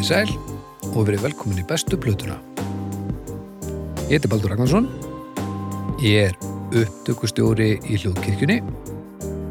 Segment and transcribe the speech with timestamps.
[0.00, 0.30] Í sæl
[0.94, 2.38] og verið velkomin í bestu plötuna.
[4.08, 4.86] Ég heiti Baldur Ragnarsson.
[6.00, 6.38] Ég er
[6.72, 8.60] upptökustjóri í Hljóðkirkjunni.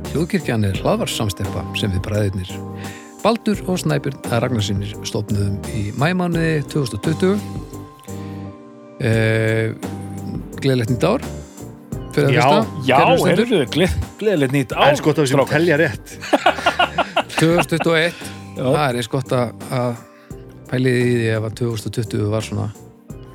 [0.09, 2.53] Hljóðkirkjan er hlaðvarsamsteppa sem við bræðirnir
[3.21, 7.37] Baldur og Snæbjörn Ragnarssonir stofnuðum í mæmánuði 2020.
[9.05, 9.75] Eh,
[10.59, 11.23] Gleðilegt nýtt ár.
[12.15, 12.47] Fyrir Já,
[12.89, 12.99] Já,
[13.69, 16.13] gleð, gleðilegt nýtt Það ár er sko að við sem telja rétt
[17.39, 18.23] 2021
[18.57, 18.63] Já.
[18.65, 19.51] það er eins gott að,
[20.69, 22.69] að pælið í því að 2020 var svona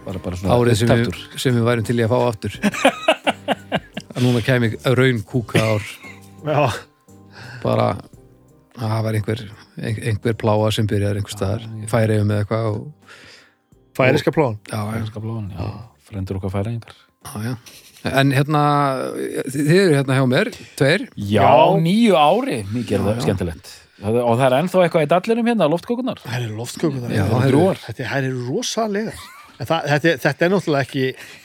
[0.04, 2.56] Bara, bara svona árið sem við, sem við værum til í að fá aftur.
[4.14, 5.86] Að núna kæmi raun kúka ár.
[6.44, 6.66] Já,
[7.62, 7.86] bara
[8.76, 9.40] að það var einhver,
[9.80, 11.64] ein- einhver pláa sem byrjar einhver staðar.
[11.80, 13.16] Í færiðum eða eitthvað og,
[13.96, 15.70] færiska plán já, Færeyska blóðan, já,
[16.04, 16.94] frendur okkar færingar
[17.24, 17.54] já, já.
[18.20, 18.62] en hérna
[19.54, 21.06] þið, eru hérna hjá mér, tveir.
[21.16, 21.80] Já, Já.
[21.88, 23.72] nýju ári, mikið er það skemmtilegt
[24.04, 27.40] Það- Og það er ennþá eitthvað í dallinum hérna, loftkokunar Það eru loftkökunar Já, þetta,
[27.46, 27.64] heyrðu.
[27.70, 29.12] er, þetta er- eru rosalega
[29.54, 31.04] En það, þetta, er- þetta er náttúrulega ekki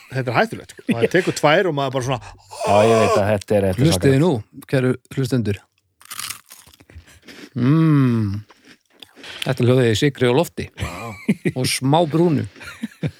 [0.09, 0.83] Þetta er hættulegt sko.
[0.89, 2.21] Það tekur tvær og maður bara svona
[2.65, 4.31] Já, ég veit að þetta er þetta er hlustiði nú,
[4.67, 5.59] kæru hlustendur.
[7.55, 8.39] Mmm
[9.39, 10.65] þetta hljóðið í sigri og lofti.
[11.55, 12.43] Og smá brúnu.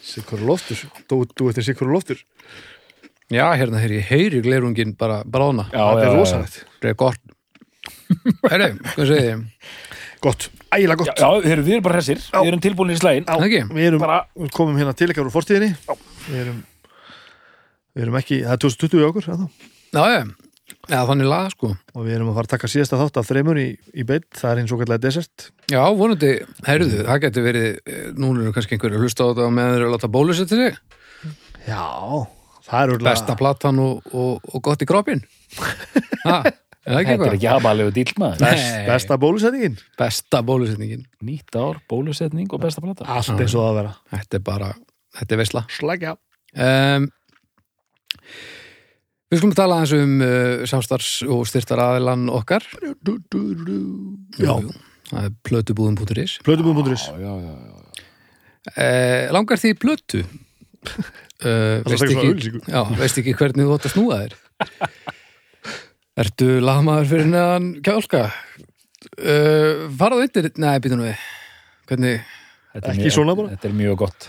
[0.03, 0.81] Sikur loftur.
[1.09, 2.19] Þú, þú eftir sikur loftur.
[3.31, 6.57] Já, hérna heyri, heyri glerungin bara brána Já, Þetta er rosalegt.
[6.81, 7.19] Það er gott
[8.49, 9.43] Herri, hvað segið þið?
[10.19, 11.21] Gott, ægilega Já, gott.
[11.21, 12.19] Já, heyrðu, við erum bara hressir.
[12.33, 13.61] Við erum tilbúinir í slægin Já, Ekki?
[13.77, 15.69] Við erum Bara- við komum hérna til ekkar úr forstíðinni
[16.27, 16.57] Við erum
[17.95, 19.47] Við erum ekki, það er 2020 í okkur eða?
[19.95, 20.19] Já, já,
[20.91, 21.69] já, þannig laga sko.
[21.97, 23.65] Og við erum að fara að taka síðasta þátt af þreymur í,
[23.97, 25.47] í beitt, það er eins og kallega desert.
[25.73, 26.29] Já, vonandi,
[26.67, 29.73] heyrðu, það getur verið eh, núna eru kannski einhverju að hlusta á þetta og meðan
[29.73, 30.77] þeir eru að láta bólusetja sig
[31.65, 31.83] Já,
[32.69, 35.25] það er úrlega besta platan og, og, og gott í kroppin
[36.89, 38.49] Þetta er ekki aðbalegu dýlmaður Nei.
[38.49, 39.75] best, besta bólusetningin?
[39.99, 41.03] Besta bólusetningin.
[41.25, 43.05] Nýtt ár, bólusetning og besta plata.
[43.05, 43.91] Allt eins og það að vera.
[44.15, 44.69] Þetta er bara,
[45.19, 45.63] þetta er veisla.
[45.77, 46.15] Slækja.
[46.57, 47.09] Um,
[49.29, 52.95] Við skulum tala aðeins um uh, samstarfs og styrtar aðilan okkar Já,
[54.41, 54.71] Jú.
[55.11, 58.07] Það er plötubúðum.is plötubúðum.is Já, já, já, já.
[58.73, 60.23] eh, Langar því í plötu?
[60.25, 64.33] Uh, Það veist, svona ekki, já, veist ekki hvernig þú átt að snúa þér
[66.19, 68.25] Ertu lagmaður fyrir neðan kjálka?
[69.19, 71.21] Uh, faraðu undir Nei, býtum við.
[71.89, 72.25] Hvernig,
[72.73, 73.49] Þetta er Ekki mjög- svona bara?
[73.55, 74.27] Þetta er mjög gott.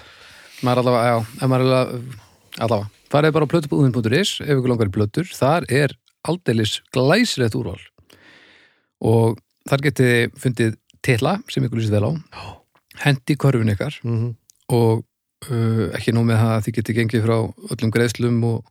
[0.64, 1.72] Maður allavega, já, ef maður er
[2.64, 5.94] allavega, farið bara á plötubúðin.is ef ykkur langar í plötur, þar er
[6.28, 7.80] aldeilis glæsilegt úrval.
[9.02, 12.12] Og þar getið þið fundið titla sem ykkur lýsið vel á.
[13.04, 13.98] Hendi korfin ykkar.
[14.04, 14.36] Mhm.
[14.70, 15.02] og
[15.50, 17.36] uh, ekki nóg með það að þið getið gengið frá
[17.74, 18.64] öllum greiðslum og,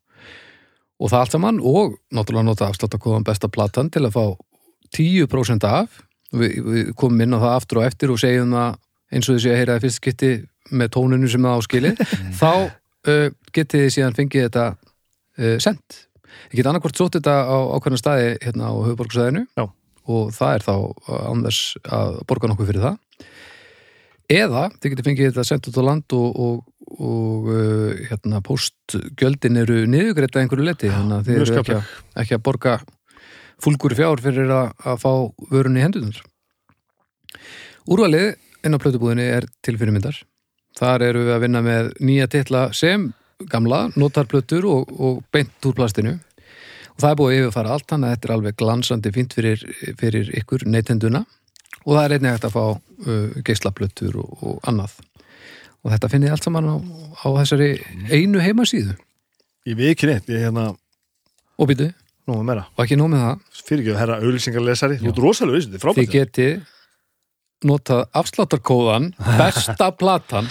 [0.99, 4.23] og það allt saman og náttúrulega nota afsláttakóðan besta platan til að fá
[4.97, 6.03] 10% af.
[6.29, 8.75] Við, við komum inn á það aftur og eftir og segjum það
[9.09, 10.29] eins og þessi að heyra fyrst geti
[10.69, 12.03] með tóninu sem það áskilið
[12.41, 16.03] þá uh, getið þið síðan fengið þetta uh, sendt
[16.51, 19.45] ég get annarkvort sótt þetta á ákveðna staði hérna á höfuborgsæðinu
[20.09, 20.73] og það er þá
[21.09, 22.97] án þess að borga nokkuð fyrir það.
[24.29, 26.63] Eða þið getið fengið þetta sendt út á land og, og,
[26.99, 31.93] og uh, hérna postgjöldin eru niðugreita einhverju leti þannig að mjög eru ekki að,
[32.23, 32.79] ekki að borga
[33.59, 35.11] fúlgur fjár fyrir að, að fá
[35.51, 36.19] vörunni hendunar
[37.89, 40.17] Úrvalið inn á plötubúðinni er til fyrirmyndar.
[40.77, 43.07] Þar eru við að vinna með nýja titla sem
[43.49, 46.17] gamla, notarplötur og, og beint úr plastinu.
[46.93, 49.65] Og það er búið að yfirfara allt þannig að þetta er alveg glansandi fínt fyrir,
[49.99, 51.23] fyrir ykkur neytenduna.
[51.85, 54.99] Og það er einnig hægt að fá uh, geislaplötur og, og annað
[55.83, 56.75] og þetta finnið allt saman á,
[57.23, 57.69] á þessari
[58.11, 58.95] einu heimasíðu?
[59.69, 60.71] Ég við ekki neitt, ég er hérna
[61.59, 61.91] og býtu,
[62.29, 63.45] Nú með meira, og ekki nóg með það.
[63.65, 66.75] Fyrir ekki herra auðlýsingarlesari Þú ert rosalega veist, þetta er þið frábært getið
[67.69, 69.07] notað afsláttarkóðan
[69.39, 70.49] besta platan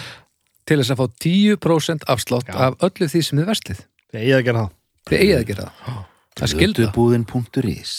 [0.68, 2.56] til þess að fá 10% afslátt Já.
[2.66, 4.74] af öllu því sem þið verslið Ég eigi að gera það.
[5.08, 6.02] Þið eigið að gera það.
[6.38, 7.94] Það er skilda Plötubúðin.is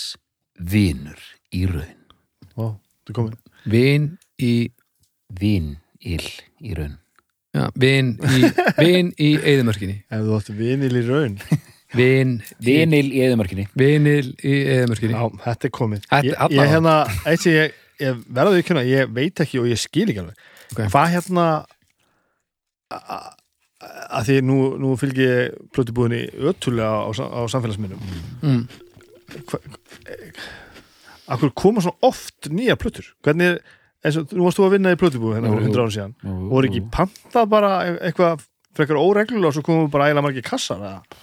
[0.59, 1.99] Vinur í raun.
[2.59, 3.37] Er komin
[3.69, 4.09] vin
[4.41, 4.53] í,
[5.39, 6.25] Vinil
[6.59, 6.97] í raun
[7.81, 8.41] vin í
[8.83, 11.37] vin í eðimörkinni Ef þú átti vinil í raun.
[11.97, 16.93] Vin Vinil í eðumörkinni vinil í eðimörkinni Já, þetta er komin Þetta- Ég, ég hérna,
[17.25, 17.73] eitt sem ég,
[18.03, 20.43] ég verða því kynna Ég veit ekki og ég skil ekki alveg.
[20.69, 20.83] Ok.
[20.93, 21.47] Hvað hérna
[22.93, 23.33] a- a-
[24.19, 26.21] að því nú, nú fylgi ég plötubúðinni
[26.51, 28.05] ötulega á, sa- á samfélagsminnum
[28.45, 28.63] mm.
[31.29, 33.05] Akkur koma svona oft nýja plötur?
[33.25, 33.61] Hvernig, er-
[34.05, 35.73] eins og nú varst þú að vinna í plötubúð hérna fyrir jú.
[35.73, 38.45] 100 ára síðan jú, voru ekki pantað bara eitthvað
[38.77, 41.19] frekar óreglulega og svo komum við bara ægilega margir kassar eða?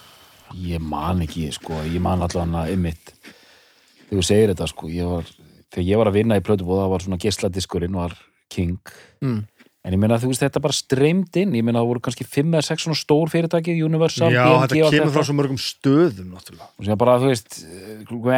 [0.63, 5.09] Ég man ekki, sko, ég man allan að ymmit þegar þú segir þetta, sko, ég
[5.09, 5.31] var
[5.73, 8.15] þegar ég var að vinna í plötubóð það var svona geisladiskurinn var
[8.53, 9.41] King mm.
[9.87, 12.57] En ég meina þú veist þetta bara streymd inn ég meina það voru kannski 5
[12.57, 15.13] eða 6 svona stór fyrirtæki Universal, Já, BMG þetta og kemur þetta.
[15.15, 16.67] frá svo mörgum stöðum náttúrulega.
[16.75, 17.61] og síðan bara þú veist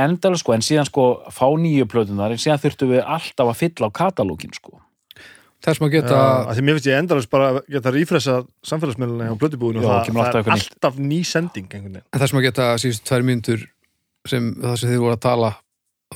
[0.04, 3.90] endal sko, en síðan sko fá nýju plötunar en síðan þurftum við alltaf að fylla
[3.90, 4.78] á katalógin sko
[5.66, 8.36] þess maður geta Já, af því mér finnst ég endalast bara að geta rífresa
[8.70, 12.70] samfélagsmiðluna hjá blödubúinu Já, og það, kemur það er alltaf ný sending þess maður geta
[12.80, 13.66] síðust tvær mínútur
[14.30, 15.52] sem það sem þið voru að tala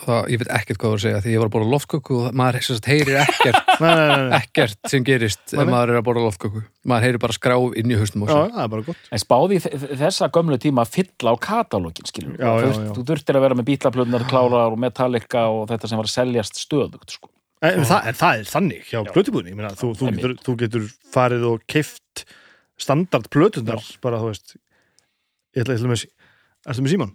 [0.01, 2.37] það, ég veit ekkert hvað það að segja því ég var að borða loftköku og
[2.39, 4.37] maður sem sagt, heyrir ekkert Nei, nei, nei, nei.
[4.39, 6.63] ekkert sem gerist ef maður er að borða loftköku.
[6.89, 9.03] Maður heyrir bara skrá inn í haustum á Já, það er bara gott.
[9.13, 9.59] en spáði
[10.01, 12.89] þessa gömlu tíma að fylla á katalógin skilur Já, já, já.
[12.97, 16.61] þú þurftir að vera með bítlaplötunar, klárar og Metallica og þetta sem var að seljast
[16.63, 17.29] stöðugt sko.
[17.63, 18.97] En, en, það, en það er þannig hjá
[19.55, 22.25] meina, þú, þú, getur, þú getur farið og keift
[22.81, 24.57] standard plötunar bara, þú veist,
[25.55, 26.03] ég ætla, ég ætla með,
[26.67, 27.13] ertu með Símon?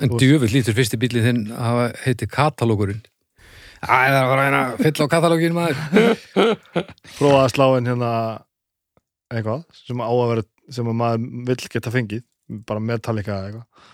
[0.00, 3.02] En djöfull lítur fyrsti bílið þinn að hafa heiti katalógurinn
[3.82, 5.78] Æ, það er að reyna að fylla á katalógin maður
[7.18, 8.12] Prófa að slá inn hérna
[9.32, 10.44] eitthvað sem á að vera,
[10.76, 12.22] sem að maður vill geta fengið,
[12.68, 13.90] bara Metallica eða eitthvað.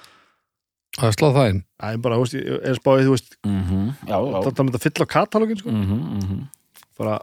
[0.98, 3.58] að slá það inn Það er bara, þú veist, ég er spáðið, þú veist, mm
[3.64, 3.88] -hmm.
[4.02, 5.70] já, já það er að fylla á katalógin, sko.
[5.70, 6.46] mm -hmm,
[6.98, 7.18] Bara,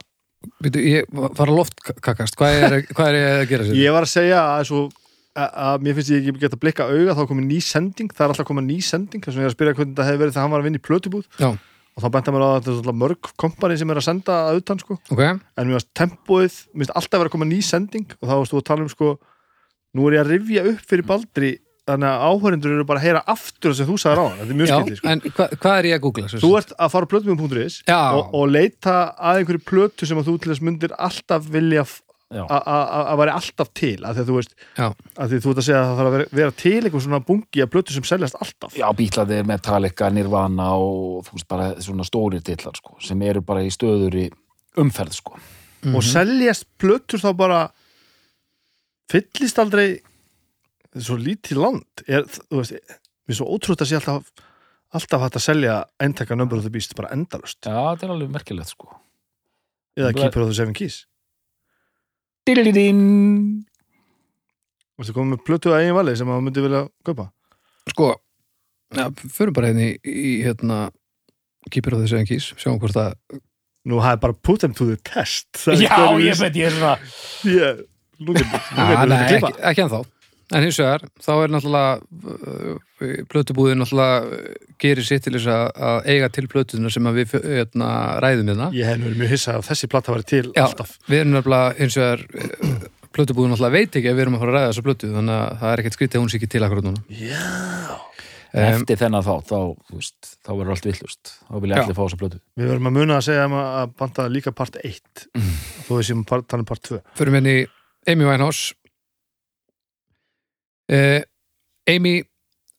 [0.62, 3.74] Býtu, ég var að loftkakast hvað er, hvað er ég að gera sér?
[3.76, 4.90] Ég var að segja að, svo,
[5.36, 8.34] að, að mér finnst ég ekki geta blikka auga þá komið ný sending, það er
[8.34, 10.46] alltaf komið ný sending þess vegna ég er að spyrja hvernig það hefði verið þegar
[10.46, 11.50] hann var að vinna í plötubúð Já.
[11.96, 14.38] og þá benta mér á að þetta er alltaf mörg kompani sem er að senda
[14.48, 17.60] að utan sko, ok, en mér finnst tempóið mér finnst alltaf vera að koma ný
[17.64, 19.12] sending og þá varst þú að tala um sko,
[19.96, 21.52] nú er ég að rifja upp fyrir Baldri
[21.86, 24.58] þannig að áhörindur eru bara að heyra aftur sem þú sagðir á hann, þetta er
[24.58, 25.10] mjög skildið sko.
[25.12, 26.30] en hva, hvað er ég að googla?
[26.42, 28.00] Þú ert að fara á plötumum.is Já.
[28.16, 31.84] og, og leita að einhverju plötu sem að þú til þess myndir alltaf vilja.
[32.32, 35.60] Að- að að væri alltaf til að því að þú veist að því þú ert
[35.62, 38.02] að segja að það þarf að vera, vera til einhver svona bungi af plötu sem
[38.02, 38.74] seljast alltaf.
[38.74, 43.62] Já, bítlaðir, Metallica, Nirvana og þú veist bara svona stóri dillar sko, sem eru bara
[43.62, 44.30] í stöður í
[44.76, 45.38] umferð sko.
[45.86, 47.60] og seljast plötur þá bara
[49.12, 50.00] fyllist aldrei
[50.96, 52.04] er svo lítið land.
[52.08, 52.72] Er, þú veist,
[53.28, 54.30] við er svo ótrútt að sé alltaf
[54.96, 58.30] alltaf hægt að selja eintaka number of the beast bara endalust Já, þetta er alveg
[58.32, 58.86] merkilegt sko.
[59.98, 61.04] eða Keeper of the Seven Keys
[62.46, 63.00] Dilidin.
[64.96, 67.26] Varstu komið með plötu að eigin vali sem maður myndi vilja kaupa?
[67.92, 68.12] Sko,
[68.96, 70.78] ja, förum bara hérna í, í hérna
[71.70, 73.40] Keeper of the Seven Keys, sjáum hvort það
[73.86, 75.46] Nú er bara put them to the test.
[75.78, 76.96] Já, ég veit, ég er svona
[77.46, 77.84] ég,
[78.18, 79.50] Nú getur nú Ah, getur nei, þetta klippa.
[79.52, 80.00] ekki, ekki ennþá
[80.54, 81.94] en hins vegar, þá er náttúrulega
[82.30, 87.18] uh, plötubúðin náttúrulega uh, gerir sitt til þess að, að eiga til plötuna sem að
[87.22, 87.88] við hérna,
[88.22, 88.68] ræðum hérna.
[88.76, 90.96] Ég hef mjög hissa að þessi platta væri til Já, alltaf.
[91.10, 94.52] við erum nefnilega hins vegar uh, plötubúðin náttúrulega veit ekki að við erum að fara
[94.54, 96.64] að ræða þessa plötu þannig að það er ekkert skrítið að hún sé ekki til
[96.66, 97.04] akkurat núna.
[97.16, 97.46] Já.
[98.56, 99.56] Um, Eftir þennan þá, þá,
[99.90, 101.80] þú veist, þá verður allt villust Þá vilja Já.
[101.82, 102.38] allir fá þessa plötu.
[102.56, 105.50] Við verðum að muna að segja um að banta líka part 1 Mm.
[105.84, 107.66] þó við séum part, part 2 Förum henni í
[108.08, 108.72] Amy Winehouse
[110.92, 111.20] uh,
[111.90, 112.16] Amy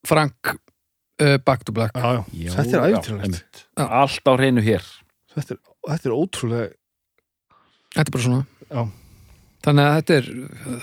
[0.07, 1.95] Frank uh, Back to Black.
[1.95, 3.39] Já, já, þetta er.
[3.77, 3.87] Já.
[3.87, 4.85] Allt á hreinu hér.
[5.35, 6.69] Þetta, er- þetta er ótrúlega
[7.97, 8.45] Þetta er bara svona.
[8.67, 8.81] Já.
[9.67, 10.27] Þannig að þetta er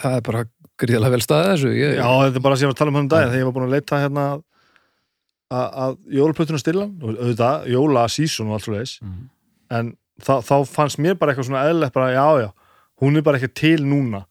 [0.02, 0.44] það er bara
[0.82, 1.72] gríðalega vel staðið þessu.
[1.78, 3.42] Ég, Já, þetta er bara sem ég var að tala um hann um daginn þegar
[3.42, 4.24] ég var búin að leita hérna
[5.54, 9.30] að- jólaplötuna stilla og auðvitað, jóla season og allt svo leiðis mm.
[9.78, 12.50] en þá, þá fannst mér bara eitthvað svona eðlilegt bara, já, já,
[13.02, 14.24] hún er bara ekki til núna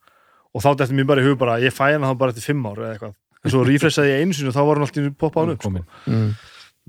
[0.54, 2.66] og þá dætti mér bara í hug bara ég fæ hana þá bara eftir fimm
[2.70, 3.14] ár eða eitthvað.
[3.44, 5.86] En svo refreshaði ég einu sinni og þá var hún alltaf poppað hann upp, sko.
[6.08, 6.28] Mm,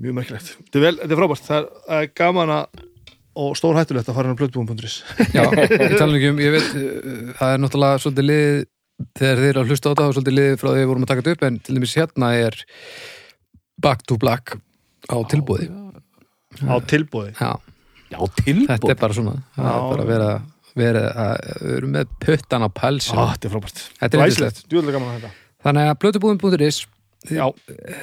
[0.06, 0.52] mjög merkilegt.
[0.62, 2.84] Þetta er, vel, þetta er frábært, það er, það er gaman að
[3.36, 4.96] og stór hættulegt að fara hann á plötbúum.is
[5.34, 5.44] Já,
[5.84, 8.48] ég tala ekki um ég veit, uh, það er náttúrulega svolítið lið
[9.20, 11.10] þegar þeir eru að hlusta á þetta og svolítið lið frá því við vorum að
[11.12, 12.58] taka þetta upp en til dæmis hérna er
[13.86, 14.56] Back to Black
[15.12, 15.68] á tilbúði
[16.64, 17.50] á tilbúði Já,
[18.14, 20.30] Já, tilbúð þetta er bara svona það er bara að vera,
[20.76, 23.82] vera að, við erum með puttan á pælsinu ah, þetta er frábært.
[24.00, 24.62] Þetta er yndislegt.
[24.70, 25.34] djúðlega gaman að þetta
[25.66, 26.80] Þannig að blötubúðin.is
[27.32, 27.44] Já.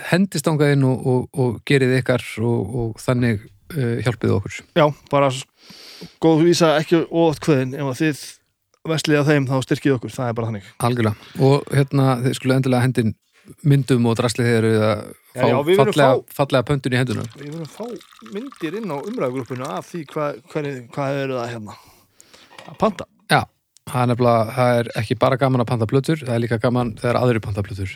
[0.09, 4.57] hendist ángað inn og, og, og gerið ykkar og, og þannig uh, hjálpið okkur.
[4.75, 5.29] Já, bara
[6.23, 7.77] góð vísa ekki ótt kveðin.
[7.79, 8.23] Ef þið
[8.91, 10.71] veslið á þeim þá styrkið okkur, það er bara þannig.
[10.83, 11.29] Algjörlega.
[11.39, 13.13] Og hérna þið skulle endilega hendin
[13.67, 15.03] myndum og draslið þegar við að
[15.33, 18.29] Já, fá já, við verðum fallega, fá- fallega pöntun í henduna Við verðum að fá
[18.35, 21.77] myndir inn á umræðugrúppinu af því hvað, hvað, hvað eru það hérna
[22.69, 23.07] að panta.
[23.31, 23.41] Já,
[23.91, 26.95] það er nefnilega það er ekki bara gaman að panta plötur það er líka gaman
[27.01, 27.95] þegar aðri panta plötur.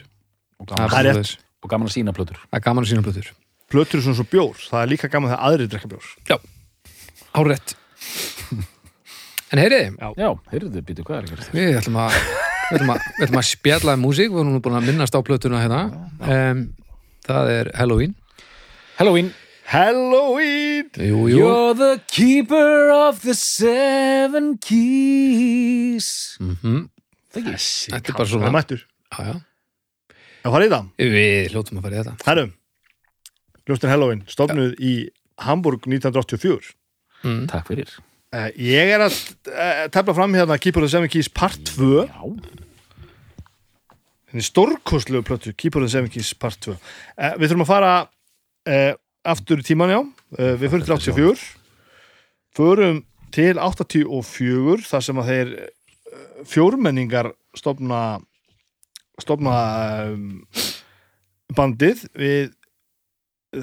[0.57, 1.33] Og gaman, Það er
[1.63, 2.39] og gaman að sína plötur.
[2.47, 3.31] Það er gaman að sína plötur.
[3.67, 6.43] Plötur er svona svo bjór, það er líka gaman þegar aðrir drekka bjór.
[7.38, 7.75] Hárétt
[9.53, 12.15] En heyriði, Já, heyrðu þið, býtu, hvað er ekki við ætlum að
[12.67, 15.15] við ætlum að, við ætlum að spjalla um músík við erum nú búin að minnast
[15.15, 15.81] á plötuna hérna.
[16.19, 16.63] Um,
[17.24, 18.15] það er Halloween.
[18.97, 19.29] Halloween,
[19.67, 21.38] Halloween Jú, jú.
[21.41, 26.38] You're the keeper of the seven keys.
[26.39, 26.88] Mm
[27.38, 28.81] Þessi Þetta er bara svona- hann er mættur.
[29.12, 29.36] Já, já.
[30.47, 30.86] Að fara í það.
[30.97, 32.15] Við hljótum að fara í þetta.
[32.25, 32.53] Herrum,
[33.67, 34.93] Ljóstin Halloween stofnuð í
[35.43, 36.71] Hamburg 1984
[37.24, 37.47] mm.
[37.51, 37.91] Takk fyrir.
[38.33, 39.15] Uh, Ég er að
[39.51, 42.24] uh, tefla fram hérna Keeper of the Seven Keys part 2 Já,
[44.31, 47.91] henni stórkostlegu plötu Keeper of the Seven Keys part 2 uh, Við þurfum að fara
[48.03, 48.93] uh,
[49.34, 50.00] aftur í tíman já.
[50.38, 51.46] Uh, Við förum til 84
[52.57, 53.03] Förum
[53.36, 58.01] til 84 þar sem að þeir uh, fjórmenningar stofna
[59.22, 59.53] stofna
[60.12, 60.43] um,
[61.57, 62.03] bandið.
[62.17, 62.51] Við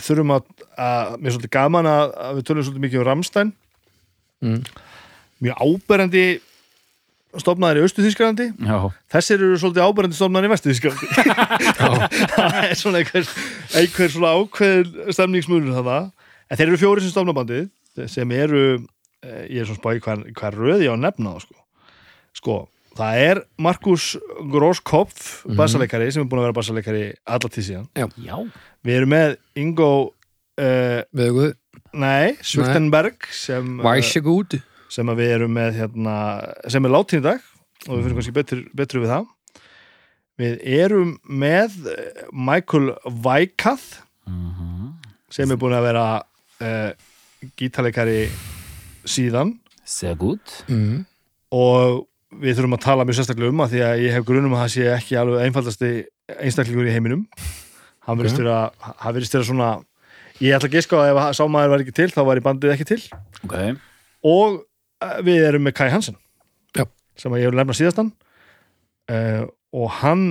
[0.03, 0.49] þurfum að,
[0.81, 3.55] að mér er svolítið gaman að, að við tölum svolítið mikið um Ramstein
[4.45, 4.59] Mm.
[5.41, 6.23] mjög áberandi
[7.43, 8.77] stofnaðir í Östu Þýskalandi já,
[9.15, 11.07] þessir eru svolítið áberandi stofnaðir í Vestu Þýskalandi
[12.35, 13.29] það er svona einhver,
[13.81, 15.99] einhver svona ákveðin stemningsmunur þarna.
[16.51, 17.69] En þeir eru fjóri sem stofna bandið
[18.11, 18.63] sem eru
[19.25, 21.61] eh, ég er svona spáði hvað, hvað röð ég á að nefna það sko.
[22.41, 22.57] sko,
[22.99, 24.09] það er Markus
[24.53, 25.57] Groskopf Mhm.
[25.59, 27.89] bassaleikari sem er búin að vera bassaleikari alla tíð síðan.
[28.23, 28.37] Já.
[28.85, 29.91] Við erum með Ingo
[30.61, 31.01] uh,
[31.95, 32.75] nei, uh,
[33.85, 34.59] Væsegúd
[34.95, 36.15] sem við erum með hérna,
[36.71, 37.41] sem er látin í dag
[37.89, 39.27] og við fyrir kannski betur, betur við það.
[40.41, 42.95] Við erum með eh, Michael
[43.27, 44.95] Weikath Mhm.
[45.35, 46.05] sem er búin að vera
[46.65, 46.93] uh,
[47.61, 48.29] gítarleikari
[49.05, 49.59] síðan.
[49.85, 50.63] Sehr gut.
[50.71, 51.03] Mm.
[51.53, 52.07] og
[52.41, 54.71] við þurfum að tala mjög sérstaklega um að því að ég hef grunum að það
[54.73, 55.91] sé ekki alveg einfaldasti
[56.41, 57.27] einstaklingur í heiminum.
[58.09, 58.43] Hann verðist Ok.
[58.43, 58.57] vera,
[59.05, 59.69] hann verðist vera svona
[60.41, 62.45] ég ætla að giska á að ef sá maður var ekki til þá var í
[62.49, 63.03] bandið ekki til.
[63.45, 63.55] Ok,
[64.25, 64.65] og
[65.27, 66.17] við erum með Kai Hansen.
[66.77, 66.87] Já.
[67.19, 68.13] sem ég hef nefna síðastan.
[69.11, 69.45] Uh,
[69.75, 70.25] og hann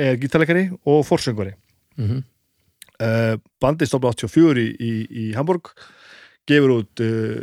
[0.00, 1.54] er gítarleikari og forsöngvari.
[2.00, 2.22] Mm
[3.00, 5.72] uh, bandið stofna 84 í, í, í Hamburg
[6.48, 7.40] gefur út uh,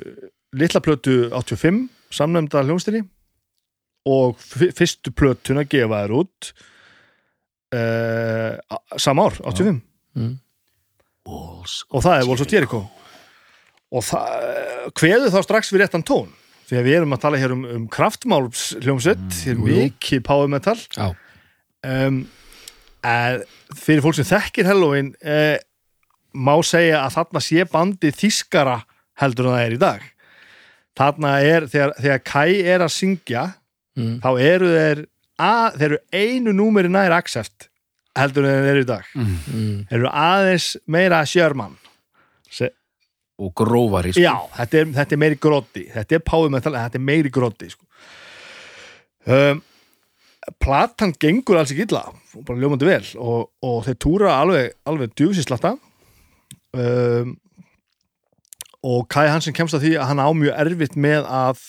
[0.58, 3.04] litla plötu 85 samnefnda hljónstinni
[4.08, 6.52] og fyrstu plötuna gefa þær út
[8.96, 9.82] sama ár, 85
[10.18, 10.38] Mm.
[11.28, 12.80] Og það er Walls of Jericho.
[13.94, 16.32] Og það kveður þá strax við réttan tón
[16.68, 20.78] því að við erum að tala hér um, um kraftmáls hljómsveit, hér mikið power metal.
[20.98, 21.14] Já,
[21.88, 22.26] um,
[23.78, 25.58] fyrir fólk sem þekkir Halloween eh,
[26.38, 28.82] má segja að þarna sé bandi þískara
[29.22, 30.04] heldur en það er í dag.
[30.98, 33.46] Þarna er, þegar, þegar Kai er að syngja
[33.98, 34.14] mm.
[34.24, 35.04] þá eru þeir
[35.38, 37.70] að, þeir eru einu númeri nær accept
[38.18, 39.12] heldur en þeir eru í dag.
[39.14, 39.36] Mm.
[39.90, 41.78] þeir eru aðeins meira sjörmann
[43.38, 44.24] Og grófari sko.
[44.24, 47.30] Já, þetta er, þetta er meiri gróti Þetta er power metal, en þetta er meiri
[47.34, 47.86] gróti sko.
[49.30, 49.60] um,
[50.64, 52.06] Platan gengur alls ekki illa
[52.48, 55.74] bara ljómandi vel og, og þeir túra alveg, alveg djúsislatta
[56.78, 57.34] um,
[58.88, 61.64] og Kai Hansen kemst að því að hann á mjög erfitt með að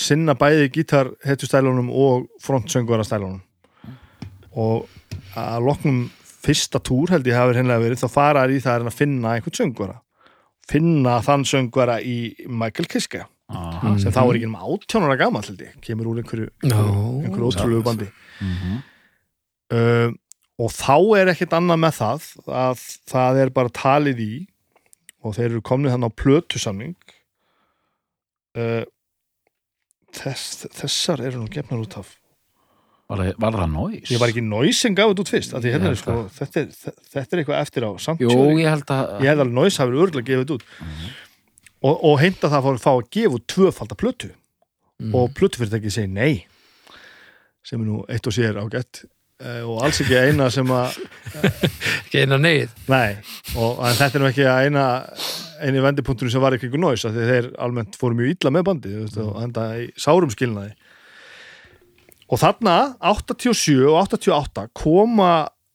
[0.00, 3.42] sinna bæði gítar hetjustælunum og frontsöngvarastælunum
[4.58, 4.88] og
[5.38, 6.00] að loknum
[6.44, 9.58] fyrsta túr held ég hafi hennilega verið þá fara þær í það að finna einhvern
[9.60, 10.00] söngvara
[10.70, 12.18] finna þann söngvara í
[12.48, 13.24] Michael Kiske.
[13.54, 13.90] Aha.
[14.00, 14.54] sem þá er ekki um
[15.50, 15.72] held ég.
[15.84, 18.06] Kemur úr einhverju, Já, einhverju ótrúlegu bandi.
[18.40, 18.78] Mhm.
[19.76, 20.18] um,
[20.64, 22.26] og þá er ekkert annað með það
[22.62, 24.32] að það er bara talið í
[25.24, 26.94] og þeir eru komnið þannig á plötusamning
[28.60, 28.84] uh,
[30.14, 32.12] þess, þessar eru nú gefnar út af
[33.08, 34.10] Var, það- var það nóis?
[34.10, 36.70] ég var ekki Noise sem gaf þetta út fyrst því hérna er sko, þetta, er,
[36.72, 39.82] þe- þetta er eitthvað eftir á Jú, Sanctuary ég held að ég hef alveg Noise
[39.82, 40.64] hafi örgulega gefið þetta út.
[41.84, 44.30] Og, og hinta það að fá- fá að gefa út tvöfalda plötu.
[45.02, 45.10] Mm.
[45.18, 46.46] og plötufyrirtækið segir nei
[47.66, 49.00] sem er nú eitt og sér ágætt.
[49.42, 50.94] Eh, og alls ekki eina sem að
[52.06, 52.70] ekki eina neyð.
[52.88, 53.16] Nei,
[53.58, 54.84] og þetta er nú ekki að eina
[55.66, 59.02] eini vendipunktur sem var ekki einhver næs þeir almennt fóru mjög illa með bandið þú
[59.02, 60.72] veist, og enda í sárum skilnaði
[62.30, 65.32] og þarna 87 og 88 koma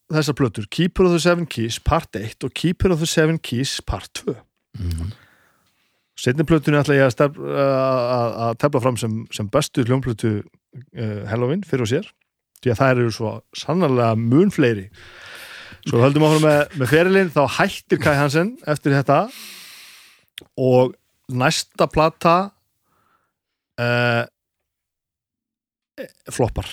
[0.10, 3.80] þessar plötur Keeper of the Seven Keys part 1 og Keeper of the Seven Keys
[3.86, 4.34] part 2
[4.80, 5.12] mm.
[6.20, 11.92] setni plötunni ætla ég að, tefla fram sem, sem bestu hljómplötu uh, Halloween fyrir og
[11.92, 12.10] sér.
[12.60, 14.90] Því að það eru svo sannarlega mun fleiri.
[15.88, 19.22] Svo höldum áfram með, með ferilinn þá hættir Kai Hansen eftir þetta.
[20.60, 20.92] Og
[21.32, 22.36] næsta plata
[23.80, 24.24] uh,
[26.32, 26.68] floppar.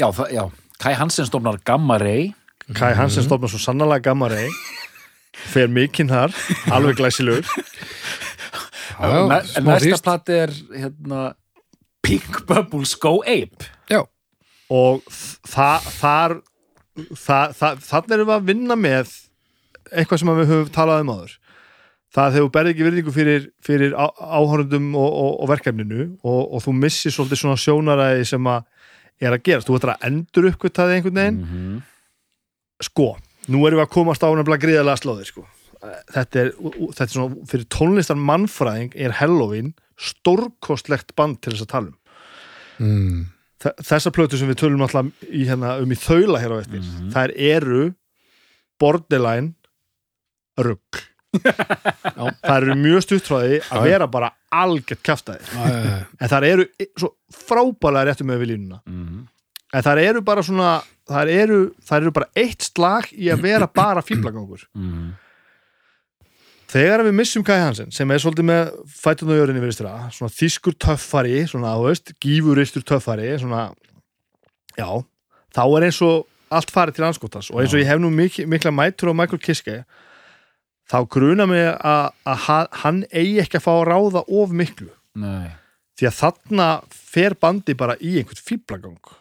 [0.00, 0.44] Já, já,
[0.82, 2.32] Kai Hansen stofnar Gamma Ray.
[2.74, 4.50] Kai Hansen stofnar svo sannarlega gamma rey
[5.52, 6.34] fer mikinn þar,
[6.74, 7.46] alveg glæsilegur.
[9.62, 11.30] Næsta platt er hérna,
[12.02, 13.70] Pink Bubbles Go Ape.
[13.92, 14.02] Já,
[14.72, 15.04] og
[15.46, 16.36] það þar
[17.14, 19.16] það, það, þannig erum við að vinna með
[19.92, 21.34] eitthvað sem við höfum talað um áður
[22.16, 26.40] það að þegar þú berði ekki virðingu fyrir, fyrir áhörundum og, og, og verkefninu og,
[26.56, 28.64] og þú missir svolítið svona sjónaræði sem að
[29.20, 31.76] er að gerast, þú ætlar að endur uppgötaði einhvern veginn Mhm.
[32.84, 33.10] sko,
[33.48, 35.44] nú erum við að komast á nefnilega gríðarlega slóðir sko.
[36.12, 41.72] þetta er, þetta er svona fyrir tónlistar mannfræðing er Halloween stórkostlegt band til þess að
[41.72, 41.92] tala
[42.80, 43.24] um mm.
[43.62, 46.80] Þe- þessar plötu sem við tölum alltaf í, hérna, um í þaula hér á eftir
[46.82, 47.12] Mhm.
[47.14, 47.94] þær eru
[48.80, 49.54] borderline
[50.60, 51.00] rugg
[51.42, 53.90] það eru mjög stuttfráði Já, að já.
[53.90, 56.66] vera bara algjört kjaftaði uh, en það eru
[56.98, 57.10] svo
[57.46, 59.24] frábælega réttum með við línuna Mhm.
[59.74, 61.58] en það eru bara svona það eru,
[61.92, 65.10] eru bara eitt slag í að vera bara fíblagangur Mhm.
[66.70, 70.34] þegar við missum Kai Hansen sem er svolítið með fætun og jörinni virðistur að svona
[70.34, 73.68] þýskur töffari, svona þú veist gífuristur töffari, svona
[74.76, 74.88] já,
[75.54, 78.36] þá er eins og allt farið til anskotas og eins og ég hef nú mik
[78.50, 79.84] mikla mætur á Michael Kiske
[80.90, 84.90] þá gruna mig að, að ha- hann eigi ekki að fá að ráða of miklu
[85.18, 85.50] Nei.
[85.98, 89.14] því að þarna fer bandi bara í einhvern fíblagang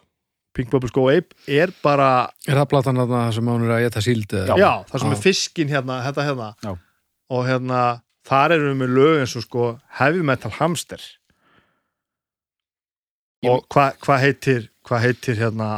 [0.55, 4.31] Pink Bubbles Go Ape er bara Er það platan þarna sem er að geta síld?
[4.31, 5.15] já, það sem Já.
[5.17, 6.75] er fiskin hérna, þetta hérna Já.
[7.35, 7.81] og hérna
[8.25, 9.65] þar erum við með lög eins og sko
[9.99, 11.01] heavy metal hamster
[13.43, 15.69] Ég- og hvað hva heitir hvað heitir hérna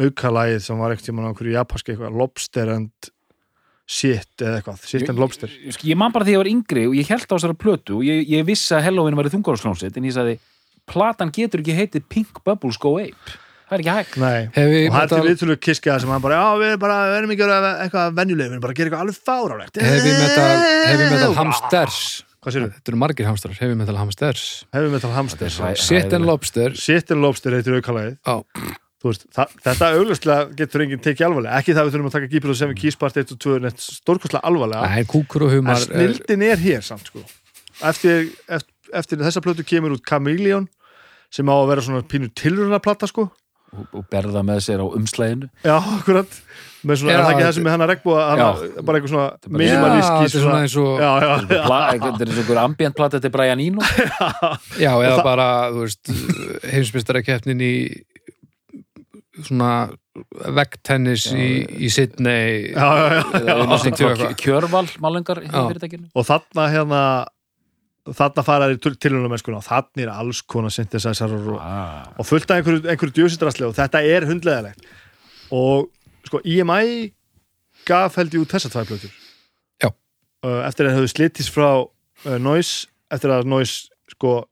[0.00, 3.10] aukalagið sem var ekkert tímann á einhverju japanski eitthvað lobster and
[3.84, 5.50] shit eða eitthvað, shit and lobster.
[5.68, 7.98] Ég, ég man bara því að ég var yngri og ég held á þessara plötu
[8.00, 10.36] og ég, ég vissi að Halloween var í þungarháslónsett en ég sagði,
[10.88, 13.36] platan getur ekki heitið Pink Bubbles Go Ape.
[13.64, 14.16] Það er ekki hægt.
[14.16, 17.16] Og það er til metal, viðtölu kiskiða sem hann bara, já við erum bara, við
[17.18, 20.12] erum ekki að gera eitthvað venjuleg, við erum bara að gera eitthvað alveg fárálegt hefi
[20.20, 20.46] metal,
[20.84, 22.00] heavy metal hamsters.
[22.44, 22.74] Hvað sér við?
[22.76, 24.44] Þetta eru margir hamstrar, heavy metal hamsters.
[24.76, 28.18] Heavy metal hamster Þetta er hræ- Shit and lobster shit and lobster heitir aukalagið
[29.12, 29.26] veist,
[29.64, 31.60] þetta auglustlega getur enginn tekið alvarlega.
[31.60, 33.84] Ekki það við þurfum að taka Gípil og Seven Keys part 1 og 2 neitt
[33.84, 34.88] stórkostlega alvarlega.
[34.88, 37.24] En er, snildin er hér samt sko.
[37.84, 40.68] Eftir, eftir, eftir þessa plötu kemur út Chameleon
[41.34, 43.28] sem á að vera svona pínu tilruna platta sko.
[43.74, 46.36] Og, og berða með sér á umslæðinu já, akkurat.
[46.84, 48.24] Með svona, er það ekki það sem er hann að regnbúa
[48.84, 52.98] bara eitthvað svona minimalíski þetta er svona eins og þetta er eins og einhver ambient
[52.98, 53.86] plata þetta er Brian Eno.
[54.84, 56.12] Já, eða bara, þú veist,
[56.70, 57.74] heimsbystarakeppnin í
[59.42, 59.70] svona
[60.54, 61.48] veggtennis í,
[61.86, 63.22] í Sydney já, já, já.
[63.40, 64.36] eða einu sem 80 frá eitthvað.
[64.42, 64.84] Kjörval
[65.70, 67.00] fyrirtækinu og þarna hérna
[68.12, 68.78] þarna faraði
[69.32, 72.06] mennskuna og þarna er alls konar synthesizer og, ah.
[72.18, 74.84] og fullt af einhverju, einhverju djösidrasli og þetta er hundleðilegt
[75.54, 75.88] og
[76.28, 77.12] sko EMI
[77.88, 79.14] gaf held ég út þessar tvær plötur
[79.82, 79.90] Já.
[80.44, 84.42] Uh, eftir að þau slitist frá uh, Noise eftir að Noise sko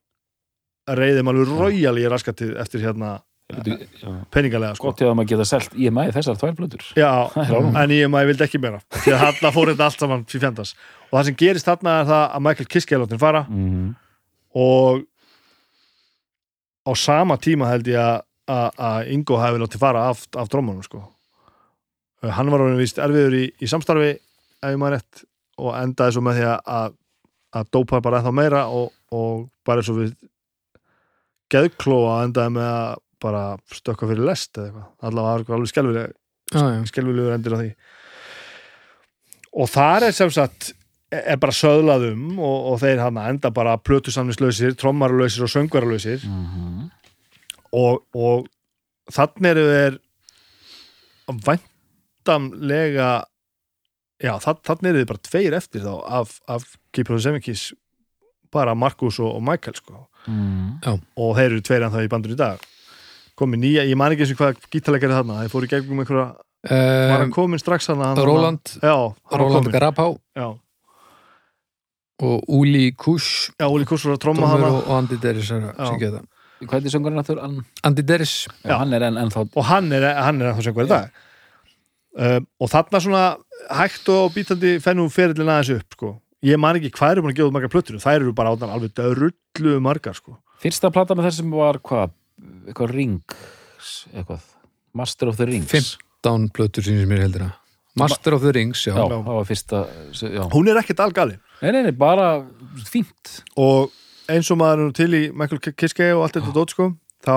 [0.88, 3.20] reyðum alveg royal í raskatið eftir hérna
[4.32, 4.88] peningalega sko.
[4.90, 6.84] Gott ef að maður geta selt IMI þessar tvær plötur.
[6.98, 7.10] Já,
[7.82, 10.74] en EMI vildi ekki meira því að þarna fór þetta allt saman fyrir fjandans.
[11.10, 13.90] Og það sem gerist þarna er það að Michael Kiske er látin fara mm
[14.52, 14.98] og
[16.84, 20.82] á sama tíma held ég að- að að Ingo hefði látið fara af, af drómanum
[20.84, 20.98] sko.
[22.22, 25.22] Uh, hann var orðin víst erfiður í, í samstarfi ef ég maður rétt
[25.62, 26.92] og endaði svo með því að- að
[27.62, 30.12] að dópa bara ennþá meira og, og bara eins og við
[31.52, 34.86] geðklóa endaði með að bara stökka fyrir lest eða eitthvað.
[35.08, 35.72] Allavega alveg
[36.52, 37.72] já, skelfilegur endur á því.
[39.62, 40.72] Og þar er sem sagt
[41.12, 46.24] er bara söðlað um og, og þeir hann enda bara plötusamnislausir, trommaralausir og söngvaralausir.
[46.24, 46.88] -hmm.
[47.72, 48.48] og, og
[49.12, 49.98] þannig eru þeir
[51.46, 53.10] væntamlega
[54.22, 57.72] já, þannig eru þeir bara tveir eftir þá af, af the Semikis
[58.52, 60.06] bara Markus og, og Michael sko.
[60.26, 60.78] Mm.
[61.16, 62.60] og þeir eru tveir en það í bandur í dag
[63.38, 66.26] komið nýja, ég man ekki eins og hvað gítalegari þarna, þeir fóru í gegnum einhverja
[66.62, 70.06] var hann um, komin strax hann hann- Roland já, hann var Roland komin Garapá.
[70.38, 70.48] Já,
[72.22, 73.50] og Uli Kush.
[73.58, 74.86] Já, Óli Kursur að tromma hana og,
[75.26, 76.22] er að syngja þetta.
[76.62, 77.24] Hvað er söngurinn?
[77.26, 81.08] Hann, hann er enn en þá og hann er, hann er ennþá sem hver dag.
[82.12, 83.22] Um, og þarna svona
[83.72, 86.10] hægt og bítandi fennum ferillin aðeins upp sko.
[86.44, 88.92] ég man ekki hvað eru búin að gefa margar plötur þær eru bara áttan alveg
[88.98, 90.36] dörrullu margar sko.
[90.62, 92.12] fyrsta plata með þessum var hvað?
[92.66, 94.46] Eitthvað Rings eitthvað.
[94.92, 95.70] Master of the Rings.
[95.72, 97.58] 15 plötur sínir mér heldur að.
[97.98, 99.80] Master of the Rings, já, já, það var fyrsta
[100.16, 100.44] já.
[100.54, 102.40] hún er ekkert algali Nei, nei, nei, bara
[102.88, 103.34] fínt.
[103.60, 103.92] Og
[104.32, 106.88] eins og maður er nú til í Michael Kiske og allt þetta dót sko,
[107.22, 107.34] þá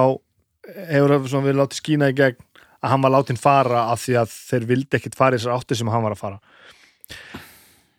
[0.89, 2.39] hefur það verið látið skína í gegn
[2.85, 5.77] að hann var látið fara af því að þeir vildi ekkit fara í þessar átti
[5.77, 6.39] sem hann var að fara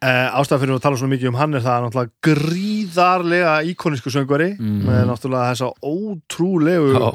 [0.05, 4.51] uh, ástæða fyrir að tala svona mikið um hann er það náttúrulega gríðarlega íkonisku söngvari
[4.59, 4.83] Mhm.
[4.87, 7.09] með náttúrulega þessa ótrúlegu Já.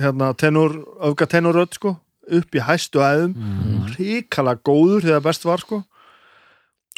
[0.00, 1.96] hérna tenor, öfga tenorödd sko
[2.26, 3.94] upp í hæstu æðum mm.
[3.94, 5.84] hrikalega góður þegar best var sko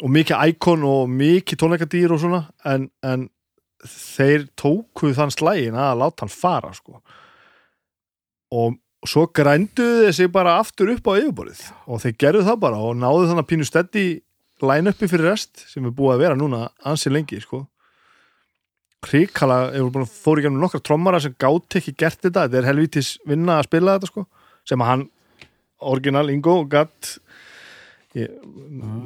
[0.01, 3.29] og mikið íkon og mikið tónleikadýr og svona en, en
[3.85, 6.97] þeir tókuð þann slægin að láta hann fara sko
[8.51, 12.81] og svo grænduðu þeir sig bara aftur upp á yfirborðið og þeir gerðu það bara
[12.89, 14.05] og náðu þannig að pínu steddi
[14.65, 17.63] line-upi fyrir rest sem er búið að vera núna ansi lengi sko.
[19.05, 19.69] Hrikala,
[20.11, 23.69] fóru í gennum nokkra trommara sem gátt ekki gert þetta þetta er helvítis vinna að
[23.69, 24.25] spila þetta sko
[24.67, 25.05] sem að hann,
[25.79, 27.15] orginal Ingo gatt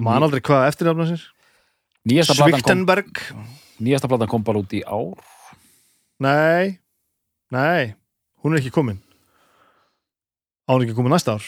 [0.01, 1.27] man aldrei hvað eftirnafna sér
[2.09, 3.21] nýjasta platan, kom, Sviktenberg
[3.83, 5.19] nýjasta platan kom bara út í ár.
[6.23, 6.79] Nei,
[7.53, 7.93] nei
[8.43, 8.97] hún er ekki komin.
[10.67, 11.45] Á hún ekki komin næsta ár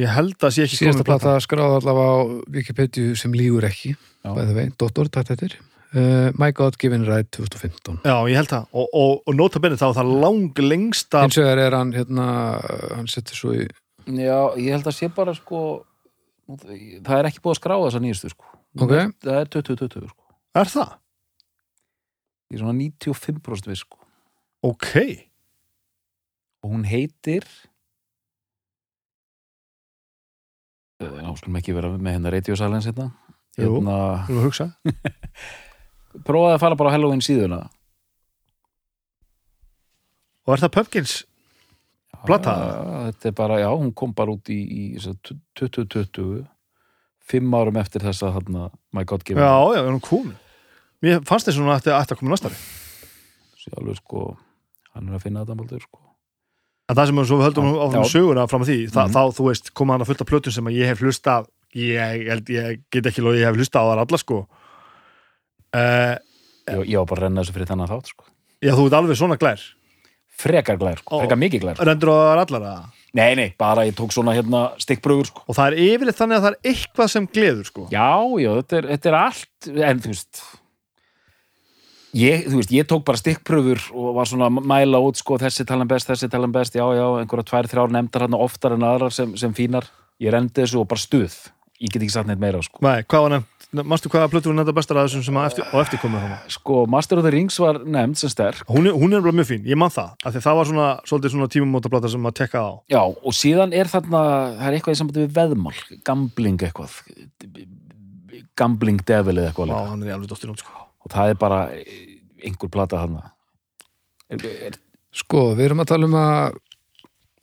[0.00, 2.20] ég held að sé ekki síðasta plata skráð allavega á
[2.56, 4.32] Wikipedia sem lígur ekki Já.
[4.32, 8.68] bæði veginn, Dóttor, takk þetta uh, My God Given Right 2015 já, ég held það.
[8.72, 12.28] Og, og, og nota benni þá það lang lengsta hins vegar er hann hérna,
[12.96, 15.62] hann setur svo í já, ég held að sé bara sko
[16.48, 18.50] það er ekki búið að skrá þessa nýjastu sko.
[18.74, 18.92] Ok.
[19.24, 20.34] það er 2020 sko.
[20.60, 20.90] Er það?
[22.52, 24.00] ég er svona 95% við sko.
[24.64, 24.90] Ok,
[26.64, 27.44] og hún heitir
[31.38, 33.10] skulum ekki vera með hérna Radio Silence hérna.
[33.58, 33.76] Jú.
[33.76, 34.66] hérna, þú að hugsa.
[36.26, 37.60] Prófaði að fara bara á Halloween síðuna.
[40.44, 41.14] Og er það Pumpkins
[42.24, 42.54] Plata?
[42.56, 46.44] Já, þetta er bara, já, hún kom bara út í, í þessa 2020
[47.24, 50.38] fimm árum eftir þessa hérna, My God Given já, já, er hún komin.
[51.04, 52.62] Mér fannst þess að hún ætti að koma næsta ári
[53.60, 54.24] Sér alveg sko,
[54.92, 56.03] hann er að finna þetta baldur sko
[56.88, 58.12] en það sem við höldum áfram Já.
[58.12, 59.14] söguna fram að því, þa, Mhm.
[59.14, 62.44] þá, þú veist, koma hann að fullta plötum sem að ég hef hlustað ég, held,
[62.54, 64.46] ég get ekki loði, ég hef hlustað á þar alla sko.
[65.74, 66.14] Uh,
[66.70, 68.24] ég, ég var bara að renna þessu fyrir þennan þátt sko.
[68.62, 69.64] Já, þú veit alveg svona glær.
[70.34, 71.80] Frekar glær, sko, frekar mikið glær.
[71.86, 75.42] Rendur á þar allar að nei, nei, bara ég tók svona hérna stikkbrögur sko.
[75.48, 77.86] Og það er yfirleitt þannig að það er eitthvað sem gleður sko.
[77.94, 78.08] Já,
[78.42, 80.42] já, þetta er, þetta er allt en þú veist
[82.14, 85.66] ég, þú veist, ég tók bara stikkpröfur og var svona að mæla út sko þessi
[85.68, 89.14] talan best, þessi talan best, já, já einhverja tvær, þrjár nefndar hérna oftar en aðrar
[89.14, 89.88] sem, sem fínar,
[90.22, 91.34] ég rendi þessu og bara stuð.
[91.82, 92.78] Ég get ekki sagt neitt meira sko.
[92.84, 95.66] Nei, hvað var nefnt, manstu hvaða plötu var nefnt bestar að þessum sem að eftir,
[95.66, 98.62] á eftir komið hana sko, Master of the Rings var nefnd sem sterk.
[98.70, 100.86] Hún er, hún er bara mjög fín, ég man það af því það var svona,
[101.10, 102.72] svolítið svona tímumótaplata sem að tekka á.
[102.94, 104.22] Já, og síðan er þarna
[104.60, 105.74] það er eitthvað í sambandi við veðmál
[106.06, 106.96] gambling eitthvað.
[108.54, 111.40] Gambling devil eða eitthvað Já, hann er í alveg dóttir hún sko og það er
[111.40, 111.60] bara
[112.44, 113.00] einhver plata
[114.34, 114.78] er,
[115.14, 116.56] Sko, við erum að tala um að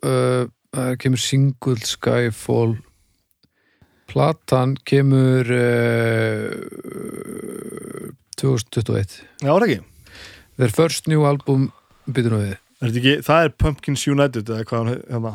[0.05, 0.43] uh,
[0.75, 2.73] það kemur single Skyfall.
[4.11, 6.51] Platan kemur uh,
[8.41, 9.79] 2021 Já, ekki,
[10.59, 11.69] Their first new album
[12.81, 15.33] er þetta ekki, það er Pumpkins United eða hvað hann hérna?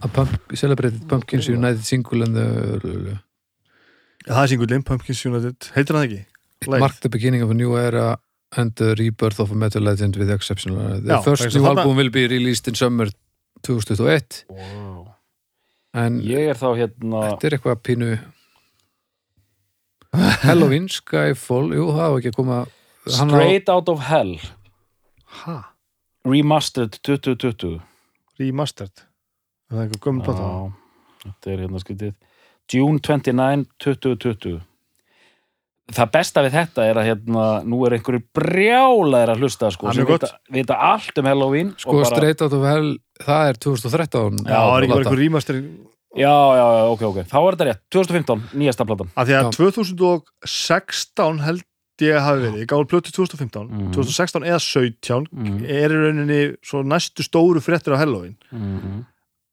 [0.00, 3.18] A pump, Celebrated Pumpkins United Single the
[4.26, 6.22] Já, það er singullinn, Pumpkins United, heitir það ekki?
[6.66, 6.80] Lagið?
[6.84, 8.18] Mark the beginning of a new era
[8.56, 11.96] and the rebirth of a metal legend with exceptional The Já, first new þarna- album
[11.96, 13.08] will be released in summer
[13.66, 15.14] 2021 wow.
[15.94, 18.10] en ég er þá hérna þetta er eitthvað pínu
[20.46, 22.58] Halloween, Skyfall jú, það var ekki að koma
[23.18, 24.36] hann á- Straight Out of Hell
[25.42, 25.56] Ha?
[26.24, 27.80] Remastered 2020
[28.40, 29.02] Remastered
[29.70, 30.46] Er það einhver gömur plata?
[30.46, 32.14] Já, þetta er hérna skritið
[32.72, 34.60] June 29, 2020
[35.94, 40.06] Það besta við þetta er að hérna, nú er einhverju brjálæðir að hlusta sko, sem
[40.08, 42.88] vita, vita allt um Halloween sko og bara, Straight Out of Hell
[43.22, 45.10] það er 2013 Já, það er ekki bara plata.
[45.10, 45.60] einhver remaster
[46.16, 49.46] Já, já, já, ok, ok, þá er þetta rétt 2015, nýjasta platan af því að
[49.46, 49.54] Já.
[50.46, 51.64] 2016 held
[52.02, 53.92] ég hafi verið, ég gáði plötu 2015 Mhm.
[53.94, 55.64] 2016 eða 17 mm.
[55.64, 59.04] er í rauninni svo næstu stóru fréttir á Halloween Mm.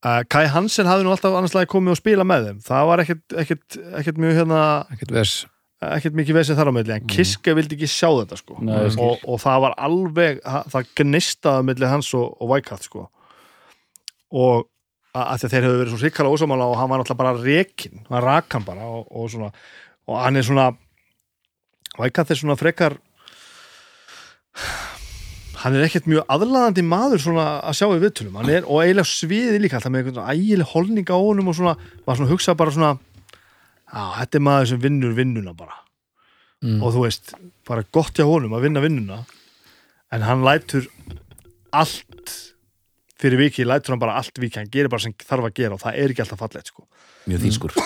[0.04, 2.98] uh, Kai Hansen hafði nú alltaf annars lagi komið og spila með þeim það var
[3.04, 4.60] ekkert, ekkert, ekkert mjög hérna
[4.92, 5.46] ekkert vers
[5.96, 7.12] ekkert mikið vesið þar á milli en Mhm.
[7.14, 9.02] Kiske vildi ekki sjá þetta sko Nei, skil.
[9.04, 13.08] og, og það var alveg það það gnistaði milli hans og, og Cat sko
[14.34, 14.66] og
[15.14, 18.48] að þeir hefðu verið svo ríkala ósamála og hann var náttúrulega bara rekin hann rak
[18.56, 19.52] hann bara og, og svona
[20.08, 20.70] og hann er svona
[22.12, 22.96] Cat er svona frekar
[25.64, 29.08] hann er ekkert mjög aðlaðandi maður svona að sjá í viðtölum hann er, og eiginlega
[29.08, 32.74] sviði líka alltaf með einhvern ægileg holning á honum og svona maður svona hugsa bara
[32.74, 32.90] svona
[33.94, 35.78] á, þetta er maður sem vinnur vinnuna bara
[36.64, 36.80] mm.
[36.82, 37.34] og þú veist,
[37.68, 39.20] bara gott hjá honum að vinna vinnuna
[40.14, 40.88] en hann lætur
[41.74, 42.34] allt
[43.20, 45.82] fyrir viki, lætur hann bara allt viki hann gerir bara sem þarf að gera og
[45.82, 46.84] það er ekki alltaf fallegt sko.
[47.30, 47.78] Mjög þýskur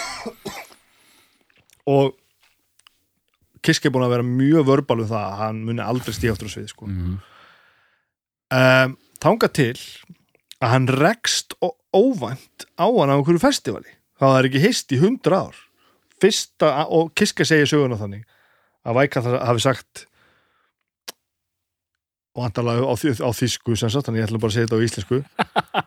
[1.94, 2.16] og
[3.64, 6.51] Kiski er búin að vera mjög vörbal um það að hann muni aldrei stíða aftur
[6.51, 6.88] á svið sko.
[6.88, 7.14] mm.
[8.55, 9.73] um, þanga til
[10.59, 15.01] að hann rekst ó- óvænt á hann á einhverju festivali það er ekki hist í
[15.03, 15.59] hundra ár
[16.23, 18.25] fyrsta, og Kiske segir söguna þannig
[18.87, 20.05] að Vækall hafi sagt
[22.39, 24.87] og andalega á, á þýsku sem sagt, þannig ég ætla bara að segja þetta á
[24.87, 25.19] íslensku.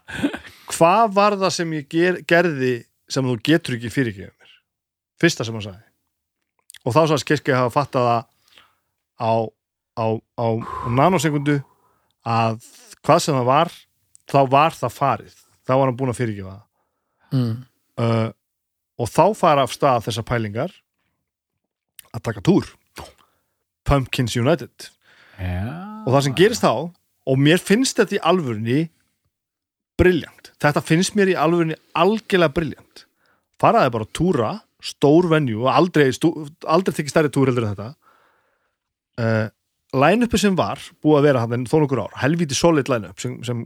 [0.76, 2.74] Hvað var það sem ég ger, gerði
[3.12, 4.58] sem þú getur ekki fyrirgefið mér?
[5.22, 5.86] Fyrsta sem hann sagði.
[6.82, 9.32] Og þá sagðist Kiske hafa fattað á,
[9.96, 10.48] á, á
[10.90, 11.60] nanosekundu
[12.28, 12.60] að
[13.02, 13.74] hvað sem það var
[14.32, 15.40] þá var það farið.
[15.62, 16.68] Þá var hann búin að fyrirgefa það.
[17.32, 17.52] Mm.
[18.02, 18.30] uh,
[19.02, 20.74] og þá fara af stað þessar pælingar
[22.12, 22.70] að taka túr.
[23.88, 24.92] Pumpkins United.
[25.42, 25.66] Já.
[26.06, 26.74] og það sem gerist þá
[27.32, 28.82] og mér finnst þetta í alvörunni
[29.98, 33.06] briljant, þetta finnst mér í alvörunni algjörlega briljant
[33.62, 37.90] faraði bara að túra, stór venju og aldrei, aldrei tekið stærri túr heldur en þetta.
[39.22, 39.48] Uh,
[40.02, 43.66] line-upi sem var búið að vera hann þó nokkur ár, helvíti solid line-up sem, sem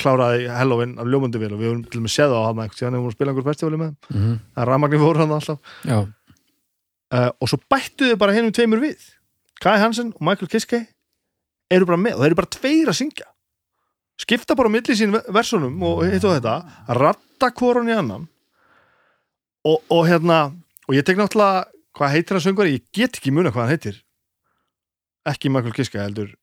[0.00, 2.80] kláraði Halloween af ljómandi vel og við höfum til og með séð á hann eitthvað
[2.80, 5.58] síðan hefum við spilað einhver festivali með Mm að rafmagnin voru hann alltaf.
[5.86, 9.02] Uh, og svo bættuðu bara hennum tveimur við.
[9.62, 10.82] Kai Hansen og Michael Kiske
[11.70, 13.28] eru bara með og þeir eru bara tveir að syngja.
[14.20, 16.56] Skipta bara á milli sín versunum og hitt og þetta
[16.98, 18.26] ratta hvorun í annan.
[19.66, 20.40] Og, og hérna
[20.86, 24.02] og ég tek náttúrulega hvað heitir hann söngvari, ég get ekki muna hvað hann heitir.
[25.26, 26.34] Ekki Michael Kiske heldur.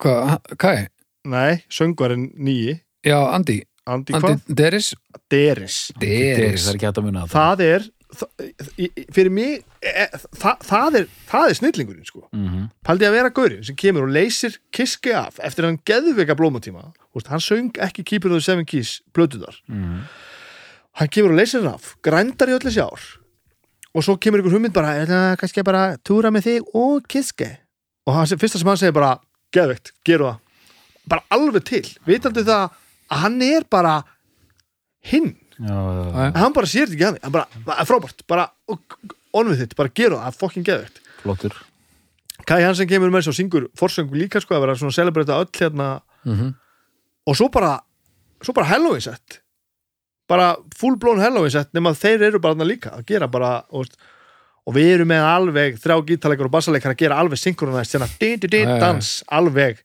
[0.00, 0.88] Hvað, Kai?
[1.24, 4.40] Nei, söngvarin nýji Já, Andi, Andi Andi hvað?
[4.48, 4.94] Deris?
[5.30, 5.78] Deris.
[6.00, 6.64] Deris, Deris.
[6.64, 7.90] það er ekki hægt að muna það það er
[9.14, 10.04] fyrir mig e,
[10.38, 12.20] það, það er, það er snillingurinn sko.
[12.30, 12.68] Mhm.
[12.86, 16.92] Paldi að vera gaurinn sem kemur og leysir kiski af eftir hann geðveika blómatíma.
[17.16, 20.04] Úst, hann söng ekki Keeper of the Seven Keys blötuðar Mhm.
[21.00, 23.02] hann kemur og leysir hann af, grændar í öll þessi ár.
[23.94, 27.50] Og svo kemur ykkur hugmynd bara er það kannski bara túra með þig og kiski
[28.06, 29.18] og hann, fyrsta sem hann segir bara
[29.54, 30.38] geðveikt, geru það
[31.10, 32.70] bara alveg til, vitandi það
[33.12, 33.94] að hann er bara
[35.04, 35.34] hinn.
[35.58, 36.32] Já, já, já.
[36.40, 38.26] Hann bara sér þetta ekki að mig, hann bara, "Það er frábært.
[38.26, 38.48] Bara,
[39.34, 41.00] onvið þitt, bara geru það, fokkin geðveikt.
[41.22, 41.54] Flottur.
[42.46, 45.52] Kai Hansen kemur með svo syngur forsöngu líka sko að vera svona að celebrata öll
[45.52, 46.02] hérna.
[46.26, 46.54] Mm
[47.26, 47.78] og svo bara
[48.44, 49.40] svo bara Halloween set.
[50.28, 53.88] Bara full blown Halloween set nema þeir eru bara þarna líka að gera bara og,
[54.64, 58.08] og við erum með alveg þrjá gítarleikar og bassaleikar að gera alveg synkronæst hérna
[58.80, 59.82] dans alveg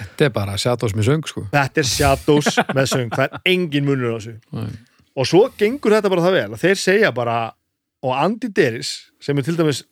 [0.00, 3.88] Þetta er bara Shadows með söng sko þetta er Shadows með söng það er engin
[3.88, 4.36] munur á þessu
[5.20, 7.38] og svo gengur þetta bara það vel þeir segja bara
[8.00, 9.82] og Andy Deris sem er til dæmis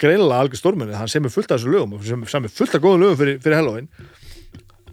[0.00, 3.04] greinilega algjör stórmenni hann sem er fullt af þessu lögum sem er fullt af góðum
[3.04, 3.90] lögum fyrir, fyrir Halloween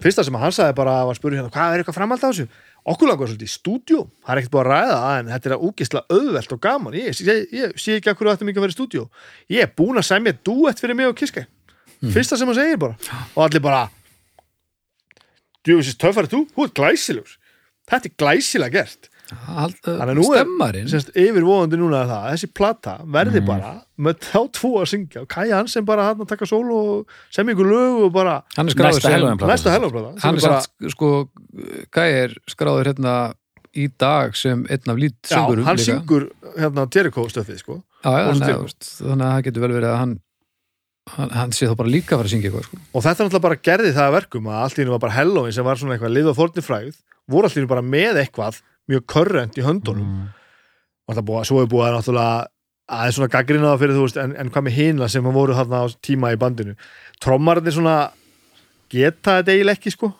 [0.02, 2.46] fyrsta sem hann sagði bara var að spurði hérna hvað er eitthvað framhald á þessu
[2.88, 6.16] okkur langar svolítið í stúdíu það er ekkert búið að ræða en þetta er úgislega
[6.16, 6.96] auðvelt og gaman.
[6.98, 7.18] Ég,
[7.78, 9.04] sé ekki akkur þetta mikið að vera í stúdíu
[9.54, 11.46] ég er búin að semja duett fyrir mig og Kiske
[12.02, 12.96] fyrsta sem hann segir bara.
[13.36, 13.84] Og allir bara
[15.62, 17.36] djúfisins töffari þú, þú er glæsilegur.
[17.90, 22.48] Þetta er glæsilega gert Þannig að nú er- semst yfirvóðandi núna er það að þessi
[22.58, 25.22] plata verði bara með þá tvo að syngja.
[25.22, 28.68] Og Kaja Hansen bara hann að taka sól og semja ykkur lög og bara Hann
[28.68, 29.52] er skráður Næsta sem Halloween plata.
[29.52, 31.12] næsta helgaplata Hann er samt sko
[31.90, 33.14] Kai er skráður hérna
[33.72, 36.26] í dag sem einn af Já, lýtsöngurum hann syngur
[36.58, 37.78] hérna Jericho stöfið sko.
[38.04, 40.12] Já, já, og þannig, að, veist, þannig að það getur vel verið að hann
[41.16, 42.76] hann, hann sé þá bara líka að fara að syngja eitthvað sko.
[42.92, 45.56] og þetta náttúrulega bara gerði það að verkum að allt í hennu var bara Halloween
[45.56, 46.92] sem var svona eitthvað lið og forni fræð
[47.32, 50.08] voru allt í hennu bara með eitthvað mjög körrent í höndunum.
[50.08, 50.32] Mm.
[51.08, 52.34] og það búið, svo er búið að náttúrulega
[52.92, 55.86] aðeins svona gaggrinaða fyrir þú veist en, en hvað með hina sem voru þarna á
[56.04, 56.74] tíma í bandinu.
[57.22, 57.96] Trommarnir svona
[58.92, 60.12] geta þetta eiginlega ekki sko.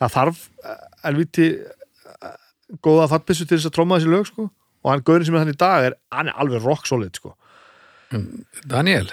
[0.00, 2.38] Það þarf eh, elviti eh,
[2.84, 4.48] góða fattbissu til þess að tromma þessi lög sko.
[4.80, 7.34] Og hann gaurin sem er hann í dag er, hann er alveg rock solid sko.
[8.66, 9.10] Daniel,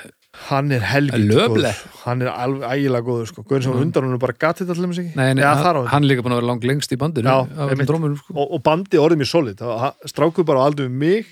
[0.47, 1.71] hann er helviti Löfle.
[1.73, 1.81] góður.
[2.05, 3.43] hann er alveg ægilega góður sko.
[3.43, 6.09] Gaurin sem var undan hann bara gatið allir með sig nei, nei, hann, hann er
[6.11, 8.33] líka búin að vera langt lengst í bandinu sko.
[8.35, 9.63] og, og bandi orðið mér solid.
[10.07, 11.31] Strákur bara á aldur við mig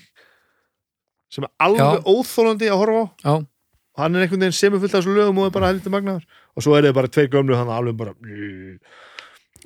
[1.32, 2.04] sem er alveg Já.
[2.06, 3.06] óþólandi að horfa á.
[3.24, 3.34] Já,
[3.96, 6.26] og hann er einhvern veginn semufullt af þessu lögum og er bara helviti magnaður.
[6.56, 8.14] Og svo er þið bara tveir gömlu hann alveg bara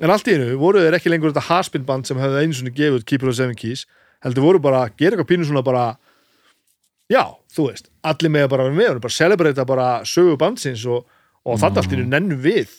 [0.01, 3.05] en allt í einu voru þeir ekki lengur þetta haspinband sem hefði einu svona gefið
[3.09, 3.85] Keeper of Seven Keys
[4.25, 5.85] heldur voru bara að gera eitthvað pínu svona bara
[7.11, 10.87] já, þú veist, allir með að bara vera með og bara celebrata bara sögu bandsins
[10.87, 11.05] og,
[11.45, 11.63] og mm.
[11.65, 12.73] þetta allt í einu nennum við.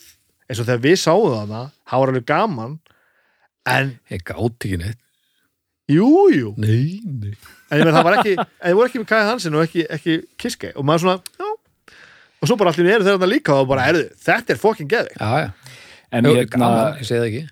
[0.48, 2.76] Eins og þegar við sáum það það var alveg gaman
[3.72, 5.00] en ég gátt ekki neitt.
[5.92, 6.54] Jú, jú.
[6.62, 7.34] Nei, nei.
[7.72, 9.86] En ég menn það var ekki, en þið voru ekki með Kai Hansen og ekki,
[9.92, 11.98] ekki Kiske og maður svona, já.
[12.42, 15.14] Og svo bara allir eru þeir þarna líka og bara, erðu, þetta er fokkin geði
[15.14, 15.50] Já, já,
[16.12, 17.44] En, Jú, hérna, gaman, ég segi það ekki.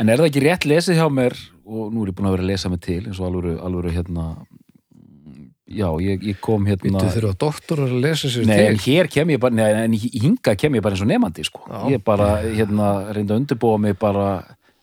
[0.00, 1.36] En er það ekki rétt lesið hjá mér
[1.70, 3.92] og nú er ég búin að vera að lesa mig til eins og alvöru, alvöru
[3.94, 4.24] hérna
[5.70, 9.08] já, ég, ég kom hérna Býttu þurfa doktorar að lesa sér Nei, en til hér
[9.12, 11.62] kem ég bara, nei, en hinga kem ég bara eins og nefandi, sko.
[11.70, 11.80] Já.
[11.94, 14.28] Ég bara, hérna, reyndi að undirbúa mig bara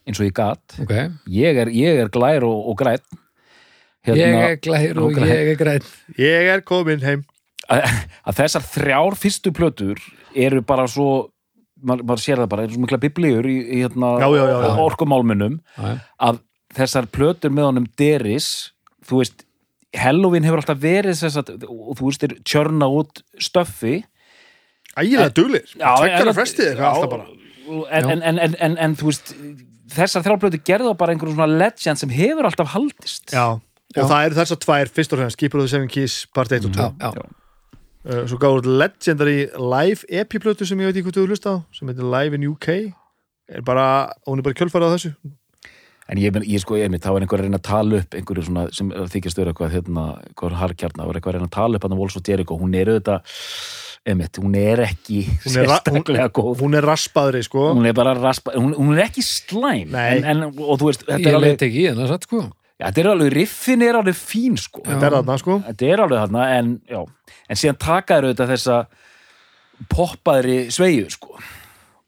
[0.08, 0.78] eins og ég gat.
[0.84, 0.94] Ok,
[1.36, 3.04] Ég er, ég er glær og, og græn.
[4.08, 5.32] ég er glær og og grænn.
[5.34, 7.26] ég er græn Ég er komin heim
[7.68, 7.84] Að,
[8.24, 10.00] að þessar þrjár fyrstu plötur
[10.38, 11.28] eru bara svo,
[11.84, 14.58] maður, maður sér það bara, eru svo mikla biblíur í, í hérna, Já, já, já,
[14.64, 14.70] já.
[14.86, 15.90] orkumálmunum, Já,
[16.30, 16.40] að
[16.78, 18.48] þessar plötur með honum Deris,
[19.10, 19.44] þú veist,
[20.02, 24.04] Halloween hefur alltaf verið þess að, og þú veist, er tjörna út stöffi,
[24.98, 27.26] Ægilega duglir, Já, tvekkar að frestið eitthvað alltaf bara.
[28.00, 29.34] en, en, en, en, en, en þú veist
[29.94, 33.30] þessar þrjálflötu gerðu bara einhverjum svona legend sem hefur alltaf haldist.
[33.36, 34.04] Já, og Já.
[34.10, 36.74] það eru þessar tvær fyrst og fremst Keeper of the Seven Keys part 1 og
[36.76, 37.28] 2 já, já.
[38.10, 41.92] uh, Svo gáður legendary live epiplötu sem ég veit ekki hvað þú hlusta á sem
[41.94, 42.68] heitir Live in UK
[43.48, 43.86] er bara,
[44.28, 45.14] hún er bara kjölfarið á þessu
[46.08, 48.48] en ég, ég sko, ég mitt, þá er einhver að reyna að tala upp einhverju
[48.48, 50.06] svona sem þykist vera eitthvað hérna,
[50.40, 52.60] hvað harkjarna, og er eitthvað að reyna að tala upp hann á Vols og Jericho,
[52.60, 53.42] hún er auðvitað
[54.08, 56.62] einmitt, hún er ekki Hún er sérstaklega góð.
[56.62, 57.72] Hún er raspaðri sko.
[57.76, 59.96] Hún er bara raspa, hún, hún er ekki slæm.
[59.98, 62.44] En, en, og þú veist, þetta Ég er alveg leit ekki í hennar satt sko.
[62.78, 64.84] Já, þetta er alveg, riffin er alveg fín sko.
[64.86, 65.58] Þetta er þarna sko.
[65.66, 67.02] Þetta er alveg þarna en, já,
[67.48, 68.80] en síðan taka þér auðvitað þessa
[69.94, 71.42] poppaðri sveiju sko.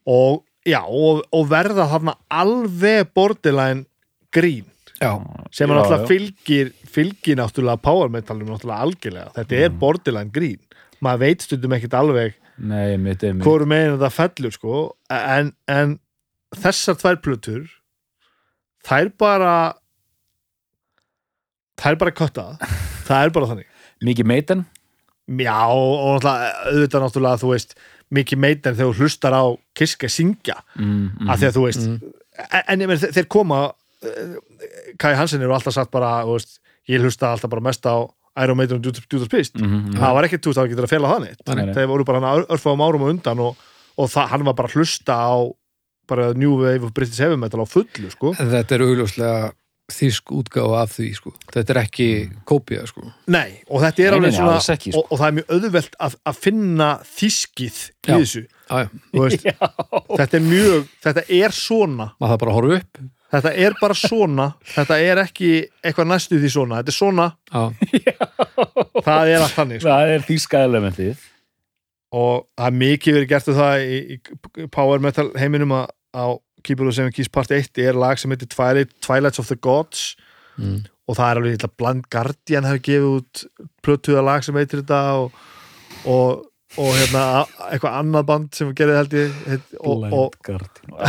[0.10, 3.89] og, já, og, og verða þarna alveg borderline
[4.36, 4.66] grín
[5.00, 5.14] Já,
[5.56, 6.08] sem Já, er náttúrulega já.
[6.10, 9.32] fylgir fylgir náttúrulega power metalum náttúrulega algjörlega.
[9.38, 9.64] Þetta Mm.
[9.64, 10.60] er borderline grín.
[11.02, 12.34] Maður veit stundum ekkit alveg
[13.46, 14.96] hvoru meginn þetta fellur sko.
[15.10, 16.00] En, en
[16.56, 17.70] þessar tvær plötur
[18.84, 19.74] þær bara
[21.80, 22.46] þær bara kötta.
[23.08, 23.70] Það er bara þannig.
[24.06, 24.66] Mikið meiten
[25.40, 27.76] já og auðvitað náttúrulega þú veist
[28.18, 29.44] mikið meitn þegar þú hlustar á
[29.78, 30.56] Kiske syngja.
[30.76, 33.60] Mm, mm, af því að þú veist en, en meina, þeir, koma
[35.00, 36.60] Kai Hansen eru alltaf sagt bara veist,
[36.90, 38.08] ég hlusta alltaf bara mest á
[38.40, 39.58] Iron Maiden og Judas Priest.
[39.60, 41.32] Mm, mm, það var ekki, þú það var til að fela Nei,
[41.66, 41.74] nei.
[41.76, 43.64] þeir voru bara hann örfáum árum á undan og,
[44.00, 45.36] og það, hann var bara að hlusta á
[46.10, 48.34] bara New Wave of British Heavy Metal á fullu, sko.
[48.38, 49.52] Þetta er augljóslega
[49.90, 51.34] þýsk útgáfa af því sko.
[51.50, 52.08] Þetta er ekki
[52.48, 53.06] kópía sko.
[53.34, 55.02] Nei, og þetta er alveg svona ekki, sko.
[55.02, 59.48] og, og það er mjög auðvelt að, að finna þýskið í þessu Já, já, veist,
[60.20, 62.12] þetta er mjög, þetta er svona.
[62.22, 63.02] Maður það bara horfa upp
[63.34, 64.48] þetta er bara svona.
[64.74, 65.52] Þetta er ekki
[65.84, 66.80] eitthvað næstu því svona.
[66.82, 67.64] Þetta er svona, Já,
[69.06, 69.90] það er allt þannig sko.
[69.90, 71.26] það er þýska elementið.
[72.20, 76.26] Og það er mikið verið gert um það í, í power metal heiminum að á
[76.66, 79.56] Keeper of the Seven Keys part 1 er lag sem heitir Twilight, Twilights of the
[79.56, 80.16] Gods.
[80.60, 80.82] Mm.
[81.08, 83.44] og það er alveg Blind Guardian hefur gefið út
[83.86, 85.38] plötuða lag sem heitir þetta og,
[86.04, 86.42] og,
[86.78, 87.24] og hérna
[87.70, 90.36] eitthvað annað band sem gerði held ég heit, og, og,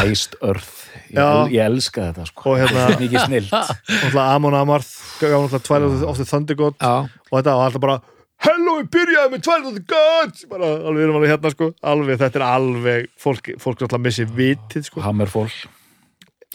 [0.01, 0.71] Æst örð.
[1.11, 1.25] Ég, Já.
[1.27, 2.47] el, ég elska þetta sko.
[2.53, 7.35] Og hérna mikið náttúrulega Amon Amarth gaf náttúrulega Twilight of the Thunder God já, og
[7.37, 8.01] þetta var alltaf bara
[8.41, 10.47] Hello, ég byrjaði með Twilight of the Gods.
[10.49, 11.67] Bara alveg, við erum alveg hérna sko.
[11.91, 15.03] Alveg, þetta er alveg, fólk, fólk náttúrulega missi vitið sko.
[15.05, 15.53] Hammerfall,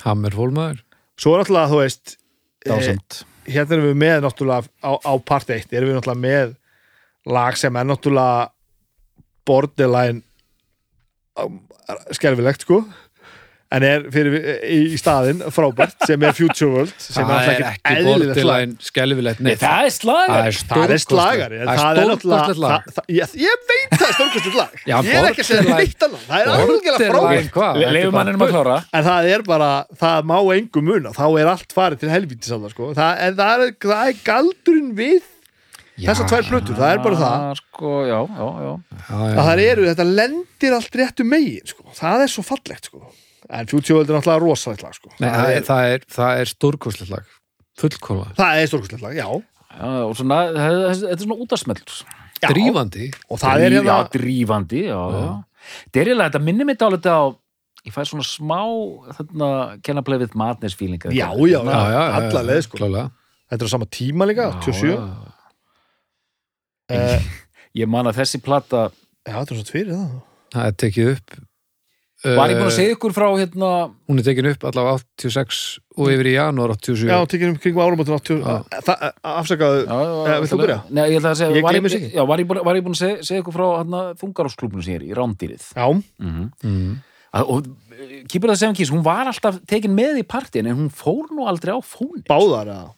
[0.01, 0.81] Hammerfólmaður
[1.19, 2.17] svo er náttúrulega, þú veist
[2.65, 6.55] dásend hérna erum við með náttúrulega á, á part 1 erum við náttúrulega með
[7.35, 8.49] lag sem er náttúrulega
[9.47, 10.23] borderline
[11.41, 11.59] um,
[12.15, 12.83] skelfilegt sko.
[13.75, 14.35] En er fyrir
[14.69, 18.45] í, staðinn frábært sem er Future World sem Það er er ekki ekki eðlilegt slag.
[18.45, 22.11] borderline skelfilegt Nei, það er slagar það er það er slagari Það er
[22.93, 24.77] það, ég, ég veit það er stórkostlegt lag.
[24.85, 26.23] Já, ég er ekki að segja neitt annað.
[26.29, 26.87] Það er alveg
[28.05, 29.71] Borderline frábært en það er bara,
[30.05, 31.15] það má engum muna.
[31.17, 32.91] Þá er allt farið til það sko.
[33.01, 35.23] Það, það er, það er galdurinn við
[35.99, 38.73] þessar tvær plötur, það er bara það sko, já, já, já já,
[39.09, 39.29] já.
[39.29, 41.87] að það eru, þetta lendir allt réttu megin sko.
[41.95, 43.01] það er svo fallegt sko.
[43.49, 45.13] en Future World er náttúrulega rosalegt lag sko.
[45.19, 47.33] Nei, það, það, er, er, það, er, það er stórkostlegt lag
[47.79, 49.29] fullkóla, það er stórkostlegt lag, já.
[50.15, 51.97] Svona, þetta er svona útasmellur
[52.43, 55.33] já drífandi og það er hérna drífandi, já, já
[55.89, 57.25] Þetta er minnir mig dálítið á
[57.85, 58.59] ég fæ svona smá
[59.17, 59.47] þarna,
[59.85, 62.77] kenna play with madness feeling já, já, já, já, já, já, alla leið sko.
[62.81, 65.01] þetta er á sama tíma líka, 27 já.
[66.93, 67.33] Uh,
[67.79, 68.87] Ég man að þessi plata
[69.25, 70.15] já, þetta er svo tvirið það
[70.55, 71.37] það er tekið upp
[72.25, 73.69] Var ég búin að uh, segja ykkur frá hérna
[74.09, 75.57] hún er tekin upp allavega 86
[75.99, 78.55] og yfir í janúar 87 já, tekið um kringum árumötun 80 Já.
[78.79, 80.77] Eh, afsakaðu, Já, já, Eh, vilt þú byrja?
[80.89, 82.97] Nei, ég ætla að segja, Ég var, ég, já, var, ég búin, var ég búin
[82.97, 86.95] að segja, segja ykkur frá hérna, þungarásklubnum sem ég er í, Rándýrið já, mm mm.
[87.43, 87.69] og
[88.31, 91.45] Kýpur það Seven Keys, hún var alltaf tekin með í partin en hún fór nú
[91.51, 92.89] aldrei á fóni báðar eða?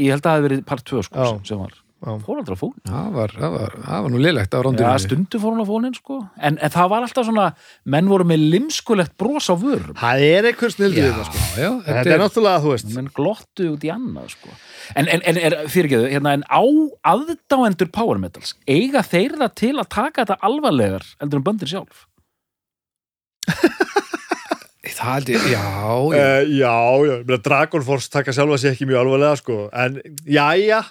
[0.00, 1.30] ég, held að það hefði verið part 2 sko, Já.
[1.30, 1.79] sem, sem var
[2.24, 4.20] fór aldrei á fón það var, það var, það var nú
[4.60, 6.16] Já, rándurinn stundu fór hún á fónin sko.
[6.40, 7.46] En, en það var alltaf svona,
[7.94, 9.96] menn voru með limskulegt bros á vörum.
[10.00, 10.48] Það er
[10.96, 11.44] já, við það sko.
[11.60, 12.92] Já, Þetta er náttúrulega, þú veist.
[12.96, 14.56] Menn glottu út í annað sko.
[14.94, 16.62] En, en, en er, fyrirgeðu, hérna en á
[17.12, 22.06] aðdáendur power metals eiga þeir það til að taka þetta alvarlegar heldur en böndir sjálf?
[25.00, 25.92] Það held ég, já, já.
[25.96, 26.72] Uh, já, já,
[27.08, 29.56] ég meina, Dragon Force taka sjálfa sig ekki mjög alvarlega sko.
[29.72, 29.96] En
[30.28, 30.82] jæja,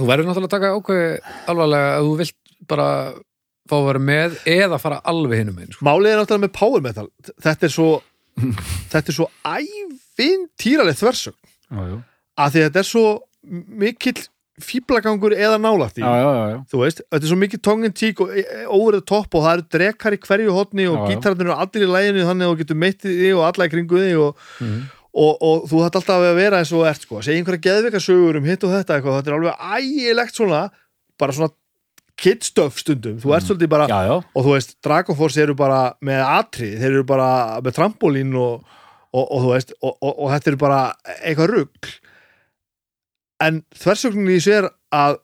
[0.00, 1.10] þú verður náttúrulega að taka ákveði
[1.52, 2.36] alvarlega að þú vilt
[2.70, 2.88] bara
[3.70, 5.84] fá að vera með eða fara alveg hinum einn sko.
[5.86, 7.08] málið er náttúrulega með power metal
[7.44, 7.88] þetta er svo
[8.92, 9.28] þetta er svo
[11.70, 11.96] já, já,
[12.40, 13.06] að því þetta er svo
[13.80, 14.22] mikill
[14.60, 16.56] fýblagangur eða nálægt í já, já, já.
[16.68, 18.32] þú veist, þetta er svo mikið tongue tík og
[18.76, 21.88] over the top og það eru drekar í hverju hotni og gítararnir eru allir í
[21.94, 24.82] læginu þannig að þú getur meittið þig og alla í kringu þig og, Mhm.
[25.10, 28.38] Og, og þú hætti alltaf að vera eins og ert sko, segja einhverja geðveika sögur
[28.38, 30.60] um hitt og þetta eitthvað, þetta er alveg ægilegt svona
[31.20, 31.54] bara svona
[32.20, 34.14] kidstöf stundum, þú ert svolítið bara já, já.
[34.20, 37.30] og þú veist, Dragon Force eru bara með atri, þeir eru bara
[37.64, 38.66] með trampolín og,
[39.14, 40.80] og, og þú veist og, og, og þetta eru bara
[41.16, 41.94] eitthvað rugl.
[43.40, 45.16] En þversögninni í sér að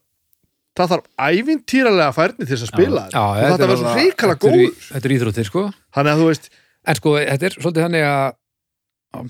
[0.76, 4.01] það þarf ævintýralega færni til þess að spila Já, og þetta er verður svo bara-
[4.01, 5.64] hrikalega þetta er íþróttir sko.
[5.97, 6.51] Þannig að þú veist,
[6.87, 9.26] en sko, þetta er svolítið þannig að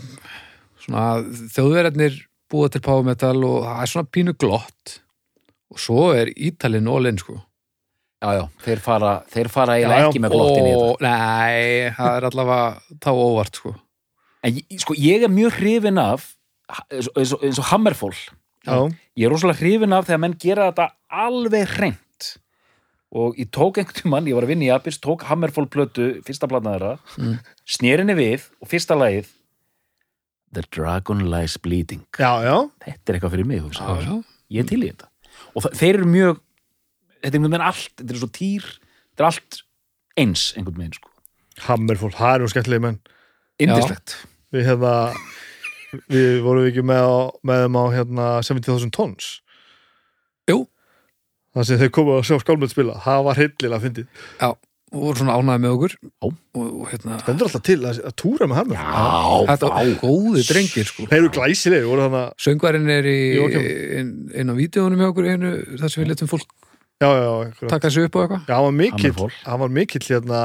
[0.87, 1.07] svona
[1.53, 2.17] þjóðverðarnir
[2.53, 4.97] búa til power metal og það er svona pínu glott.
[5.75, 7.41] Og svo er Ítalinn all in sko.
[8.23, 8.45] Já, já.
[8.65, 10.87] þeir fara, þeir fara eiginlega ekki með glottin í þetta.
[10.87, 13.75] Og nei, það er allavega þá óvart sko.
[14.47, 16.31] En sko, ég er mjög hrifin af
[16.89, 18.17] eins og, eins og, og Hammerfall.
[18.67, 18.79] Já,
[19.19, 20.89] ég er rosalega hrifin af þegar menn gera þetta
[21.27, 22.31] alveg hreint.
[23.17, 26.49] Og ég tók einhvern tímann, ég var að vinna í Abis tók Hammerfall plötu, fyrsta
[26.51, 27.37] platna þeirra Mm.
[27.69, 29.29] snerinni við og fyrsta lagið
[30.57, 32.03] The Dragon Lies Bleeding.
[32.17, 32.57] Já, já.
[32.87, 34.17] Þetta er eitthvað fyrir mig, já, já.
[34.57, 35.11] ég er til í þetta.
[35.53, 36.43] Og það, þeir eru mjög
[37.17, 39.61] þetta er einhvern veginn allt, þetta er svo týr þetta er allt
[40.21, 41.13] eins einhvern veginn sko.
[41.67, 43.03] Hammerfall, það er nú skemmtilega menn.
[43.65, 44.17] Indislegt
[44.55, 44.95] við hefða
[46.13, 49.31] við vorum við ekki með, á, með þeim á hérna 70.000 tons.
[50.47, 50.65] Jú.
[51.57, 54.09] það sem þeir komu að sjá skálmöld spila það var hillilega fyndið.
[54.39, 54.51] Já,
[54.95, 55.95] og voru svona ánæði með okkur.
[56.27, 60.45] Og, og hérna stendur alltaf til að, að túra með Hammerfall já, þetta var góði
[60.51, 61.09] drengir sko.
[61.11, 63.19] Þeir eru glæsilegir, voru þannig að söngvarinn er í
[64.01, 66.55] inn, inn á vídeónum hjá okkur einu, þar sem við letum fólk
[67.03, 68.45] já, já, taka þessu upp og eitthvað?
[68.49, 70.39] Já, hann var mikill, hann var mikill hérna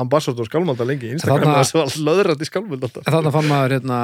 [0.00, 1.42] ambassador skálmölda lengi Instagram.
[1.44, 3.98] Þarna- það var löðrætt í skálmölda þannig fann maður hérna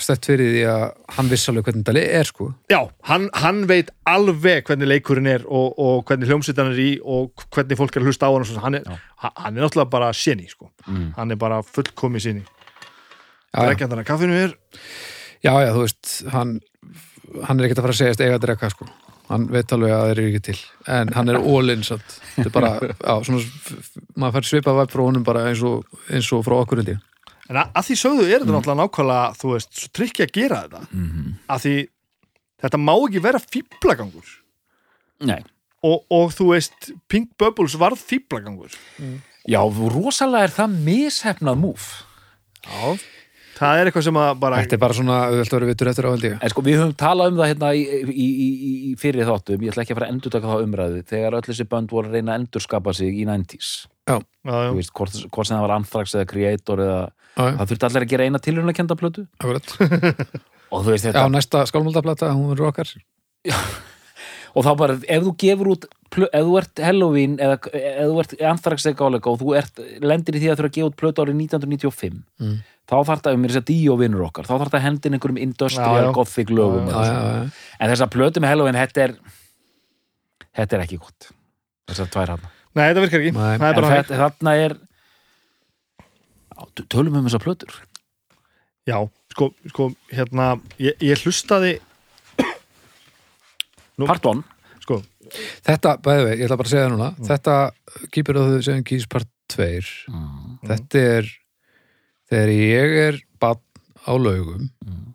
[0.00, 0.84] stett fyrir því að
[1.18, 2.48] hann viss alveg hvernig þetta er sko.
[2.72, 7.44] Já, hann, hann veit alveg hvernig leikurinn er og, og hvernig hljómsveitan er í og
[7.54, 8.88] hvernig fólk er að hlusta á hann hann er,
[9.22, 10.70] hann hann er náttúrulega bara séni sko.
[10.88, 11.12] Mm.
[11.18, 14.56] hann er bara fullkomi séni já, já, Drekkjandana kaffinu er
[15.44, 16.56] já, já, þú veist hann,
[17.44, 18.88] hann er ekkert að fara að segjast eiga að drekka sko
[19.30, 20.56] hann veit alveg að það er ekki til.
[20.90, 22.16] En hann er all-in samt.
[22.34, 23.44] Þetta er bara, já, svona
[24.18, 27.06] maður fær svipað væp frá honum bara eins og, eins og frá okkur held ég.
[27.50, 30.60] En að, að því sögðu er þetta náttúrulega nákvæmlega þú veist, svo trikki að gera
[30.66, 30.82] þetta.
[30.90, 31.32] Mhm.
[31.50, 31.74] að því
[32.60, 34.28] þetta má ekki vera fýblagangur
[35.30, 35.40] Nei.
[35.86, 38.76] og, og þú veist, Pink Bubbles varð fýblagangur
[39.48, 41.88] já, rosalega er það mishefnað múf
[42.60, 42.98] Já
[43.60, 46.22] Það er eitthvað sem að bara þetta er bara svona, auðvitað vitur eftir á held
[46.24, 46.36] ég.
[46.40, 49.64] En sko, við höfum talað um það hérna í, í, í, í, í fyrir þáttum,
[49.66, 52.16] ég ætla ekki að fara að endurtaka þá umræðu, þegar öll þessi bönd voru að
[52.16, 53.72] reyna að endurskapa sig í 90s.
[54.08, 54.16] já,
[54.48, 54.72] Þú já.
[54.78, 58.06] veist, hvort, hvort sem það var Anthrax eða Creator eða já, já, það þurfti allir
[58.06, 59.26] að gera eina tilhörna kenda plötu.
[59.42, 59.76] Akkurat.
[60.72, 62.94] Og þú veist já, þetta, næsta skálmöldaplata, hún verður okkar.
[64.50, 68.32] Og þá bara, ef þú gefur út ef þú ert Halloween eða ef þú ert
[68.50, 71.22] Anthrax eða Gálega og þú ert, lendir í því að þurfa að gefa út plötu
[71.22, 72.56] árið 1995 Mm.
[72.90, 75.16] Þá þarf það, mér er þess að Díó vinnur okkar þá þarf það að hendin
[75.16, 77.42] einhverjum industrial gothic lögum Já, já, já,
[77.78, 79.14] en þess að plötu með Halloween, þetta er
[80.60, 81.30] þetta er ekki gott.
[81.90, 83.32] Þessar tvær hann Nei, þetta virkar ekki.
[83.34, 83.54] Nei.
[83.58, 84.76] Það er en bara þetta, þarna er
[86.92, 87.78] tölum um þessar plötur?
[88.86, 88.96] Já,
[89.34, 91.78] sko, sko hérna ég, ég hlustaði
[94.00, 94.44] Nú- part 1
[94.84, 95.02] sko,
[95.66, 97.10] Þetta, bæði vei, ég ætla bara að segja það núna.
[97.28, 97.56] Þetta
[98.10, 99.66] Keeper of the Seven Keys part 2
[100.10, 100.56] mm.
[100.66, 101.28] Þetta er
[102.30, 103.60] þegar ég er bann
[104.06, 105.14] á laugum Mm.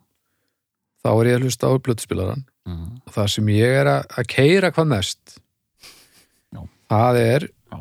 [1.06, 3.02] þá er ég að hlusta á blötuspilaran Mm.
[3.06, 5.38] og það sem ég er að, að keira hvað mest
[6.54, 6.62] Já.
[6.90, 7.42] það er
[7.72, 7.78] Já.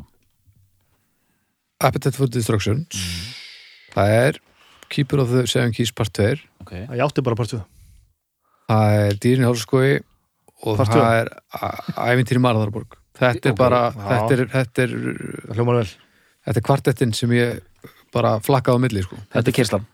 [1.81, 2.85] Appetite for Destruction.
[3.95, 4.37] Það er
[4.89, 7.63] Keeper of the Seven Keys part 2 ok, ég átti bara partuð
[8.69, 9.89] það er Dýrin Hálskói
[10.65, 14.93] og Part það er Æ- Ævintýri Marðarborg þetta er bara þetta er, þetta er,
[15.47, 15.89] Það hljómar vel.
[16.45, 17.61] Þetta er kvartettin sem ég
[18.15, 19.17] bara flakkaði á milli sko.
[19.35, 19.85] þetta er kyrslan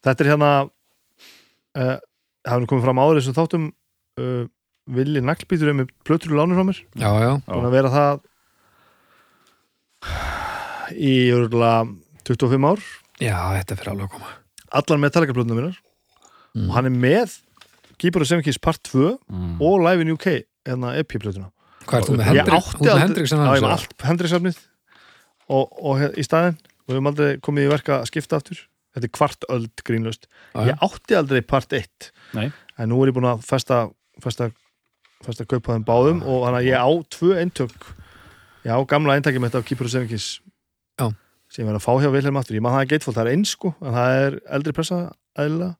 [0.00, 4.44] Þetta er hérna uh, það hefur komið fram áður þessum þáttum uh,
[4.90, 6.78] Villi naglbítur með plötur og lánur frá mér.
[6.98, 8.22] Já, já, búin að vera það
[10.96, 11.84] í örgulega
[12.26, 12.80] 25 ár.
[13.20, 14.32] Já, þetta fyrir alveg að koma.
[14.80, 15.76] Allar Metallica plötuna mínar.
[16.50, 16.64] Mm.
[16.66, 17.36] og hann er með
[18.02, 19.52] Keeper of Seven Keys part 2 Mm.
[19.62, 20.26] og Live in UK
[20.66, 21.52] eða EP plötuna
[21.86, 22.24] Hvað er þú með?
[22.26, 22.64] Hendrik?
[22.74, 24.58] Þú með Hendrik sem Já, hann ég með allt Hendriksafnið
[25.46, 26.56] og, og he- í staðinn
[26.90, 28.60] og við höfum aldrei komið í verka að skipta aftur.
[28.90, 30.66] Þetta er kvart öld grínlust Já, já.
[30.72, 32.48] ég átti aldrei part 1 Nei.
[32.76, 33.84] en nú er ég búin að festa
[34.20, 34.48] festa,
[35.22, 37.86] festa kaupa þeim báðum og þannig að ég á tvö eintök.
[38.66, 41.06] Ég á gamla eintækjum þetta af Keeper of Seven Já.
[41.48, 42.58] sem ég verið að fá hjá Vilhelm aftur.
[42.58, 44.98] Ég maður það er geitfóld, það er eins sko en það er eldri pressa
[45.38, 45.76] eðlilega.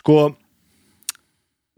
[0.00, 0.16] Sko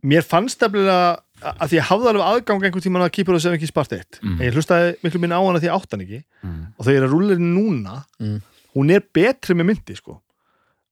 [0.07, 3.59] mér fannst efnilega að því ég hafði alveg aðgang einhvern tímann að Keeper of Seven
[3.61, 4.41] Keys part 1 Mm.
[4.41, 6.67] en ég hlustaði miklu minna á hana því ég átt hann ekki Mm.
[6.79, 8.43] og þegar er að henni núna Mm.
[8.77, 10.21] hún er betri með myndi sko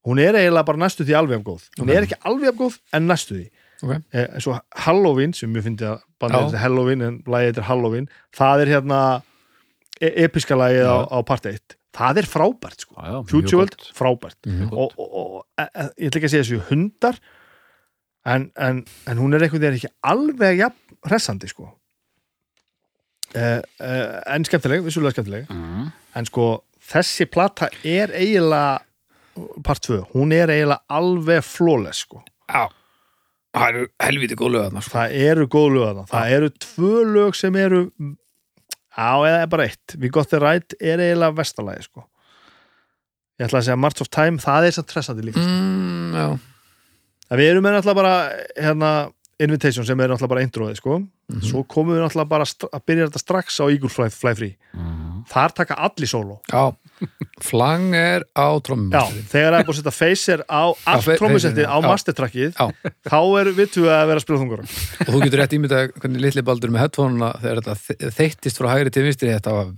[0.07, 1.97] hún er eiginlega bara næstu því alveg af góð hún Ok.
[1.97, 3.51] er ekki alveg af góð en næstu því
[3.82, 4.03] Ok.
[4.12, 7.68] eh, eins og Halloween sem ég fyndi að bandið þetta Halloween en lagið þetta er
[7.70, 9.22] Halloween það er hérna
[10.01, 13.57] e episka lagið á, á part 1 það er frábært sko Já, já, mjög Future
[13.59, 13.92] World, gott.
[13.95, 14.72] frábært Mhm.
[14.72, 17.18] og, og, og e, e, ég ætla ekki að segja þessu hundar
[18.24, 21.68] en, en, en hún er einhvern veginn ekki alveg jafn hressandi sko.
[23.34, 25.50] Eh, eh, en skemmtileg, vissulega skemmtileg.
[25.50, 25.90] Mm.
[26.14, 26.48] en sko
[26.84, 28.84] þessi plata er eiginlega
[29.66, 32.22] part 2, hún er eiginlega alveg flawless sko.
[32.46, 32.68] Já,
[33.54, 34.94] það eru helviti góð lög sko.
[34.94, 37.84] það eru góð lög það eru tvö lög sem eru
[38.94, 42.06] á eða bara eitt, We Got The Right er eiginlega vestalagi sko.
[43.40, 46.26] Ég ætla að segja March of Time, það er svo tressandi líka mm, Já,
[47.30, 48.16] en við erum með náttúrulega bara
[48.56, 48.94] hérna,
[49.42, 51.00] Invitation sem er náttúrulega bara eindróði sko.
[51.24, 51.40] Mhm.
[51.48, 54.56] svo komum við náttúrulega bara að byrja þetta strax á Eagle Fly, Fly Free.
[54.76, 55.24] Mm.
[55.30, 56.74] þar taka allir sóló já.
[57.42, 59.02] Flang er á trommum Já,
[59.32, 62.66] þegar það er búið að setja Facer á allt trómusettið á mastertrackið Já,
[63.08, 66.20] þá er við tvö að vera að spila þungur og þú getur rétt ímyndað hvernig
[66.22, 69.32] litli baldur með headphone þegar þetta þe- þeyttist frá hægri til vinstri.
[69.34, 69.72] Þetta var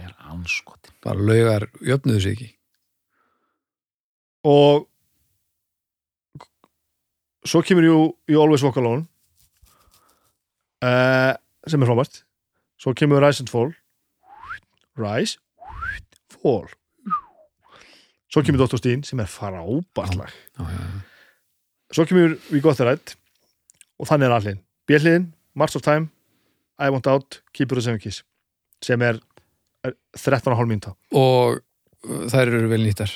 [0.00, 0.92] er anskotin.
[1.04, 2.50] bara laugar jöfnuðu sig ekki.
[4.48, 4.86] Og
[7.46, 9.06] svo kemur jú You Always Walk Alone
[10.84, 11.34] uh,
[11.66, 12.22] sem er frábært
[12.80, 13.74] svo kemur Rise and Fall.
[14.96, 15.36] Rise
[16.32, 16.68] Fall.
[18.30, 18.80] Svo kemur Dr.
[18.80, 20.32] Steen sem er frábært lag
[21.90, 23.16] svo kemur We Got The Right
[24.00, 24.58] og þannig er allir.
[24.88, 26.08] Björliðin, March of Time
[26.80, 28.22] I Want Out, Keeper of Seven Keys
[28.80, 29.18] sem er,
[29.84, 30.94] er 13,5 mínúta.
[31.12, 33.12] Og uh, þær eru vel nýttar.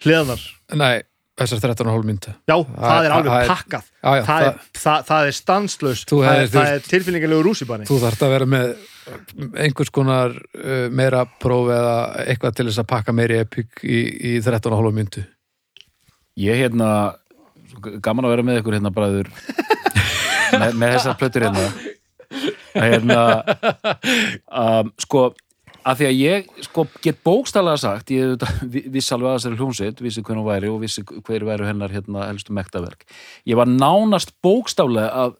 [0.00, 0.40] Hliðanar,
[0.78, 0.94] Nei,
[1.38, 3.88] þessar 13,5 mynda já, Það- það er alveg það er- pakkað.
[4.02, 7.88] Já, já, það, er, það, það er stanslaus Þú það, er, það er tilfinningalegu rússibanni
[7.88, 8.72] þú þarft að vera með
[9.64, 11.94] einhvers konar uh, meira próf eða
[12.28, 14.00] eitthvað til þess að pakka meiri epic í,
[14.34, 15.24] í 13,5 myndu
[16.38, 16.88] Ég hérna,
[18.04, 19.26] gaman að vera með ykkur hérna bræður.
[20.58, 21.64] Með, með þessar plötur hérna.
[22.78, 23.16] Að hérna
[24.54, 25.22] um, sko,
[25.86, 28.34] að því að ég sko, get bókstælega sagt ég
[28.94, 32.26] vissi alveg að þessari hljómsveit vissi hvernig hún væri og vissi hver væru hennar hérna,
[32.32, 33.06] helstu mektaverk
[33.48, 35.36] ég var nánast bókstaflega að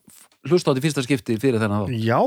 [0.47, 2.19] hlusta á þetta í fyrsta skipti fyrir þennan þá já,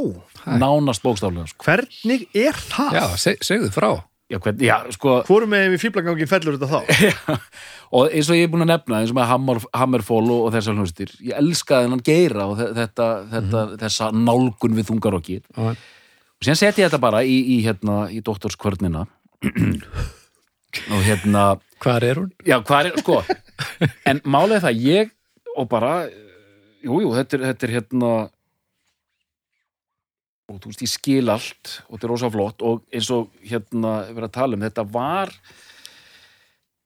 [0.61, 1.65] nánast bókstaflega sko.
[1.65, 2.97] hvernig er það?
[2.99, 3.91] Já, seg, segðu frá.
[4.33, 5.15] Já, hvern, já, sko.
[5.29, 7.41] Hvorum með við fýblagangin fellur þetta þá?
[7.99, 10.55] og eins og ég er búin að nefna eins og með Hammer, Hammerfall og, og
[10.55, 15.75] þessar hljómsveitir ég elskaði hennan geira og þe- þetta, þetta, þessa nálgun við þungarokkið Já,
[16.43, 19.07] og síðan seti ég þetta bara í, í, hérna, í doktorskvörnina
[20.91, 21.47] og hérna
[21.83, 22.31] Hvar er hún?
[22.47, 23.23] já, hvað er, sko
[24.11, 24.21] en
[24.59, 25.11] er það, ég
[25.59, 25.95] og bara
[26.83, 28.13] jú, jú, þetta þetta er hérna
[30.53, 33.93] og þú veist, ég skil allt og þetta er rosa flott og eins og hérna,
[34.11, 35.31] við að tala um, þetta var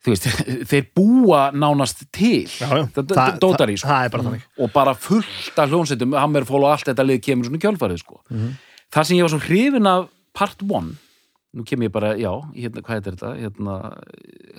[0.07, 0.29] þú veist,
[0.71, 2.85] þeir búa nánast til Já, já.
[2.99, 4.37] þetta Það- dótar í, sko það er bara
[4.67, 8.21] og bara fullt af hljónsveitum Hammerfall og allt þetta lið kemur svona í kjölfarið sko.
[8.31, 8.55] Mhm.
[8.95, 10.95] Það sem ég var svo hrifin af part 1
[11.57, 13.35] nú kem ég bara, já, hérna, hvað heitir þetta?
[13.41, 13.75] Hérna,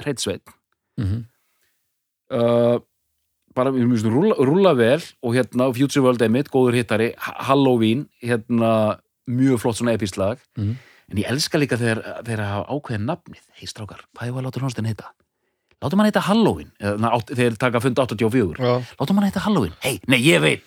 [0.04, 0.54] hreitsveit
[0.98, 1.26] Mm
[2.34, 2.80] uh,
[3.58, 8.04] bara, við mjög rúlla, rúlla vel og hérna, Future World Emit, góður hittari Ha- Halloween,
[8.22, 9.00] hérna
[9.30, 10.76] mjög flott svona epislag Mhm.
[11.12, 14.60] en ég elska líka þegar þeir hafa ákveðin nafnið, hei strákar, hvað er að láta
[14.60, 15.08] hljónstin hitta?
[15.82, 16.72] Látum hann heita Halloween?
[16.82, 18.82] Þeir taka fund 84 Já.
[19.00, 20.64] Látum hann heita Halloween, hei, nei, ég veit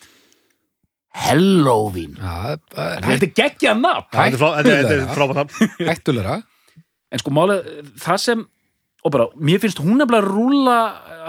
[2.70, 4.08] Það er Þetta er geggja nafn.
[4.14, 5.74] Þetta er er- er frábært nafn.
[5.90, 6.36] hættulegra.
[7.10, 7.64] En sko málið,
[7.98, 8.46] það sem
[9.00, 10.76] og bara, mér finnst hún nefnilega að rúlla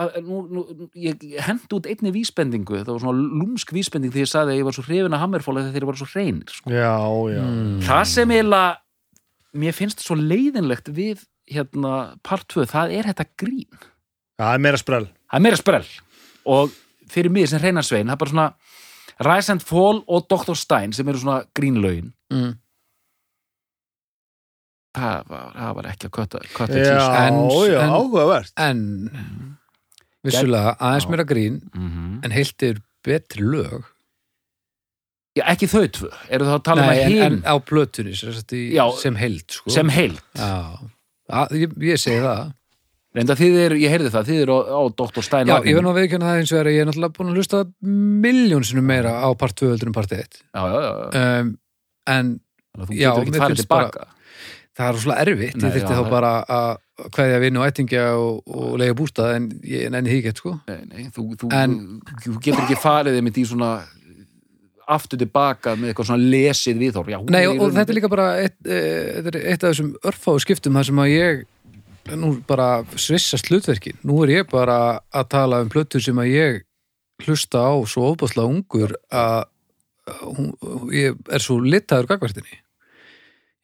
[0.03, 0.63] að- nú, nú,
[0.99, 4.67] ég hendi út einni vísbendingu, þetta var svona lúmsk vísbending þegar ég sagði að ég
[4.67, 6.73] var svo hrifin að hammerfóla þegar þeir bara svo hreinir sko.
[6.75, 6.91] Já,
[7.31, 7.41] já.
[7.47, 7.77] Mm.
[7.87, 8.77] það sem eiginlega
[9.63, 11.93] mér finnst svo leiðinlegt við hérna
[12.27, 13.81] part 2, það er þetta grín.
[14.39, 15.07] Það er meira sprell.
[15.31, 15.89] Það er meira sprell.
[16.51, 16.75] Og
[17.11, 18.49] fyrir mig sem hreinar svein, það er bara svona
[19.19, 20.55] Rise and Fall og Dr.
[20.57, 22.51] Stein sem eru svona grínlaugin mm.
[24.97, 27.41] það var, það var ekki að kötta, Já, tísk En-
[27.71, 28.53] já, en- áhugavert.
[28.59, 28.81] En
[30.23, 31.09] vissulega aðeins Já.
[31.09, 33.83] meira grín mm en heilt er betri lög.
[35.35, 37.55] Já, ekki þau tvö, eru það að tala Nei, um en, að en hinn á
[37.63, 38.15] plötunni
[38.99, 39.71] sem, heild sko.
[39.71, 39.89] sem
[41.31, 42.51] að, ég, ég segi það
[43.15, 45.25] reynda þið eru, ég heyrði það, þið eru á, á Dr.
[45.25, 47.17] Stein Já, ég verð nú að veikjana það eins og er að ég er náttúrulega
[47.17, 47.61] búin að hlusta
[48.27, 50.93] miljónsinu meira á part 2 heldur en part 1 já, já, já,
[51.41, 51.51] um,
[52.15, 52.31] en
[52.95, 54.07] já, mér finnst bara-
[54.77, 58.03] það er svona erfitt Nei, ég þyrfti já, þá bara að kveðja vinn og ættingja
[58.15, 60.53] og, og lega bústað en ég nenni því ekki sko.
[60.69, 61.79] Nei, nei, þú, þú, En-
[62.21, 63.71] þú, getur ekki farið þeim í svona
[64.91, 68.57] aftur tilbaka með eitthvað svona lesið hún Nei, og, og þetta er líka bara eitt,
[68.65, 68.79] e,
[69.21, 71.43] er eitt af þessum örfáu skiptum þar sem að ég
[72.17, 73.99] nú bara svissast hlutverkin.
[74.07, 76.59] Nú er ég bara að tala um plötur sem að ég
[77.25, 79.45] hlusta á svo ofbáslega ungur að
[80.25, 80.51] hún,
[80.95, 82.61] ég er svo litaður gagvartinni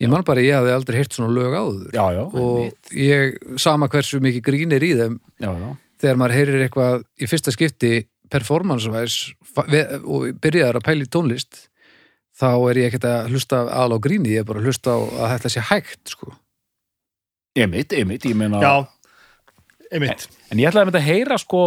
[0.02, 1.90] ég man bara ég hafði aldrei heyrt svona lög áður.
[1.96, 5.70] Já, já, og ég, sama hversu mikið grín er í þeim já, já.
[6.04, 7.94] þegar maður heyrir eitthvað í fyrsta skipti
[8.34, 9.18] performance-væs
[9.58, 11.64] og byrjaðar að pæla í tónlist
[12.38, 15.00] þá er ég ekkert að hlusta aðal á gríni, ég er bara að hlusta á
[15.00, 16.34] að þetta sé hægt sko.
[17.66, 18.74] Einmitt, einmitt, ég meina Já,
[19.92, 21.62] einmitt en ég ætlaði að heyra sko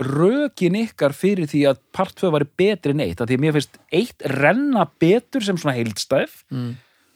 [0.00, 3.56] rökin ykkar fyrir því að part 2 var betri en eitt, að því að mér
[3.58, 6.70] finnst eitt renna betur sem svona heildstæf mm.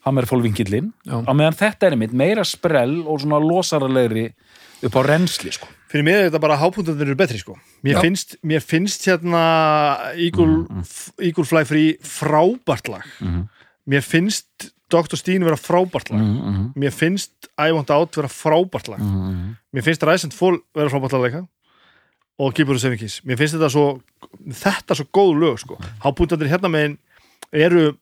[0.05, 1.17] Hammerfólvingillin Já.
[1.25, 4.27] á meðan þetta er einmitt meira sprell og svona losaralegri
[4.85, 5.65] upp á rensli sko.
[5.89, 8.01] Fyrir mér er þetta bara hápundarnir eru betri sko Mér, Já.
[8.05, 9.45] finnst, mér finnst hérna
[10.13, 10.67] Eagle,
[11.25, 13.47] Eagle Fly Free frábært lag Mhm.
[13.89, 15.17] Mér finnst Dr.
[15.17, 16.21] Steen vera frábært lag.
[16.21, 16.73] Mm -hmm.
[16.75, 19.01] Mér finnst I Want Out vera frábært lag.
[19.73, 21.47] Mér finnst Rise and Fall vera frábært lag líka.
[22.39, 23.21] Og Keeper of Seven Keys.
[23.25, 24.03] Mér finnst þetta svo
[24.49, 25.79] þetta svo góð lög sko.
[26.05, 26.99] Hápundarnir hérna megin
[27.53, 27.97] eru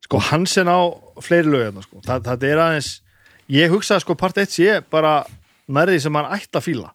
[0.00, 0.80] sko Hansen á
[1.20, 2.00] fleiri lög hérna sko.
[2.06, 3.02] Það, það er aðeins
[3.48, 5.24] ég hugsaði sko part 1 sé bara
[5.66, 6.92] nærði sem hann ætti að fíla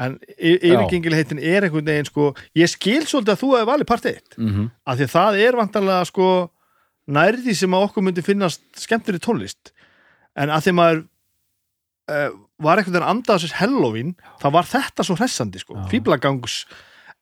[0.00, 4.38] en yfirgengilheitin er einhvern veginn sko ég skil svolítið að þú hefði valið part 1
[4.38, 4.70] Mm -hmm.
[4.86, 6.28] af því að það er vantarlega sko
[7.06, 9.72] nærði sem að okkur myndi finnast skemmtur í tónlist
[10.36, 11.04] en að því maður
[12.10, 12.30] uh,
[12.62, 15.88] var einhvern veginn andað þessars Halloween þá var þetta svo hressandi sko Já.
[15.90, 16.66] fíblagangs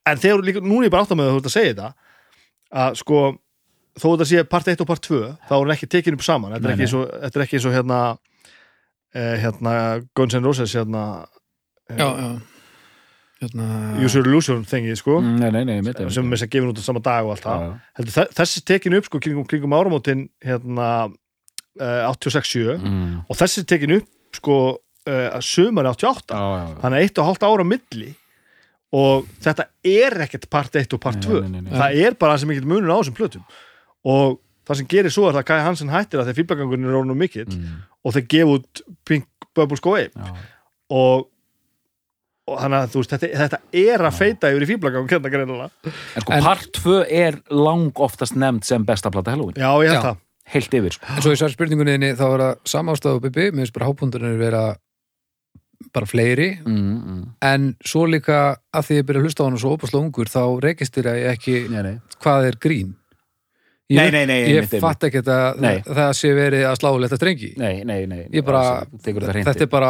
[0.05, 1.93] en þegar líka, núna ég bara átt að með að þú ert að segja þetta
[2.71, 3.17] að sko
[3.99, 6.53] þó þetta sé part 1 og part 2 þá er hann ekki tekin upp saman
[6.53, 6.93] þetta er ekki, nei.
[6.93, 7.99] svo, þetta er ekki svo hérna
[9.13, 9.73] eh, hérna
[10.15, 11.27] Guns N' Roses hérna
[11.91, 12.39] Já, já
[13.41, 13.65] hérna,
[14.05, 16.13] Use Your Illusion þengi sko Nei, nei, nei, einmitt, einmitt.
[16.15, 17.79] sem er að gefa út á sama dag og allt það Já, já.
[17.99, 23.19] heldur þe- þessi tekin upp sko kringum, kringum áramótin hérna uh, 86-7 Mm.
[23.29, 26.77] og þessi tekin upp sko uh, sömari 88 Já, já, já.
[26.83, 28.11] þannig að eitt og hálft ára á milli
[28.91, 31.75] og þetta er ekkert part 1 og part Nei, 2 nei, nei, nei.
[31.79, 33.43] það er bara það sem mikill munur á þessum plötum
[34.03, 36.95] og það sem gerir svo er það að Kai Hansen hættir að þeir fýblagangurinn er
[36.97, 37.79] rónum mikill Mm.
[38.05, 39.25] og þeir gefa út Pink
[39.55, 40.35] Bubbles Go Away Já.
[40.91, 41.27] og,
[42.49, 45.91] og þannig að þú veist þetta, þetta er að feita yfir í fýblagangur hérna greinilega.
[45.91, 49.59] En sko, part 2 er lang oftast nefnd sem besta plata Halloween.
[49.61, 50.21] Já ég held það.
[50.51, 51.11] Heilt yfir, sko.
[51.15, 54.39] En svo í svar spurningunni þinni, þá er það og Bibi, mér finnst bara hápundunir
[54.41, 54.63] vera
[55.93, 56.49] bara fleiri.
[56.65, 56.79] Mm,
[57.11, 57.21] mm.
[57.41, 58.41] en svo líka
[58.73, 61.37] að því ég byrja að hlusta á hann svo opaslega ungur þá reykistir að ég
[61.37, 61.95] ekki Nei, nei.
[62.21, 62.91] hvað er grín.
[63.91, 67.17] Ég, Nei, nei, nei, ég fatt ekki að það, það sé verið að slá leta
[67.19, 67.49] strengi.
[67.59, 69.89] Nei, nei, nei ég bara, þetta er bara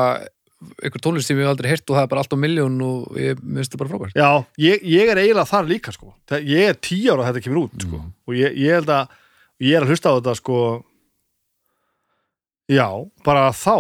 [0.84, 3.18] einhver tónlist sem ég hef aldrei heyrt og það er bara allt á miljón og
[3.18, 4.30] ég minnst það bara frábært Já,
[4.62, 6.14] ég, ég er eiginlega þar líka sko.
[6.30, 7.98] Það- ég er tíu ára að þetta kemur út sko.
[7.98, 8.14] Mm.
[8.28, 9.16] og ég, ég held að
[9.66, 10.58] ég er að hlusta á þetta sko
[12.72, 12.88] já,
[13.26, 13.76] bara þá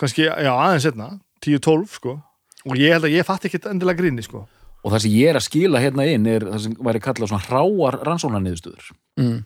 [0.00, 1.08] kannski, já, aðeins setna
[1.44, 2.16] 10-12 sko
[2.62, 4.46] og ég held að ég fatt ekki endilega gríni sko
[4.82, 7.44] Og það sem ég er að skila hérna inn er það sem væri kallað svona
[7.46, 8.88] hráar rannsóknarniðurstöður
[9.20, 9.36] mm.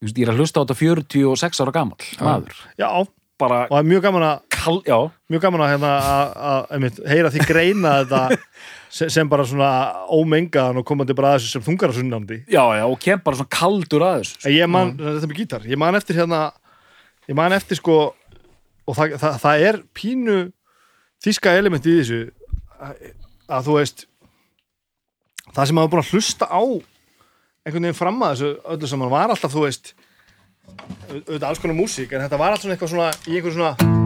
[0.00, 3.86] Ég er að hlusta á þetta 46 ára gamall maður Já, og Bara það er
[3.86, 4.38] mjög gaman að
[4.86, 4.98] já.
[5.32, 8.20] Mjög gaman að, hérna, að, að, heyra því greina þetta
[8.98, 9.70] sem, sem bara svona
[10.14, 14.04] ómengaðan og komandi bara að þessu sem þungarasunnandi Já, já, og kem bara svona kaldur
[14.06, 16.42] að þessu En ég man, þetta með gítar, ég man eftir hérna
[17.28, 17.98] ég man eftir sko
[18.88, 20.36] og það, það, það er pínu
[21.24, 22.20] þíska element í þessu
[22.80, 22.94] að,
[23.58, 24.06] að þú veist
[25.52, 26.62] það sem maður búin að hlusta á
[27.68, 31.76] einhvern veginn fram að þessu öllu saman var alltaf, þú veist au- auðvitað alls konar
[31.80, 33.97] músík, en þetta var alltaf svona eitthvað svona í einhver svona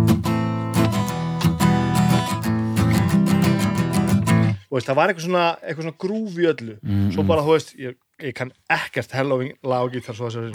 [4.73, 6.79] og veist, það var eitthvað svona, eitthvað svona grúfi öllu.
[6.81, 7.29] Mm, svo mm.
[7.29, 10.53] bara þú veist, ég, ég kann ekkert Halloween lagi þar svo að segja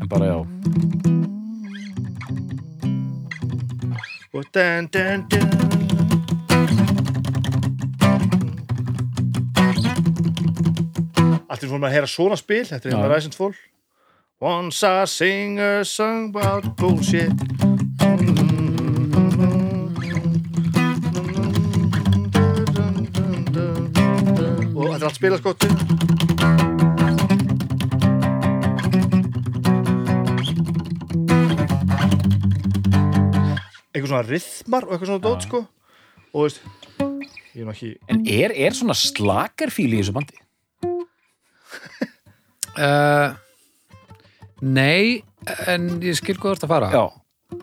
[0.00, 0.38] en bara já.
[4.36, 5.48] Og den den den
[11.48, 12.98] allt er fór með að heyra svona spil þetta er ja.
[12.98, 13.54] hérna ræsend fól
[14.40, 18.45] once I sing a song about bullshit mm,
[24.96, 25.68] þetta er allt spilaskottu
[33.92, 35.62] Eitthvað svona rithmar og eitthvað svona dót sko.
[36.36, 36.60] Og veist
[37.56, 40.36] Ég er nú ekki En er, er svona slakarfíl í þessu bandi?
[42.76, 43.32] uh,
[44.80, 45.22] Nei
[45.68, 46.86] en ég skil hvað þú ert að fara.
[46.90, 47.04] Já,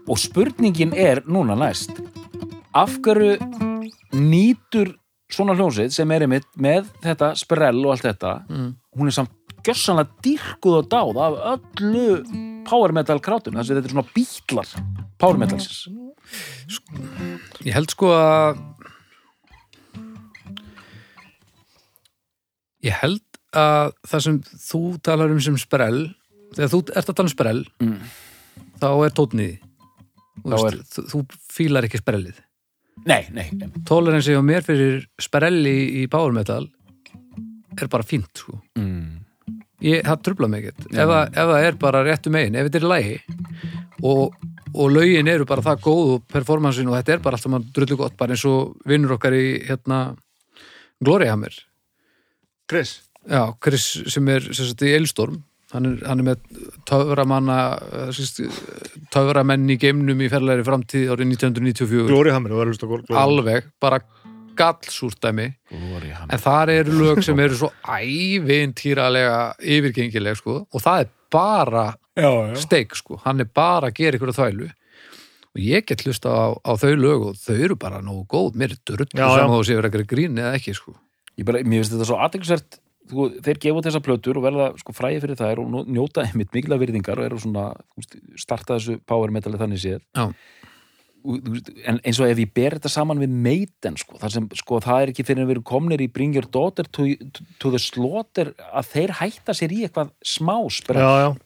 [0.08, 1.98] og spurningin er núna næst
[2.74, 3.34] af hverju
[4.16, 4.94] nýtur
[5.34, 8.70] svona hljónsið sem er einmitt með þetta sprell og allt þetta Mm.
[8.98, 9.32] hún er samt
[9.64, 12.08] gjössanlega dýrkuð og dáð af öllu
[12.68, 14.74] power metal krátum þess að þetta er svona bítlar
[15.20, 15.88] power metalsins
[17.64, 18.62] Ég held sko að
[22.84, 23.22] Ég held
[23.56, 26.02] að það sem þú talar um sem sprell
[26.56, 28.00] þegar þú ert að tala um sprell Mm.
[28.82, 29.60] þá er tótniði
[30.44, 31.22] þú, þú, þú
[31.54, 32.42] fílar ekki sprellið
[33.06, 33.68] Nei, nei, nei.
[33.88, 36.70] Toleransi og mér fyrir sprelli í power metal
[37.82, 38.60] er bara fínt sko.
[38.80, 39.20] Mm.
[39.84, 43.18] ég, það trubla mig ekkert ef, það- er bara réttu megin, ef þetta er lægi
[44.04, 44.36] og,
[44.74, 47.98] og lögin eru bara það góð og performansin og þetta er bara alltaf mann drullu
[48.00, 50.16] gott, bara eins og vinnur okkar í hérna
[51.04, 51.52] Glorihammer
[52.70, 55.41] Chris já, Chris sem er sem sagt, í Eilstorm
[55.74, 56.44] hann er, hann er með
[56.90, 57.58] töframanna
[58.08, 58.58] eh,
[59.14, 63.24] töframenn í geimnum í ferlegri framtíð árið 1994 Glory Hammer og verður hlusta Glory Hammer.
[63.24, 64.00] alveg, bara
[64.60, 71.86] gallsúrtæmi en þar eru lög sem eru svo ævintýralega yfirgengileg sko, og það er bara
[72.14, 72.56] Já, já.
[72.62, 74.68] steik sko, hann er bara að gera ykkur þvælu
[75.54, 78.76] og ég get hlusta á, á þau lög og þau eru bara nógu góð mér
[78.76, 79.34] er drull Já, já.
[79.42, 80.94] saman og sé verið að gera grín eða ekki sko.
[81.38, 82.78] Ég bara, mér finnst þetta svo aðeinsvert
[83.12, 86.80] þú, þeir gefa þessar plötur og verða sko fræði fyrir þær og njóta einmitt mikla
[86.82, 87.70] virðingar og eru svona,
[88.39, 90.04] starta þessu power metali þannig séð
[91.24, 95.06] en eins og ef ég ber þetta saman við Maiden sko, þar sem sko það
[95.06, 97.06] er ekki fyrir að vera komnir í Bring Your Daughter to,
[97.62, 101.38] to, the Slaughter að þeir hætta sér í eitthvað smá sprell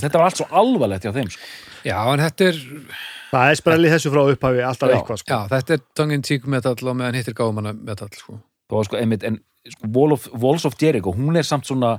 [0.00, 1.46] þetta var allt svo alvarlegt hjá þeim sko.
[1.86, 2.60] já, en þetta er
[3.30, 4.96] Það er sprelli þessu frá upphafi alltaf Já.
[4.96, 5.30] eitthvað sko.
[5.30, 8.40] já, þetta er tongue cheek metal og meðan hittir gáumanna metal sko.
[8.66, 9.38] það var sko einmitt en
[9.68, 11.98] sko, Wall of, Walls of Jericho, hún er samt svona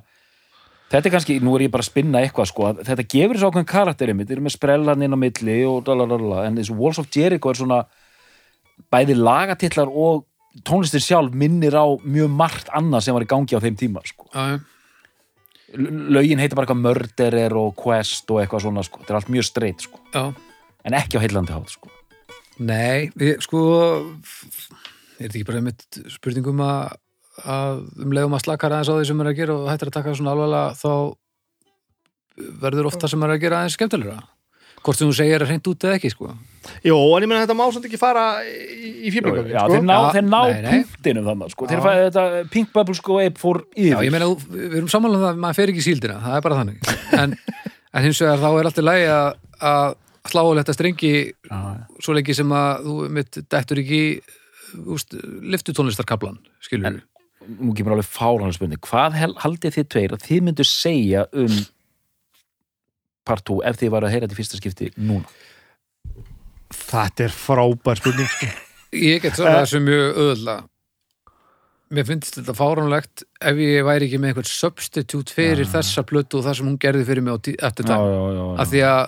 [0.91, 3.51] þetta er kannski, nú er ég bara að spinna eitthvað sko, að þetta gefur þessu
[3.51, 6.99] ákveðin karakter einmitt, þeir eru með sprellan inn á milli og dalalala, en þessu Walls
[7.01, 7.79] of Jericho er svona
[8.91, 10.25] bæði lagatillar og
[10.67, 14.27] tónlistin sjálf minnir á mjög margt annað sem var í gangi á þeim tíma sko.
[15.71, 18.99] lögin heitir bara eitthvað Murderer og Quest og eitthvað svona sko.
[18.99, 20.01] þetta er allt mjög straight sko.
[20.83, 21.91] en ekki á heillandi hátt sko.
[22.59, 23.61] Nei, ég, sko
[25.17, 26.97] er þetta ekki bara einmitt spurningum að,
[27.45, 29.97] að um leiðum að slakara aðeins á því sem er að gera og hættir að
[29.97, 30.91] taka svona alvarlega þá
[32.61, 34.19] verður ofta sem er að gera aðeins skemmtilegra
[34.81, 36.31] hvort sem þú segir að hreint út eða ekki sko
[36.85, 39.73] Jó, en ég meina þetta má samt ekki fara í, Já, sko.
[39.73, 40.83] þeir ná, þeir ná nei, nei.
[40.93, 41.67] punktinum þannig sko.
[41.69, 44.91] þeir fæði þetta Pink Bubble sko Ape fór yfir Já, ég meina, þú- við erum
[44.93, 47.35] samanlega um það að maður fer ekki í síldina, það er bara þannig en,
[47.93, 49.29] en hins vegar þá er alltaf lægi að,
[49.71, 49.95] að
[50.31, 51.81] slá strengi Já, já.
[52.05, 54.01] svo lengi sem að þú mitt dettur ekki
[54.95, 55.17] úst,
[55.51, 57.01] liftutónlistarkablan, skilur En-
[57.47, 58.81] nú kemur alveg fáranlega spurning.
[58.85, 61.55] Hvað haldið þið tveir að þið myndu segja um
[63.27, 65.29] part 2 ef þið varu að heyra þetta í fyrsta skipti núna?
[66.71, 68.51] Þetta er frábær spurning sko.
[68.91, 70.57] Ég get svarað þessu mjög öðla
[71.91, 73.25] Mér finnst þetta fáránlegt.
[73.43, 77.07] Ef ég væri ekki með einhvern substitute fyrir þessa plötu og það sem hún gerði
[77.09, 77.99] fyrir mig eftir dag.
[77.99, 79.01] Já, já, af því að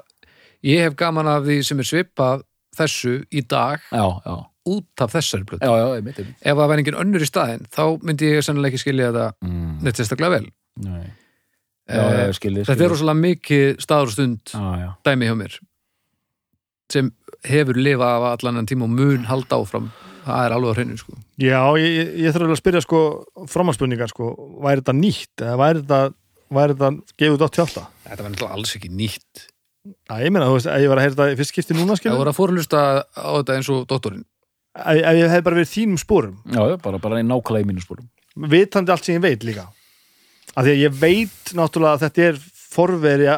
[0.67, 2.43] ég hef gaman af því sem er svipað
[2.75, 3.85] þessu í dag.
[3.87, 5.65] Já, já, út af þessari plötu.
[5.65, 6.37] Já, já, einmitt, einmitt.
[6.41, 9.75] ef það væri engin önnur í staðinn þá myndi ég sennilega ekki skilja þetta Mm,
[9.83, 10.47] neitt sérstaklega vel.
[10.83, 11.03] Nei.
[11.89, 14.89] já, Eh, já, skilið, Þetta er rosalega mikið staður og stund já, já.
[15.03, 15.59] dæmi hjá mér
[16.93, 17.11] sem
[17.47, 19.87] hefur lifað af allan en tíma og mun halda áfram.
[20.23, 21.13] Það er alveg á hreinu sko.
[21.41, 22.99] Já, ég, ég, ég þarf alveg að spyrja sko
[23.51, 24.29] framhanspurningar sko,
[24.63, 25.99] væri þetta nýtt eða væri þetta,
[26.53, 27.83] væri þetta gefið út átt hjálta?
[28.07, 29.47] Þetta var náttúrulega alls ekki nýtt.
[29.83, 31.91] Já, ég meina, þú veist, ef ég var að heyra þetta í fyrst skipti núna
[31.97, 34.23] Það skilur, voru að fórlusta á þetta eins og doktorinn
[34.73, 38.09] ef, ég hef bara verið þínum spórum já, já, bara, bara í nákvæmlega í mínuspórum
[38.49, 39.67] vitandi allt sem ég veit líka
[40.53, 42.41] af því að ég veit náttúrulega að þetta er
[42.73, 43.29] forveri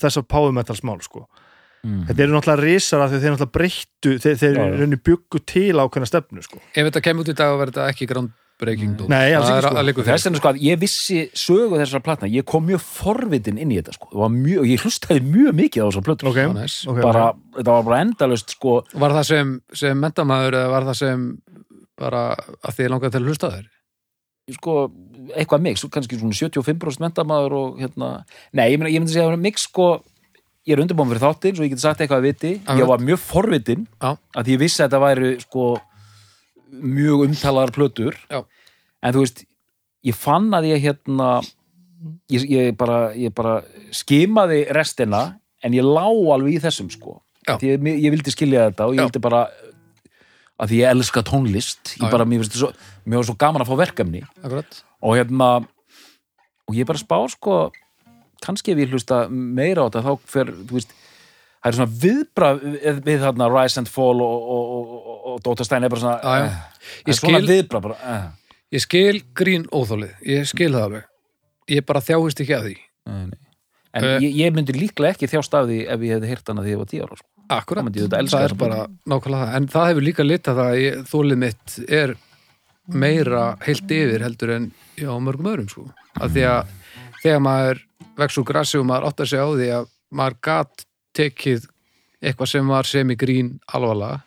[0.00, 1.26] þessar power metal smál sko.
[1.84, 2.04] mm.
[2.08, 6.08] þetta eru náttúrulega risar af því að þeir náttúrulega breyttu þeir, þeir byggu til ákveðna
[6.08, 6.60] stefnu sko.
[6.72, 8.10] Ef þetta kemur út í dag verður þetta ekki
[8.60, 9.08] groundbreaking dót.
[9.08, 9.78] Nei, alls ekki, er sko.
[9.80, 13.58] að liggur þess vegna sko að ég vissi sögu þessara platna ég kom mjög forvitin
[13.60, 14.10] inn í þetta sko.
[14.20, 16.30] Var mjög, ég hlustaði mjög mikið á þessar plötur.
[16.30, 16.76] Ok, Já, næs.
[16.90, 18.76] ok, bara, þetta var bara endalaust sko.
[18.94, 19.52] Var það sem,
[19.82, 21.26] sem mentamæður eða var það sem
[22.00, 22.24] bara
[22.64, 23.68] að því langaði til að hlusta á þér?
[24.50, 24.72] sko,
[25.38, 28.24] eitthvað mix, kannski svona 75% mentamæður og hérna.
[28.50, 29.90] Nei, ég, meina, ég myndi segja að það er mix sko.
[30.66, 32.50] Ég er undirbúin fyrir þáttinn, svo ég geti sagt eitthvað að viti.
[32.66, 35.68] Ég var mjög forvitin að því ég vissi að þetta væri sko
[36.70, 38.18] mjög umtalaðar plötur.
[38.30, 38.44] Já.
[39.02, 39.44] en þú veist
[40.06, 41.30] ég fann að ég hérna
[42.30, 43.60] ég, ég, bara, ég bara
[43.94, 45.24] skimaði restina
[45.64, 47.18] en ég lá alveg í þessum sko.
[47.60, 49.08] Ég, ég vildi skilja þetta og ég Já.
[49.08, 49.42] vildi bara
[50.60, 53.64] að því ég elska tónlist ég bara, mér finnst þetta svo, mér var svo gaman
[53.64, 54.24] að fá verkefni.
[54.44, 54.80] Akkurat.
[55.00, 55.50] Og hérna
[56.68, 57.60] og ég bara spá sko
[58.44, 60.94] kannski ef ég hlusta meira á þetta þá fer, þú veist
[61.60, 65.64] það er svona viðbrað við, við þarna Rise and Fall og, og, og, og, Dóta
[65.66, 66.44] Stein er bara svona já.
[66.46, 66.60] eh,
[67.06, 68.24] Ég er svona skil- viðbrað bara eh.
[68.72, 71.04] ég skil grín óþólið, ég skil það alveg.
[71.70, 72.76] Ég bara þjáist ekki að því.
[73.10, 74.20] En Eh.
[74.22, 76.78] ég, ég myndi líklega ekki þjást af því ef ég hefði heyrt hana því ég
[76.78, 77.26] var tíu ára sko.
[77.50, 77.84] akkurat,
[78.30, 82.12] Það er bara nákvæmlega en það hefur líka litað að ég- þólið mitt er
[82.90, 85.88] meira heilt yfir heldur en já, mörgum öðrum sko,
[86.20, 86.70] af því að
[87.24, 87.80] þegar maður
[88.22, 90.84] vex úr grassi og maður áttar sig á því að maður gat
[91.16, 91.68] tekið
[92.20, 94.20] eitthvað sem var sem í grín alvarlega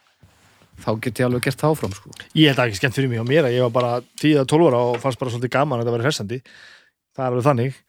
[0.84, 2.12] þá get ég alveg gert það áfram sko.
[2.38, 4.82] Ég held að ekki skemmt fyrir mig og mér að ég var bara 10-12 ára
[4.90, 6.40] og fannst bara svolítið gaman að þetta væri hressandi.
[7.14, 7.82] Það er alveg þannig.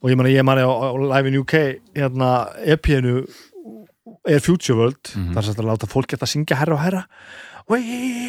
[0.00, 1.54] Og ég man ég man á, á Live in UK
[1.94, 2.30] hérna
[2.74, 3.16] EP-inu
[4.24, 5.12] Air Future World.
[5.12, 7.04] Þar sem þetta láta fólk geta að syngja herra og herra.
[7.68, 7.80] We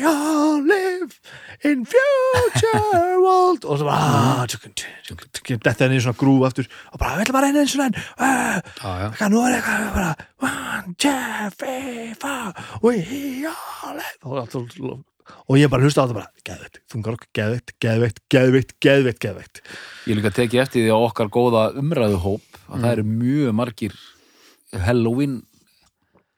[0.07, 1.19] all live
[1.63, 3.65] in future world.
[3.65, 5.25] Og ah, tjúk, tjúk,
[5.55, 7.97] þetta er einu svona grúf aftur og bara, við ætlum að reyna eins og enn.
[8.19, 10.13] Eitthvað, nú er eitthvað bara
[10.49, 12.53] one, two, three, four
[12.83, 15.01] we all live
[15.49, 19.61] og, ég bara hlusta á þetta bara geðveikt, þungarokk, geðveikt, geðveikt, geðveikt geðveikt, geðveikt.
[20.05, 23.95] Ég líka tekið eftir því á okkar góða umræðuhóp að það eru mjög margir
[24.85, 25.39] Halloween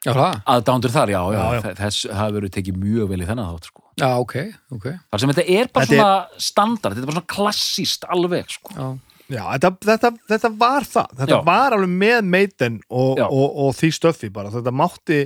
[0.05, 1.75] já, það, aðdándur þar, já, já, Já, já.
[1.81, 3.86] þess hafa verið tekið mjög vel í þennan þátt sko.
[3.97, 4.35] Já, ok,
[4.77, 8.07] ok þar sem þetta er bara Þetta er- svona standard þetta er bara svona klassíst
[8.09, 8.73] alveg sko.
[8.77, 8.87] já,
[9.27, 11.43] Já, þetta, þetta, þetta var það þetta Já.
[11.43, 13.25] var alveg með meiten og, Já.
[13.27, 15.17] og, og því stöffi bara þetta mátti,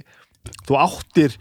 [0.66, 1.36] þú áttir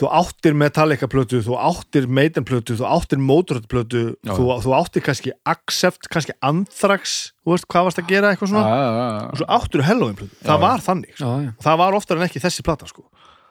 [0.00, 4.32] þú áttir Metallica plötu, þú áttir Maiden plötu, þú áttir Motorhead plötu Já.
[4.32, 8.64] þú, þú áttir kannski Accept, kannski Anthrax þú veist hvað varst að gera eitthvað svona
[8.64, 9.26] já, já, já.
[9.30, 10.62] og svo áttir Halloween plötu, það Já.
[10.64, 11.24] var þannig sko.
[11.28, 11.52] já, já.
[11.68, 13.04] það var oftar en ekki þessi plata sko.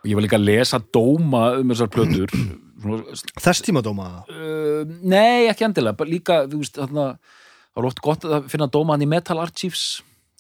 [0.07, 2.31] Ég var líka að lesa dóma um þessar plötur.
[2.79, 5.97] Svona, þess tíma dóma uh, nei, ekki endilega.
[5.99, 9.39] Bara líka, þú veist, þarna það er oft gott að finna dóma hann í Metal
[9.43, 9.87] Archives.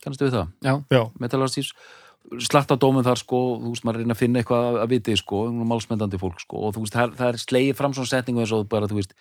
[0.03, 0.53] Kannastu við það?
[0.63, 0.73] já.
[0.95, 1.73] já, Metal Archives.
[2.45, 5.37] Slatta dómum þar sko, þú veist, maður reyna að finna eitthvað að- að viti sko,
[5.65, 8.87] málsmendandi fólk sko og þú veist, það, er- slegið fram svona setningu eins og bara,
[8.91, 9.15] þú veist,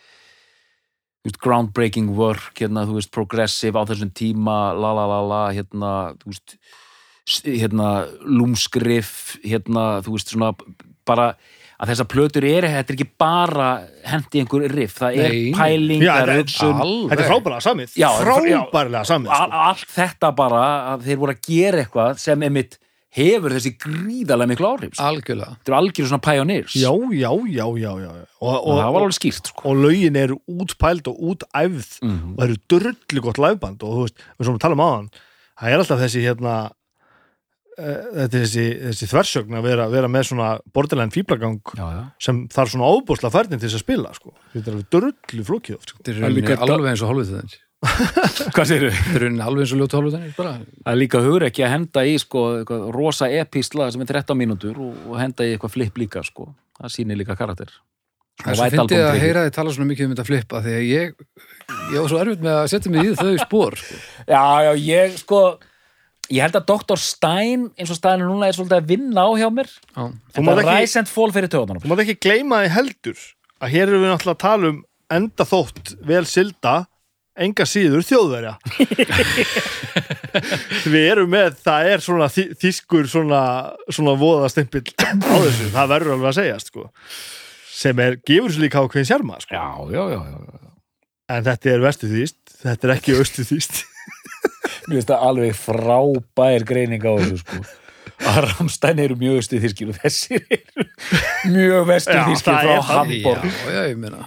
[1.23, 5.41] þú veist groundbreaking work, hérna, þú veist progressive á þessum tíma, la la la la
[5.57, 6.59] hérna, þú veist
[7.45, 7.89] hérna,
[8.25, 10.53] lúmskrif hérna, þú veist, svona
[11.09, 11.31] bara
[11.79, 13.67] að þessar plötur eru, þetta er ekki bara
[14.11, 17.29] hendi einhver riff, það er Nei, pæling, Já, það er þetta er hugsun þetta er
[17.31, 19.63] frábærlega samið Já, frábærlega samið sko.
[19.69, 20.63] allt þetta bara
[20.95, 22.79] að þeir voru að gera eitthvað sem einmitt
[23.19, 25.07] hefur þessi gríðarlega miklu áhrif sko.
[25.07, 28.11] algjörlega þetta er algjör svona pioneers já, já, já, já, já.
[28.39, 29.63] Og, og, það var alveg skýrt sko.
[29.71, 32.35] og lögin eru útpæld og útæfð Mhm.
[32.35, 35.09] og það eru drullu gott læfband og þú veist, við svona talum á hann
[35.63, 36.57] það er alltaf þessi hérna
[37.79, 41.87] þetta er þessi, þessi þversögn að vera, vera með svona borderline já.
[42.23, 44.35] sem þarf svona óbúsla færnin til þess að spila sko.
[44.55, 46.03] þetta er alveg drullu flókið oft sko.
[46.03, 47.59] þetta er líka- alveg eins og hálfvitaðins
[48.57, 51.67] hvað segir þetta er alveg eins og ljótu hálfvitaðins bara það er líka hugur ekki
[51.67, 55.55] að henda í sko, eitthvað, rosa episla sem er 13 mínútur og, og henda í
[55.55, 56.51] eitthvað flip líka sko.
[56.81, 57.71] það sýnir líka karakter
[58.39, 60.85] Það er svo fyndið að heyra þið tala svona mikið um þetta flippa því að
[60.87, 61.17] ég,
[61.91, 63.97] ég var svo erfitt með að setja mig í þau spór sko.
[64.31, 65.41] já, já, ég sko
[66.35, 67.01] ég held að Dr.
[67.01, 70.51] Stein eins og Stein er núna er svolítið að vinna á hjá mér Já, en
[70.51, 73.25] það and fall fyrir töðunum þú mátt ekki gleyma því heldur
[73.59, 74.79] að hér erum við náttúrulega að tala um
[75.19, 76.75] enda þótt vel silda
[77.39, 78.57] enga síður þjóðverja
[80.93, 83.43] við erum með það er svona þý- þýskur svona,
[83.95, 86.89] svona voðastimpill á þessu, það verður alveg að segjast sko.
[87.79, 89.55] sem er gefur svo líka ákveðin sjarma sko.
[89.55, 90.73] já, já, já, já.
[91.37, 93.85] en þetta er vestu þýst þetta er ekki austu þýst
[94.89, 97.61] Mér finnst það alveg frábær greining á þessu sko.
[98.29, 100.87] Að Ramstein eru mjög östu þýrskir og þessir eru
[101.53, 102.81] mjög þýrskir það frá.
[102.89, 104.25] Hamburg já, já, ég meina.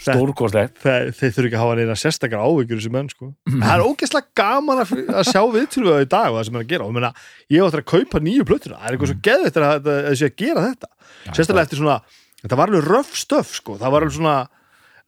[0.00, 0.78] Stórkostlegt.
[0.80, 3.28] Þeir, þeir þurfi ekki að hafa neina sérstakar áhyggjur þessi menn sko.
[3.52, 6.70] það er ógeðslega gaman að, að sjá viðtölu í dag og það sem er að
[6.72, 6.86] gera.
[6.88, 7.10] Og meina,
[7.52, 8.78] ég áttur að kaupa nýju plötuna.
[8.80, 9.28] Það er eitthvað svo að
[9.68, 10.90] að- að þessi að gera þetta.
[11.36, 11.98] Sérstaklega eftir svona
[12.40, 13.76] þetta var alveg röf stöf sko.
[13.76, 14.36] það var alveg svona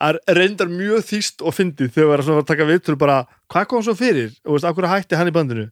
[0.03, 3.19] að reyndar mjög þýst og fyndið þegar var svona að taka viðtölu bara
[3.53, 4.33] hvað kom svo fyrir?
[4.47, 5.69] Og veist, akkur hætti hann í bandinu?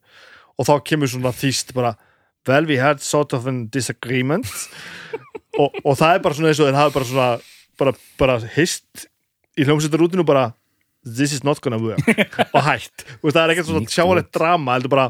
[0.59, 1.97] Og þá kemur svona þýst bara
[2.49, 4.47] well we had sort of a disagreement.
[5.59, 7.31] Og, og það er bara svona eins og þeir hafa bara svona
[7.81, 9.09] bara, bara hist
[9.59, 10.53] í hljómsveitarútinu bara
[11.03, 12.07] this is not gonna work.
[12.55, 13.03] Og hætt.
[13.18, 15.09] Og það er ekkert svona sjáalegt drama heldur bara,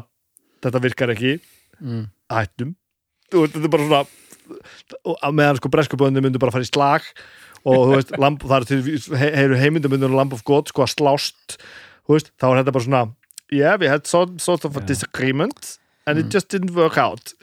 [0.65, 1.35] þetta virkar ekki.
[1.77, 2.07] Mm.
[2.33, 2.73] hættum.
[3.35, 4.01] Og þetta er bara svona
[5.05, 7.05] og meðan sko breskuböndin myndu bara fara í slag.
[7.05, 10.95] og þú veist, lamp, það er til he, heyru heimindamundin Lamp of God sko að
[10.95, 11.57] slást
[12.07, 13.03] þú veist, þá er þetta bara svona
[13.51, 17.33] yeah, we had some sort of a disagreement and it just didn't work out.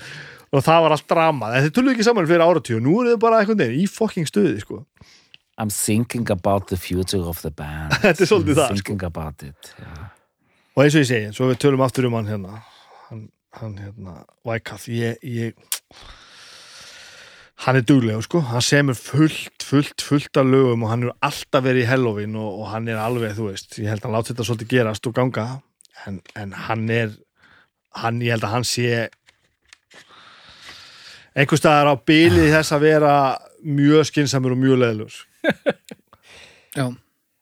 [0.48, 3.10] Og það var allt drama, en þið tulluðu ekki saman fyrir áratíu og nú er
[3.12, 4.78] þið bara einhvern veginn í fokking stuði sko,
[5.60, 7.92] I'm thinking about the future of the band.
[8.04, 8.78] Þetta er svolítið það, sko.
[8.78, 9.90] Thinking about it já.
[10.72, 12.62] og eins og ég segi, svo við tölum aftur um hann hérna
[13.10, 13.26] hann,
[13.60, 14.16] hann hérna,
[14.48, 15.58] Wyckoff ég, ég
[17.64, 21.64] hann er duglegur sko, hann semur fullt, fullt, fullt af lögum og hann er alltaf
[21.64, 24.32] verið í Halloween og, og hann er alveg, þú veist, ég held að hann láti
[24.32, 25.46] þetta svolítið gerast og ganga.
[26.06, 27.16] En, en hann er
[27.98, 29.08] hann, ég held að hann sé
[31.38, 33.12] einhvers staðar á bilið þess að vera
[33.62, 35.18] mjög skinsamur og mjög leðlur
[36.78, 36.86] Já,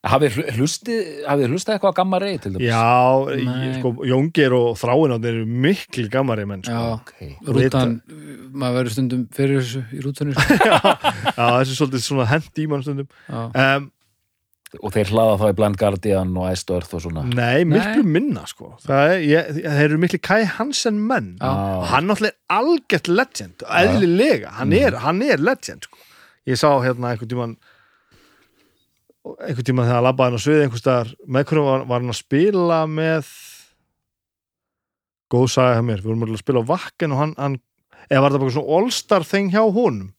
[0.07, 2.69] Hafið hl- hlustið hafið hlustið eitthvað á Gamma Ray til dæmis?
[2.69, 3.73] Já, Nei.
[3.81, 6.73] sko, Jóngir og Þráin eru miklu gamari menn sko.
[6.73, 7.13] já, Ok.
[7.57, 8.01] rútan
[8.53, 10.57] maður verður stundum fyrir þessu í rútunni sko.
[11.37, 13.45] Já, þessi er svolítið svona hend í mann stundum Já,
[13.77, 13.91] um,
[14.83, 18.73] Og þeir hlaða þá í Blind Guardian og Earth og svona Nei, miklu minna sko
[18.83, 21.47] Það er, ég, þeir eru miklu Kai Hansen menn Já.
[21.53, 25.99] og hann náttúrulega er algjört legend eðlilega, hann er, hann er legend sko.
[26.51, 27.57] ég sá hérna einhvern tímann
[29.41, 32.13] einhvern tímann þegar hann labbaði hann á sviði einhvers staðar með hverjum var, var hann
[32.13, 33.31] að spila með
[35.33, 37.57] góð saga hjá mér, við vorum að spila á vakken og hann, hann
[38.07, 40.11] eða var það bara svona all-star þing hjá honum?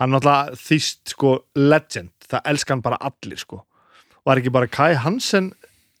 [0.00, 3.60] Hann náttúrulega þýst sko legend, það elskan bara allir sko,
[4.26, 5.52] var ekki bara Kai Hansen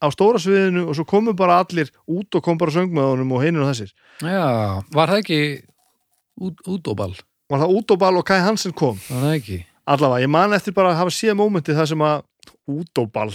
[0.02, 3.36] á stóra sviðinu og svo komu bara allir út og kom bara söng með honum
[3.36, 3.94] og heinur og þessir?
[4.20, 5.40] Já var það ekki
[6.42, 7.14] út, útóbal?
[7.48, 8.98] var það út og ball og Kai Hansen kom?
[9.08, 9.58] Var það ekki?
[9.84, 12.22] Allavega, ég man eftir bara að hafa séð mómenti það sem að
[12.74, 13.32] út og ball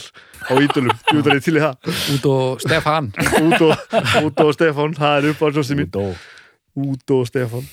[0.50, 1.94] á ídölum, ég veit að ég til í það.
[2.16, 3.12] Út og Stefan
[3.44, 3.96] út og,
[4.26, 5.48] út og Stefán, það er upp á
[5.78, 6.28] mín Út og
[6.90, 7.66] út og Stefán.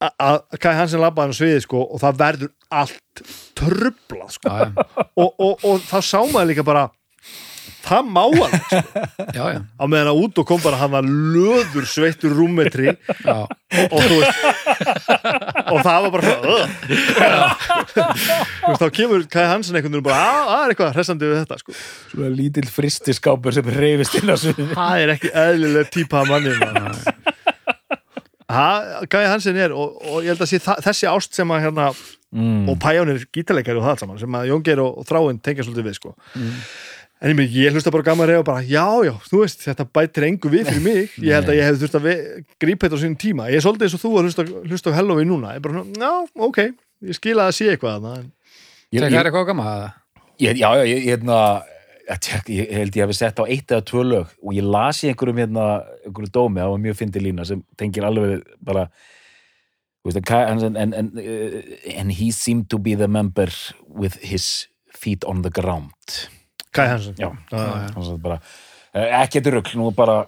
[0.00, 3.24] A- að Kai Hansen labbaði á sviði sko og það verður allt
[3.60, 4.48] trublað sko.
[4.48, 4.86] Já, já,
[5.20, 6.86] og, og, og þá sá maður líka bara
[7.84, 8.80] það má hann sko.
[9.36, 13.38] já, já, á meðan að út og kom bara hann var löður sveittur rúmetri já.
[13.46, 14.40] og þú veist
[15.70, 16.28] og það var bara
[18.80, 21.76] þá kemur Kai Hansen einhvern veginn bara að það er eitthvað hressandi við þetta sko.
[22.12, 26.56] Svona lítill fristiskápur sem reyfist inn á sviðinu það er ekki eðlileg típa manni
[29.10, 31.90] Kai Hansen er og, og ég held að sé þessi ást sem að hérna
[32.34, 32.68] mm.
[32.70, 35.88] og Pæjónir gítarleikari og það allt saman sem að Jóngeir og, og Þráin tengja svolítið
[35.88, 36.14] við sko.
[37.20, 39.86] En ég, meina, ég hlusta bara gaman reyð og bara já, já, þú veist, þetta
[39.98, 41.14] bætir engu við fyrir mig.
[41.26, 42.06] Ég held að ég hefði þurft að
[42.64, 43.48] grípa þetta á sínum tíma.
[43.52, 45.52] Ég er svolítið eins og þú að hlusta, hlusta á Halloween núna.
[45.52, 46.12] Ég er bara, já,
[46.48, 46.60] ok,
[47.10, 48.30] ég skil að sé eitthvað þarna, en
[48.90, 49.92] ég, Það ég, er eitthvað gaman að það
[50.46, 51.38] ég, Já, já, ég, hérna
[52.48, 55.38] ég, held ég hefði sett á eitt eða tvö lög og ég las í einhverjum
[55.44, 55.66] hérna
[56.08, 58.88] einhverjum dómi, það var mjög fyndi lína sem tengir alveg bara
[60.00, 61.60] þú veist, en, Kai- en, en, en, uh,
[62.00, 63.46] and he seemed to be the member
[63.86, 65.92] with his feet on the ground
[66.72, 68.40] Kai Hansen Já, Já, bara
[68.94, 70.24] eh, ekkert rugl, nú bara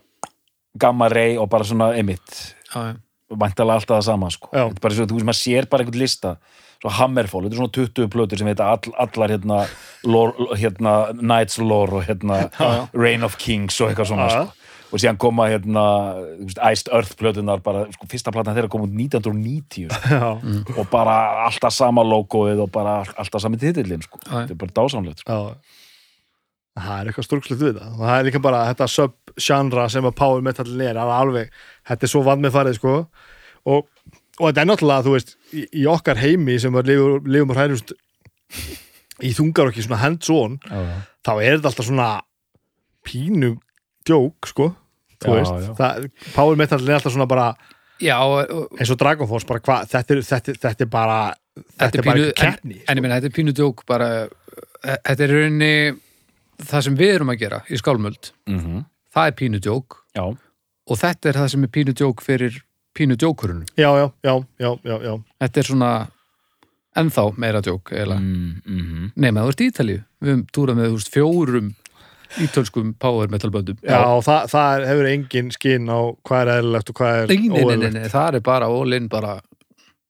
[0.79, 2.97] gamma rey og bara svona já,
[3.33, 4.51] væntalega alltaf það sama sko.
[4.53, 6.37] Þetta er bara svo, þú veist, maður sér bara einhvern lista
[6.83, 9.61] svo Hammerfall, þetta er svona 20 plötur sem heita all, allar hérna,
[10.09, 12.43] lore, hérna Knights Lore og hérna
[13.05, 14.73] Reign of Kings og eitthvað svona sko.
[14.93, 15.85] og síðan koma hérna
[16.41, 20.33] veist, Iced Earth plötunar bara, sko, fyrsta platan þeirra kom út 1990 sko.
[20.75, 24.21] og bara alltaf sama logoið og bara alltaf sami titillin sko.
[24.27, 25.39] Þetta er bara dásamlegt sko.
[25.39, 25.79] já
[26.79, 30.15] það er eitthvað stórkslegt við það og það er líka bara þetta sub-genre sem að
[30.23, 31.51] power metallin er, alveg
[31.89, 32.95] þetta er svo vann með farið sko
[33.69, 33.89] og,
[34.41, 37.61] og þetta er náttúrulega, þú veist í, í okkar heimi sem við lifum, lifum og
[37.61, 37.93] hærjumst
[39.23, 40.81] í þungar okki svona hands-on, já.
[41.23, 42.09] þá er þetta alltaf svona
[43.07, 43.53] pínu
[44.09, 44.71] djók sko,
[45.23, 45.75] þú Já, veist já.
[45.79, 47.51] Það, power metallin er alltaf svona bara
[48.03, 51.19] já og- eins og Dragon Force, bara hvað, þetta, er- þetta, er- þetta er bara
[51.79, 54.09] þetta, er bara pínu- keppni En ég meina, þetta er pínu djók bara
[54.83, 55.75] eh, Þetta er í rauninni
[56.69, 60.23] það sem við erum að gera í skálmöld Mm Það er pínu djók já.
[60.89, 62.63] og þetta er það sem er pínu djók fyrir
[62.97, 65.15] pínu djókurinn já, já, já, já, já, já.
[65.41, 65.91] Þetta er svona
[66.97, 69.11] ennþá meira djók Mm -hmm.
[69.17, 71.75] Nei, með þú ert í Ítalíu Við höfum túrað með veist, fjórum
[72.41, 76.97] ítölskum power metal böndum Já, það, það hefur engin skinn á hvað er eðlilegt og
[76.97, 78.11] hvað er Nei, nei, nei, nei, óeðlilegt.
[78.13, 79.41] það er bara all-in bara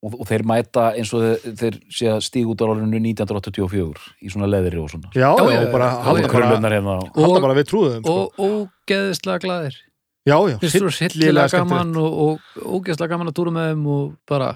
[0.02, 4.02] og, og þeir mæta eins og þeir, þeir sé að stíg út á árinu 1984
[4.22, 5.12] í svona leðri og svona.
[5.14, 8.16] Já, Já, já, og bara halda bara, hérna og, halda Og- bara við trúðum sko.
[8.18, 8.42] og
[8.90, 9.80] ógeðislega glæðir
[10.22, 14.50] Já, já, hillilega gaman og, og ógeðslega gaman að túra með þeim og bara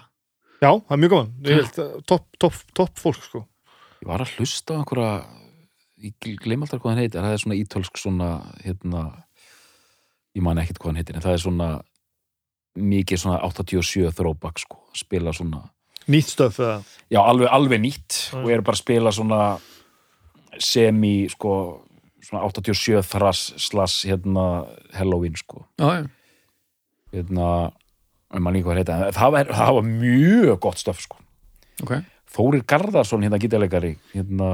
[0.62, 1.32] Já, það er mjög gaman.
[1.44, 3.42] Ég held, topp top, top fólk sko.
[4.00, 5.10] Ég var að hlusta á einhverja
[6.06, 8.28] ég gleym alltaf hvað hann heitir það er svona ítölsk svona
[8.64, 9.02] hérna,
[10.36, 11.68] ég man ekkert hvað hann heitir en það er svona
[12.76, 15.64] mikið svona 87 throwback sko, spila svona
[16.06, 16.82] Nýtt stöf eða?
[17.10, 18.44] Já, alveg, alveg nýtt Mm.
[18.44, 19.58] og ég er bara að spila svona
[20.58, 21.82] semi sko,
[22.22, 25.64] svona 87 thrash slash hérna Halloween sko.
[25.78, 26.06] Já, já,
[27.12, 27.48] hérna,
[28.34, 31.18] ég man líka hvað heita en það var, það var mjög gott stöf sko.
[31.82, 31.96] Ok.
[32.36, 34.48] Þórir Garðarsson, hérna gítarleikari hérna,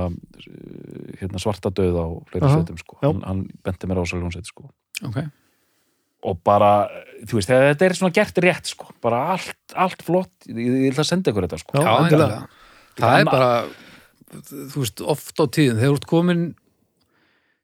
[1.21, 2.99] hérna svarta döð á fleiri Aha, sveitum sko.
[3.03, 4.69] hann, hann benti mér á þessar hljónsveit sko.
[5.05, 5.21] Ok,
[6.23, 6.73] og bara,
[7.27, 10.93] þú veist, þegar þetta er svona gert rétt sko, bara allt, allt flott ég, ég
[10.93, 11.79] ætla að senda ykkur þetta sko.
[11.83, 12.41] Já, endilega.
[12.43, 12.61] endilega.
[13.03, 13.51] Það er bara,
[14.73, 16.45] þú veist, oft á tíðin þegar þú ert komin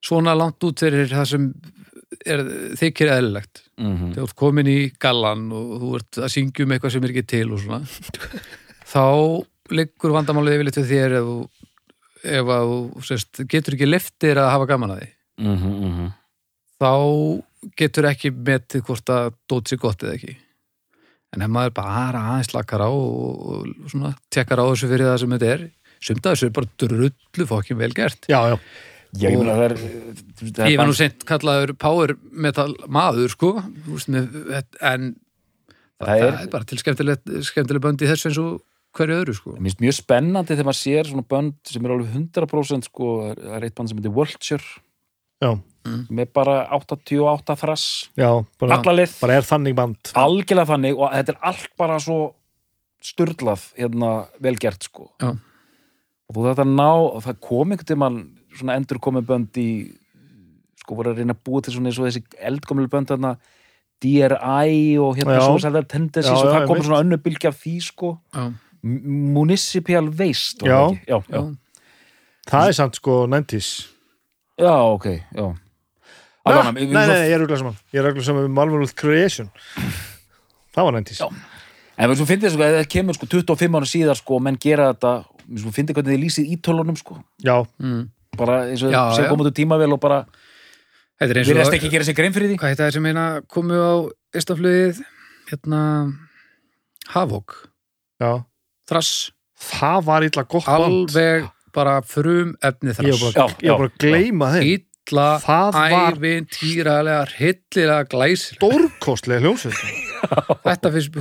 [0.09, 1.47] svona langt út fyrir það sem
[2.27, 2.43] er,
[2.81, 3.63] þykir eðlilegt.
[3.79, 7.05] Mm þegar þú ert komin í gallan og þú ert að syngja um eitthvað sem
[7.07, 7.81] er ekki til og svona
[8.95, 9.05] þá
[9.79, 14.51] liggur vandamálið yfirleitt við þér ef, þú- ef að þú sérst, getur ekki liftir að
[14.51, 15.11] hafa gaman að því.
[15.39, 16.09] Mm -hmm,
[16.83, 16.93] þá
[17.79, 20.37] getur ekki metið hvort að dót sér gott eða ekki.
[21.37, 25.19] En ef maður bara aðeins lakar á og, og svona tekkar á þessu fyrir það
[25.23, 25.65] sem þetta er
[26.09, 28.29] sumt að þessu er bara drullu fokkin vel gert.
[28.31, 28.57] Já, já,
[29.25, 29.75] ég meina það er,
[30.39, 34.41] það er ég var nú sent kallaður power metal maður sko þú veist, með,
[34.81, 35.11] en
[35.99, 38.59] það, er- er, bara til skemmtilegt skemmtileg bönd í þessu eins og
[38.99, 39.53] hverju öðru sko.
[39.59, 43.57] Mér finnst mjög spennandi þegar maður sér svona bönd sem er alveg 100% sko, það
[43.59, 44.71] er eitt band sem heitir Vulture.
[45.45, 45.51] Já,
[46.11, 47.87] með bara 88 þrass.
[48.19, 48.31] Já
[48.61, 50.13] bara, alla lið, bara er þannig band.
[50.15, 52.19] Algjörlega þannig og þetta er allt bara svo
[53.05, 54.13] sturlað hérna
[54.43, 55.11] velgert sko.
[55.23, 55.31] Já.
[56.29, 58.19] og þú þetta ná og það kom einhvern tímann
[58.59, 59.69] svona endur komið bönd í
[60.83, 63.37] sko voru að reyna að búa til svona eins og þessi eldgömmlu bönd þarna
[64.03, 65.45] DRI og hérna Já.
[65.47, 68.11] svo sæðar tendencies Já, og það kom svona önnu bylgja af því sko.
[68.35, 68.45] Já,
[68.83, 71.19] Municipal Waste já, já.
[71.29, 71.41] já,
[72.49, 73.71] Það er samt sko 90s
[74.59, 75.47] já, ok, já
[76.49, 78.95] Nei, Alveg, nei, nei, nei, ég er auðvitað saman Ég er auðvitað saman með Marvelous
[78.97, 79.49] Creation.
[80.75, 81.29] Það var 90s Já.
[81.99, 85.13] En þú finnir sko, að það kemur sko 25 ára síðar sko menn gera þetta
[85.49, 87.17] þú finnir hvernig þið lýsið ítölunum sko.
[87.43, 88.05] Já, mm.
[88.39, 89.03] bara eins og já.
[89.27, 90.21] komið út tímavel og bara
[91.19, 92.59] þetta er eins við og rest ekki að gera sér grein fyrir því.
[92.61, 93.95] Hvað heit það sem eina komu á
[94.39, 95.03] Istaflugið
[95.51, 95.83] hérna
[97.15, 97.57] Havok,
[98.23, 98.33] já.
[98.89, 99.15] Þrass.
[99.59, 103.25] Það var illa gott alveg bara frum efni Þrass.
[103.35, 109.79] Ég var bara að gleyma þeim Það var- ævintýralega hryllilega glæsir Stórkostlega hljómsveit.
[110.67, 111.19] Þetta finnst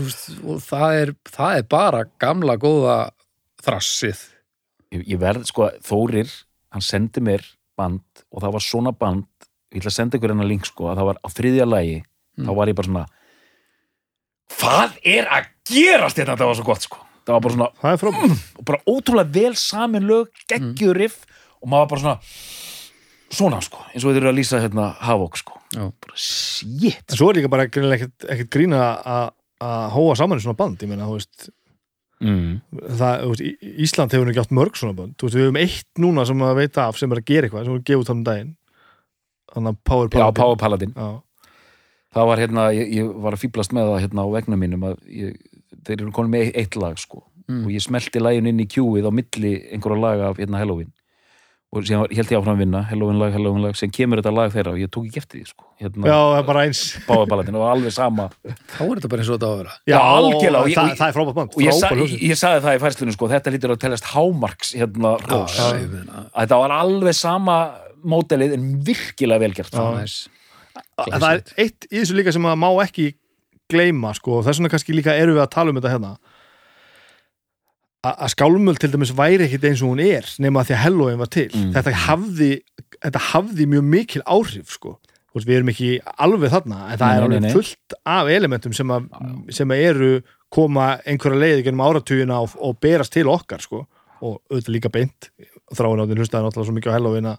[0.67, 2.97] það er, það er bara gamla góða
[3.63, 4.19] þrassið.
[4.95, 6.31] Ég, ég verð sko, Þórir
[6.73, 7.43] hann sendi mér
[7.77, 9.25] band og það var svona band
[9.73, 11.97] ég ætla að senda ykkur hennar link sko að það var á þriðja lagi
[12.39, 13.05] þá var ég bara svona
[14.57, 17.01] hvað er að gerast þetta þetta var svo gott sko.
[17.27, 18.43] Það var bara svona Það er frábært.
[18.57, 21.17] og bara ótrúlega vel samin lög geggjur riff
[21.61, 22.17] og maður var bara svona
[23.33, 25.83] svona sko, eins og þið eru að lýsa hérna Havok sko, Já.
[25.91, 30.43] bara shit En svo er líka bara ekkert, ekkert grína að að hóa saman í
[30.45, 31.47] svona band ég meina, þú veist,
[32.21, 32.51] mm.
[32.99, 35.47] það, þú veist Í- Ísland hefur nú ekki átt mörg svona band þú veist, við
[35.47, 38.05] höfum eitt núna sem að veita af sem er að gera eitthvað sem við gefum
[38.05, 38.51] það um daginn
[39.55, 41.07] þannig að Power já, Paladin Power Paladin Já.
[42.17, 44.95] það var hérna, ég, ég var að fýblast með það hérna á vegna mínum að
[45.09, 45.33] ég,
[45.89, 47.61] þeir eru konum með eitt lag sko Mm.
[47.63, 50.89] og ég smelti lagin inn í kjúið á milli einhverja laga af hérna Halloween
[51.77, 54.33] og síðan var- hélt ég áfram að vinna Halloween lag, Halloween lag, sem kemur þetta
[54.35, 55.65] lag þeirra og ég tók ekki eftir því sko.
[55.81, 56.81] Hérna, Já, það er bara eins.
[57.07, 58.27] Paladin og alveg sama.
[58.47, 59.75] Þá er þetta bara eins og þetta á að vera.
[59.87, 62.77] Já, algjörlega, og það, það er frábært band og ég, sa, ég, ég sagði það
[62.79, 66.59] í færslunum sko, þetta lítur að teljast hámarks hérna rós, Já, ég meina, að þetta
[66.63, 67.57] var alveg sama
[68.07, 69.85] mótelið en virkilega velgjart Já.
[69.97, 70.17] næs.
[71.07, 73.11] En það er eitt í þessu líka sem að má ekki
[73.71, 76.11] gleyma sko, og þess vegna kannski líka eru við að tala um þetta hérna
[78.23, 81.29] að skálmöld til dæmis væri ekkit eins og hún er nema því að Halloween var
[81.33, 81.73] til Mm.
[81.75, 82.49] þetta, hafði,
[83.03, 84.97] þetta hafði mjög mikil áhrif sko.
[85.37, 87.51] Við erum ekki alveg þarna en það Nei, er nei, alveg nei.
[87.53, 89.03] fullt af elementum sem, að,
[89.53, 90.07] sem eru
[90.49, 93.83] koma einhverja leiði genum áratugina og, og berast til okkar sko.
[94.21, 95.27] og auðvitað líka beint
[95.77, 97.37] þráin áttinn hlustaði náttúrulega svo mikið á Halloween að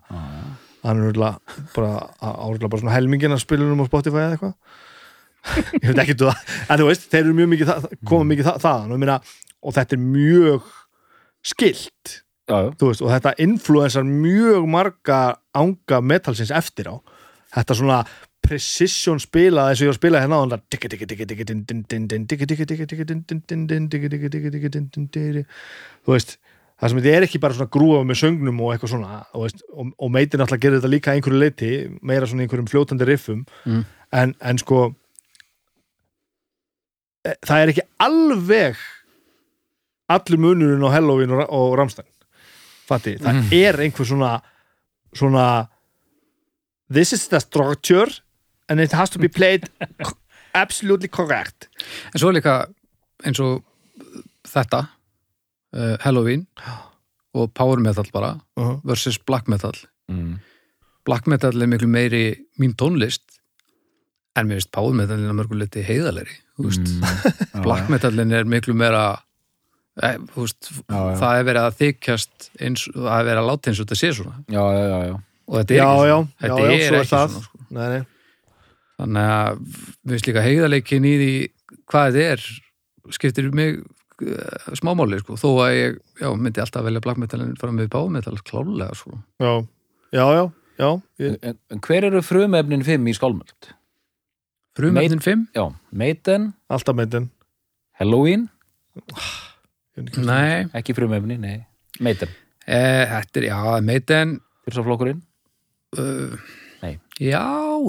[0.85, 1.91] hann er örugglega bara
[2.23, 4.55] áriðlega bara svona helmingin að spilunum á Spotify eða eitthvað
[5.83, 8.47] ég veit ekki þú það en þú veist, þeir eru mjög mikið það, koma mikið
[8.53, 9.19] það, þaðan og, ég meina,
[9.69, 10.73] og þetta er mjög
[11.45, 15.21] skilt veist, og þetta influensar mjög marga
[15.57, 16.97] anga metalsins eftir á.
[17.53, 17.99] Þetta svona
[18.45, 20.53] precision spila eins og ég var að spila hérna á hann
[26.07, 26.37] þú veist
[26.79, 29.93] það sem þetta er ekki bara svona grúa með söngnum og eitthvað svona veist, og,
[29.99, 33.45] og meitir náttúrulega gerir þetta líka að einhverju leiti meira svona einhverjum fljótandi riffum.
[33.67, 33.83] Mm.
[34.23, 34.85] en, en sko
[37.27, 38.87] e, það er ekki alveg
[40.09, 42.09] allur munurinn á Halloween og, og Ramstein
[42.89, 44.39] fatti, það er einhver svona
[45.17, 45.45] svona
[46.93, 48.09] this is the structure
[48.69, 49.69] and it has to be played
[50.55, 51.69] absolutely correct
[52.15, 52.59] En svo er líka
[53.27, 53.63] eins og
[54.49, 56.47] þetta uh, Halloween
[57.37, 58.81] og power metal bara uh -huh.
[58.85, 59.75] versus black metal
[60.09, 60.39] mm.
[61.05, 63.23] black metal er miklu meiri mín tónlist
[64.37, 65.83] en mér finnst power metalin að mörguleiti
[66.59, 67.63] veist, mm.
[67.67, 69.23] black metalin er miklu meira
[69.99, 71.15] veist, Já, já.
[71.21, 74.11] það er verið að þykjast eins, það er verið að láta eins og þetta sé
[74.19, 75.15] svona já, já, já, já.
[75.49, 77.29] og þetta er já, ekki já, svona, já, þetta já, er svo er ekki það
[77.35, 77.61] svona sko.
[77.79, 78.03] nei, nei.
[78.99, 81.33] þannig að við finnst líka heiðaleikin í því
[81.89, 87.03] hvað þetta er skiptir mig uh, smámáli sko, þó að ég já, myndi alltaf velja
[87.05, 89.19] black metalin fara með power metal klálega sko.
[89.43, 89.53] já,
[90.15, 90.45] já, já,
[90.79, 90.91] já
[91.25, 93.73] ég, En, en hver eru frumefnin fimm í skálmöld?
[94.79, 95.49] frumöfnin 5?
[95.59, 97.31] Já, Maiden, alltaf meitin
[97.99, 98.45] Halloween
[100.23, 101.59] Nei, ekki frumefni, nei.
[102.05, 102.31] Maiden,
[102.67, 102.79] e,
[103.11, 105.21] þetta er, já, Maiden fyrsta flokkurinn?
[105.97, 106.37] Uh,
[106.83, 106.93] Nei.
[107.19, 107.43] Já,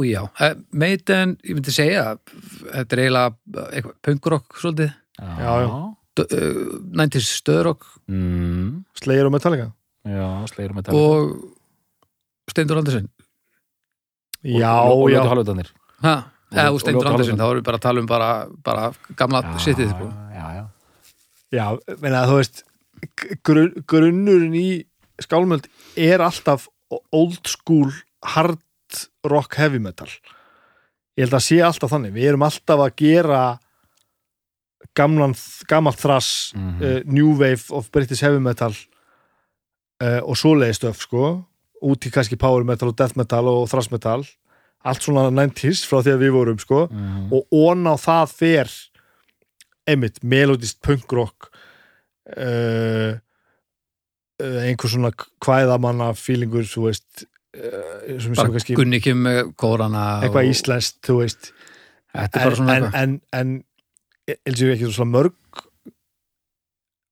[0.07, 0.21] já.
[0.39, 2.15] Uh, Maiden, ég myndi segja
[2.71, 5.69] þetta er eiginlega eitthvað punkrock svolítið, Já, já.
[6.19, 9.69] Uh, 90s stöðrock mm, Slayer og Metallica?
[10.07, 11.33] Já, slegir með og
[12.49, 13.07] Steindur Andersen.
[14.43, 15.69] Já, og, og, já, og halvöldanir
[16.03, 16.15] ha,
[16.51, 18.29] eða Og- og Steindur og Andersen, þá erum við bara að tala um bara,
[18.63, 18.85] bara
[19.19, 20.07] gamla sittið sko.
[20.33, 20.63] Já, já,
[21.53, 21.65] já
[22.01, 22.63] meina, þú veist
[23.43, 24.69] grun, grunnurinn í
[25.21, 25.67] skálmöld
[25.99, 26.67] er alltaf
[27.11, 27.91] old school
[28.23, 28.59] hard
[29.27, 30.07] rock heavy metal.
[31.17, 32.13] Ég held að sé alltaf þannig.
[32.15, 33.41] Við erum alltaf að gera
[34.97, 35.35] gamlan,
[35.69, 36.81] gamalt þrass Mhm.
[36.81, 38.73] uh, new wave of British heavy metal
[40.01, 41.45] uh, og svoleiði stöf sko,
[41.83, 44.23] út í kannski power metal og death metal og thrash metal.
[44.85, 46.87] Allt svona 90s frá því að við vorum sko.
[46.87, 47.33] Mhm.
[47.33, 48.69] og ón á það fer
[49.89, 51.49] einmitt, melodist punkrock
[52.37, 57.25] uh, uh, einhver svona kvæðamanna feelingur, þú veist
[57.57, 61.51] uh, bara Gunni Kim með kórana eitthvað og, íslenskt, þú veist.
[62.13, 63.51] En, en, en, en
[64.29, 65.35] eins og ekki svona mörg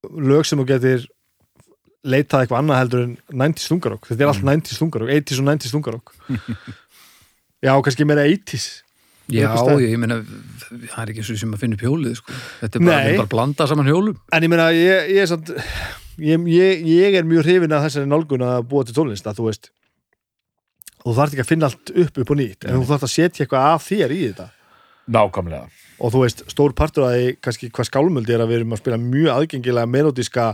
[0.07, 1.05] lög sem þú getur
[2.07, 4.51] leitað eitthvað annað heldur en 90s þungarokk, þetta er allt Mm.
[4.61, 6.13] 90s þungarokk 80s og 90s þungarokk
[7.65, 8.67] já, kannski meira 80s
[9.27, 12.35] Já, ég, ég meina það er ekki svo sem að finna upp hjólið sko.
[12.61, 14.19] þetta er bara, bara að blanda saman hjólum.
[14.35, 18.09] En ég meina, ég, ég er samt ég, ég, ég er mjög hrifin að þessari
[18.09, 19.69] nálgun að búa til tónlist að þú veist
[21.03, 23.43] þú þarf ekki að finna allt upp upp og nýtt en þú þarf að setja
[23.43, 24.47] eitthvað af þér í þetta.
[25.17, 25.67] Nákvæmlega.
[26.03, 28.81] Og þú veist, stór partur að því kannski hvað skálmöldi er að við erum að
[28.83, 30.49] spila mjög aðgengilega melodíska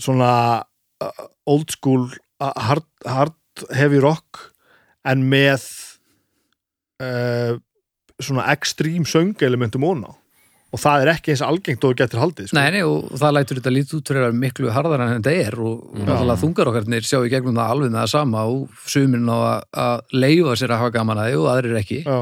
[0.00, 0.32] svona
[1.02, 2.08] uh, old school
[2.42, 4.48] uh, hard, hard heavy rock
[5.08, 5.64] en með
[7.02, 7.60] uh,
[8.22, 10.14] svona extreme söngelementum óna
[10.72, 12.56] og það er ekki eins algengt og getur haldið sko.
[12.56, 15.56] Nei, nei, og það lætur þetta lítið út fyrir að miklu harðar en þetta er
[15.60, 19.36] og náttúrulega þungar okkarnir sjá í gegnum það alveg með það sama og sumin á
[19.36, 22.16] að, leifa sér að hafa gaman að því og aðrir ekki Já.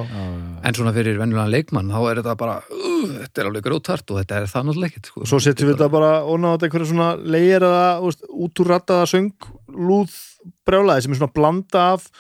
[0.67, 4.21] en svona fyrir venjulegan leikmann þá er þetta bara, uh, þetta er alveg grótart og
[4.21, 5.31] þetta er það náttúrulega ekkert sko.
[5.31, 10.19] svo setjum við þetta bara þetta einhverja svona leir eða úst, útúrrattaða söng lúð
[10.67, 12.11] brjálaði sem er svona blanda af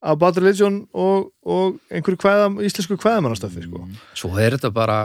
[0.00, 3.84] af Bad Religion og, og einhverju kvæða, íslensku kvæðamannastöfi sko.
[4.16, 5.00] Svo er þetta bara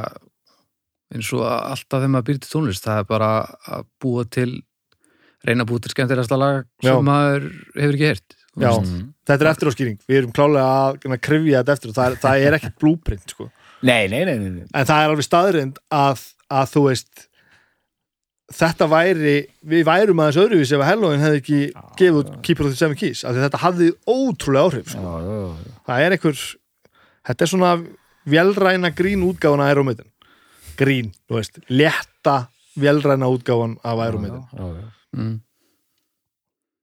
[1.13, 3.33] eins og alltaf þegar maður býr til tónlist það er bara
[3.75, 4.49] að búa til
[5.45, 6.89] reyna að búa til skemmtilegasta lag Já.
[6.89, 7.45] sem maður
[7.75, 8.71] hefur ekki heyrt Já.
[8.71, 9.03] Mm.
[9.27, 12.07] þetta er eftir á skýring, við erum klálega að, að krifja þetta eftir og það
[12.07, 13.49] er, það er ekkert blúprint sko.
[13.85, 14.67] Nei, nei, nei, nei, nei.
[14.71, 17.25] en það er alveg staðrind að, að þú veist
[18.53, 19.35] þetta væri,
[19.65, 21.59] við værum aðeins öðruvísi ef að Halloween hefði ekki
[21.97, 25.01] gefið út Keeper of the Seven Keys, af því þetta hafði ótrúlega áhrif sko.
[25.01, 25.77] Já, já, já.
[25.89, 26.41] það er einhver
[27.25, 27.71] þetta er svona
[28.35, 30.11] velræna grín útgáfan af Aeromitin
[30.77, 32.37] grín, þú veist, létta
[32.77, 34.85] velræna útgáfan af Já, já.
[35.17, 35.41] mm.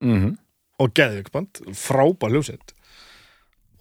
[0.03, 0.37] Mhm.
[0.83, 2.73] og geðvíkband, frábær hljósett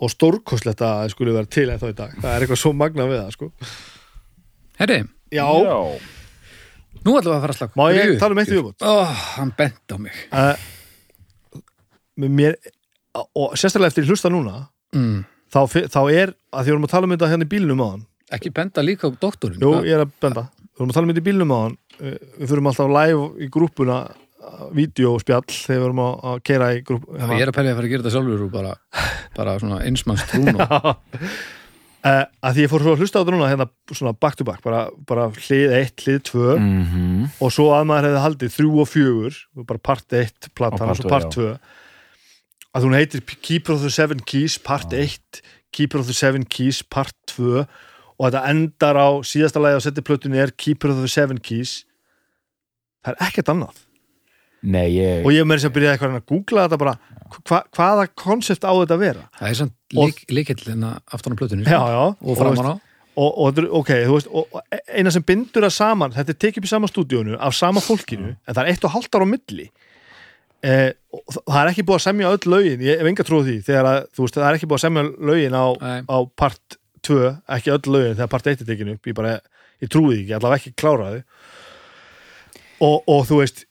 [0.02, 2.74] og stórkostlegt að það skulle vera til eða þá í dag, það er eitthvað svo
[2.74, 3.50] magna við það sko.
[4.78, 5.00] Herri,
[5.34, 5.46] já,
[7.02, 8.94] nú ætlum við að fara að slaka má ég tala um eitt viðbútt Ó,
[9.36, 10.22] hann bent á mig.
[10.32, 10.56] Uh,
[12.28, 12.58] mér
[13.36, 14.66] og sérstaklega eftir hlusta núna
[14.96, 15.20] mm.
[15.52, 15.62] þá,
[15.92, 18.08] þá er, að því við erum að tala um þetta hérna í bílnum á hann
[18.32, 19.60] Ekki benda líka á doktorinn.
[19.60, 21.80] Jú, ég er að benda, við erum að tala um þetta í bílnum á hann
[22.02, 23.98] við fyrir alltaf live í grúppuna
[24.76, 27.78] vídeospjall þegar við erum að, að keira í grúp Já, Ég er að pælja að
[27.78, 28.72] fara að gera þetta sjálfur og bara,
[29.38, 30.72] bara svona einsmanns trún og
[32.06, 34.46] uh, að því ég fór svo að hlusta á þetta núna hérna svona back to
[34.48, 37.30] back, bara, bara hlið 1, hlið 2 Mhm.
[37.42, 40.96] og svo að maður hefði haldið 3 og 4 bara part 1 platan Og og
[40.96, 41.60] part svo part 2
[42.76, 45.42] að hún heitir Keeper of the Seven Keys part 1
[45.72, 47.66] Keeper of the Seven Keys part 2
[48.22, 51.86] og þetta endar á síðasta lagi á settiplötunni er Keeper of the Seven Keys.
[53.04, 53.80] Það er ekkert annað
[54.62, 56.94] Nei, ég, og ég meiri sem að byrja eitthvað að googla þetta bara.
[57.50, 59.24] Hva, hvaða konsept á þetta að vera?
[59.40, 61.88] Það er samt Og- lík, líkill hérna aftan á plötunni já, sko.
[61.90, 62.74] já, og framan á.
[63.16, 64.62] og, og, þetta ok, þú veist, og, og
[64.94, 68.36] eina sem bindur það saman, þetta er tekið upp í sama stúdíónu af sama fólkinu,
[68.38, 69.66] en það er eitt og halvt ára á milli.
[70.62, 70.92] Eh,
[71.50, 74.00] það er ekki búið að semja öll lögin, ég hef enga trúið því þegar að,
[74.14, 75.66] þú veist, það er ekki búið að semja lögin á,
[76.06, 77.18] á part 2
[77.58, 79.40] ekki öll lögin þegar part 1 er tekinu upp ég bara,
[79.82, 81.24] ég trúið ekki, allavega ekki klára þau.
[82.82, 83.66] Og, og þú veist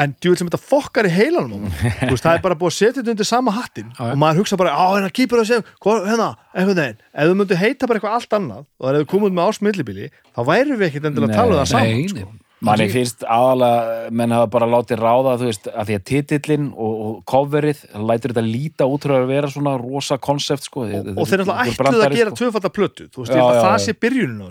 [0.00, 1.66] en djúvel sem þetta fokkar í heilanum
[2.10, 4.12] veist, það er bara búið að setja þetta undir sama hattin Já, já.
[4.12, 7.58] og maður hugsa bara, á hérna kýpur að segja hérna, einhvern veginn ef þú myndu
[7.60, 11.10] heita bara eitthvað allt annað og það er komið með ásmillibili, þá væri við ekkit
[11.10, 12.22] endilega að tala um það saman nei, sko.
[12.22, 12.40] nei.
[12.70, 17.04] manni finnst aðalega menn hafa bara látið ráða, þú veist, að því að titillin og,
[17.04, 20.86] og coverið, lætur þetta líta út frá að vera svona rosa konsept, sko.
[20.86, 23.96] og, og þeir náttúrulega ætluð að gera tvöfaldar plötu þú veist, að það sé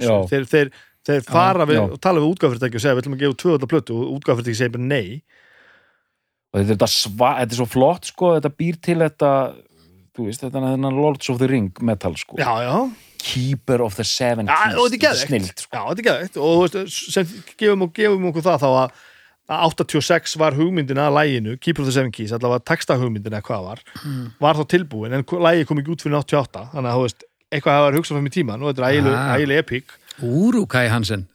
[0.06, 0.14] Já.
[1.08, 1.84] Þeir, fara við já.
[1.88, 4.74] og tala við útgáfyrirtæki og segja, við ætlum að gefa tvöfaldar plötu og útgáfyrirtæki segja
[4.76, 5.22] bara nei
[6.52, 9.30] og þetta er, sva, þetta er svo flott, sko, þetta býr til þetta,
[10.18, 12.36] þú veist, þetta er þennan Lords of the Ring metal, sko.
[12.42, 12.76] já, já,
[13.22, 14.76] Keeper of the Seven Keys.
[14.82, 15.72] og þetta er Snilt, sko.
[15.78, 19.00] já, þetta er geðveikt og þú veist, sem gefum, og gefum okkur það þá að
[19.52, 23.44] að 86 var hugmyndin að læginu Keeper of the Seven Keys, allavega texta hugmyndin eða
[23.50, 23.82] hvað var,
[24.40, 27.76] var þá tilbúin en lægi kom ekki út fyrir 88 þannig að þú veist, eitthvað
[27.80, 29.34] hafa verið hugsað fyrir tíman og þetta er ægileg, Ah.
[29.36, 31.28] ægileg epík Úrúkæ Hansen.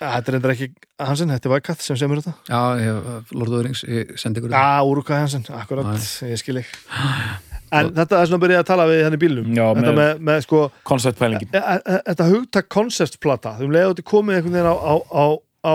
[0.00, 0.68] Þetta er endur ekki
[0.98, 2.32] Hansen, þetta var katt sem semur þetta.
[2.50, 5.92] Já, ég, Lord of the Rings, ég sendi ykkur Já, Úruka Hansen, akkurat,
[6.26, 6.80] ég skil ekki
[7.74, 10.18] En þetta er svona að byrja að tala við henni bílum Já, Þetta með- með,
[10.28, 11.48] með sko Konceptpælingin.
[11.54, 11.62] e-
[11.94, 15.24] e- Þetta hugtak konceptplata Þú leiði þetta komið einhvern veginn á, á, á,
[15.66, 15.74] á,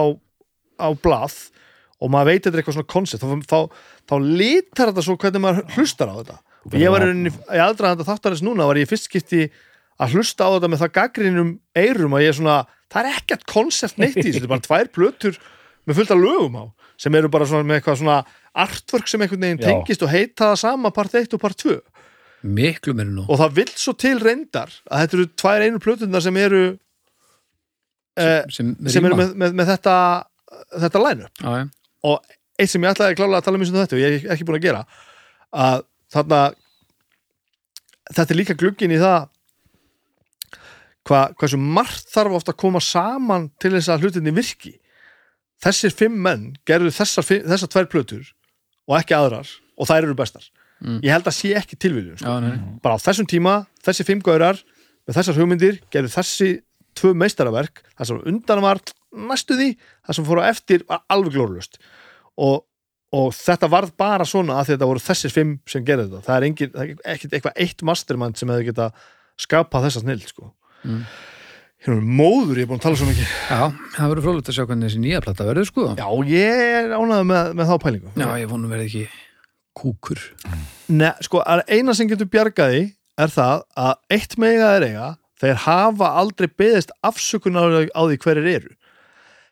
[0.80, 1.40] á blað
[2.00, 3.60] og maður veit þetta er eitthvað svona koncept þá, þá,
[4.08, 6.38] þá litar þetta svo hvernig maður hlustar á þetta.
[6.70, 9.50] Og ég var í aðdraðanda þáttarins núna var ég fyrst skipti
[10.00, 12.58] að hlusta á þetta með það gaggrinum eirum að ég er svona,
[12.92, 15.40] það er ekkert koncept neitt í þessu, þetta er bara tvær plötur
[15.88, 16.64] með fullt af lögum á,
[17.00, 18.20] sem eru bara svona með eitthvað svona
[18.64, 21.78] artwork sem einhvern veginn tengist og heita það sama part 1 og part 2
[22.48, 26.24] miklu meira nú og það vill svo til reyndar að þetta eru tvær einu plötunar
[26.24, 26.64] sem eru
[28.16, 29.26] eh, sem, sem eru ríma.
[29.26, 29.96] með, með, með þetta
[30.86, 31.66] þetta já, já.
[32.08, 34.34] og eitt sem ég ætlaði klálega að tala um eins og þetta og ég er
[34.36, 34.86] ekki búin að gera
[35.50, 36.42] að þarna
[38.10, 39.28] þetta er líka glugginn í það
[41.08, 44.76] hva, hversu margt þarf ofta að koma saman til þess að hlutinni virki
[45.64, 48.32] þessir fimm menn gerðu þessar, þessar tvær plötur
[48.90, 49.50] og ekki aðrar
[49.80, 50.50] og þær eru bestar
[50.80, 51.02] Mm.
[51.04, 52.24] ég held að sé ekki tilviljun sko.
[52.24, 54.56] já bara á þessum tíma, þessi fimm gaurar
[55.04, 56.62] með þessar hugmyndir gerðu þessi
[56.96, 58.80] tvö meistaraverk, það sem undan var
[59.12, 59.76] næstu því,
[60.08, 61.76] það sem fór á eftir var alveg glórlust
[62.40, 62.64] og,
[63.12, 66.48] og þetta varð bara svona að þetta voru þessir fimm sem gerðu þetta það er,
[66.48, 68.90] engin, það er ekkit eitthvað eitt mastermind sem hefði geta
[69.36, 70.54] skapað þessa snill sko.
[70.84, 71.02] Mm.
[71.86, 73.32] hérna móður, ég er búin að tala svo mikið.
[73.50, 73.62] Já,
[73.96, 75.88] það verður frólægt að sjá hvernig þessi nýja plata verður sko.
[76.00, 78.14] Já, ég er ánægð með, með þá pælingu.
[78.20, 79.06] Já ég vonum verði ekki
[79.80, 80.24] kúkur.
[80.92, 82.84] Nei, sko, að eina sem getur bjargaði
[83.20, 85.08] er það að eitt mega er eiga
[85.40, 88.74] þeir hafa aldrei beðist afsökunar á því hverjir eru.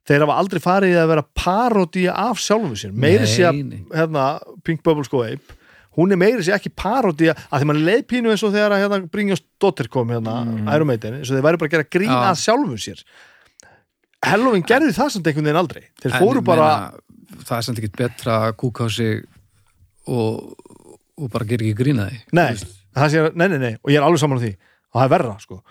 [0.07, 3.59] Þeir hafa aldrei farið að vera parodía af sjálfum sér, meiri sé að
[3.91, 4.27] hérna,
[4.63, 5.55] Pink Bubble Sko Ape
[5.97, 8.83] hún er meiri sé ekki parodía að því mann leið pínu eins og þegar að
[8.83, 10.69] hérna, Brynjast Dotter kom hérna, mm.
[10.75, 12.19] Iron Maiden eins og þeir væri bara að gera grín Já.
[12.29, 13.03] að sjálfum sér
[14.27, 17.81] Halloween gerði það samt einhvern veginn aldrei þeir En fóru bara meina, það er samt
[17.81, 19.25] ekki betra að kúka á sig
[20.07, 20.53] og,
[21.17, 22.53] og bara gera ekki grína því nei,
[23.33, 25.61] nei, nei, nei, og ég er alveg saman á því og það er verra, sko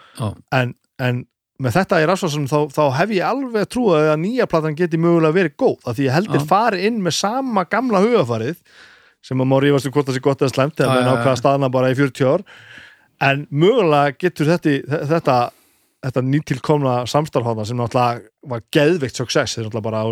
[0.55, 1.25] en, en
[1.63, 5.37] með þetta í rafsvarsunum þá, þá hef ég alveg trúið að nýja platan geti mögulega
[5.39, 6.49] verið góð af því ég heldur Já.
[6.51, 8.61] farið inn með sama gamla hugafarið
[9.27, 11.11] sem að má rífast um hvort það sé gott eða slemt eða Já, með já,
[11.11, 12.45] nákvæða staðna bara í 40 ár.
[13.27, 14.75] En mögulega getur þetta
[15.11, 15.37] þetta,
[16.07, 20.03] þetta nýtilkomna samstarfhána sem náttúrulega var geðveikt success þeir náttúrulega bara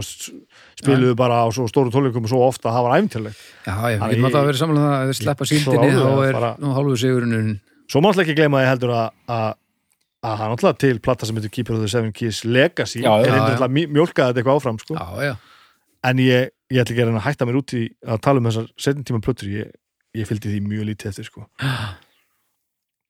[0.81, 4.01] spiluðu bara á svo stóru tónleikum og svo ofta að það var æfintjörleg já, ég
[4.01, 6.97] ég- alltaf að vera saman að það að sleppa síldinni alveg er bara- nú hálfu
[7.05, 9.55] sigurinn svo má náttúrulega ekki gleyma að ég heldur að, að
[10.25, 13.13] að það er náttúrulega til plata sem heitir Keeper of the Seven Keys Legacy Já,
[13.21, 14.95] já, er náttúrulega mjólkaði þetta eitthvað áfram sko.
[14.97, 15.35] já, já,
[16.11, 19.05] en ég, ég ætla ekki að hætta mér út í að tala um þessar setjum
[19.09, 19.51] tíma plötur.
[19.53, 19.75] Ég,
[20.17, 21.47] ég fylgdi því mjög lítið eftir sko.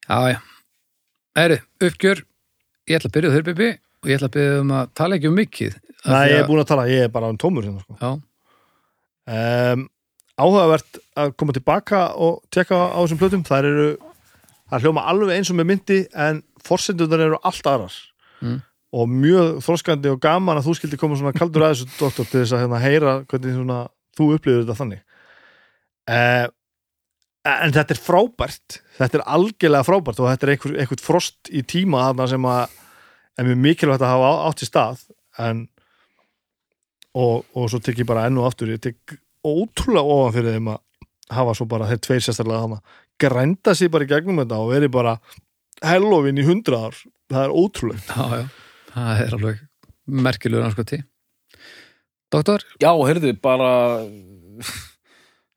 [0.09, 0.39] já, já.
[1.35, 2.23] Æri, uppgjör.
[2.89, 5.31] Ég ætla að byrja þér Bibi og ég ætla að byrja um að tala ekki
[5.31, 8.11] um mikið Nei, ég er búin að tala, ég er bara um tómur hérna, sko.
[9.25, 9.85] um,
[10.37, 13.45] áhugavert að koma tilbaka og tekka á þessum plötum.
[13.47, 13.87] Þær eru,
[14.69, 17.97] það hljóma alveg eins og með myndi en forsendunar eru allt aðrar.
[18.45, 18.61] Mm.
[18.95, 22.43] Og mjög þroskandi og gaman að þú skildi koma svona kaldur að þessu doktor til
[22.43, 23.79] þess að hérna, heyra hvernig svona,
[24.15, 25.03] þú upplifir þetta þannig.
[26.05, 26.47] Uh,
[27.51, 28.79] en þetta er frábært.
[29.01, 32.81] Þetta er algjörlega frábært og þetta er einhver, einhvern frost í tíma þarna sem að
[33.35, 35.05] er mjög mikilvægt að hafa átt í stað.
[35.43, 35.65] En
[37.15, 40.71] og, og svo tek ég bara enn og aftur ég tek ótrúlega ofan fyrir þeim
[40.75, 40.83] að
[41.35, 42.81] hafa svo bara þeir tveir sérstaklega hana
[43.21, 45.19] grænda sér bara í gegnum þetta og veri bara
[45.85, 47.01] Halloween í hundra ár.
[47.33, 48.45] Það er ótrúlega Já, já,
[48.95, 49.65] það er alveg
[50.05, 51.01] merkilegur anskoti
[52.35, 52.65] Doktor?
[52.83, 53.71] Já, heyrðu, bara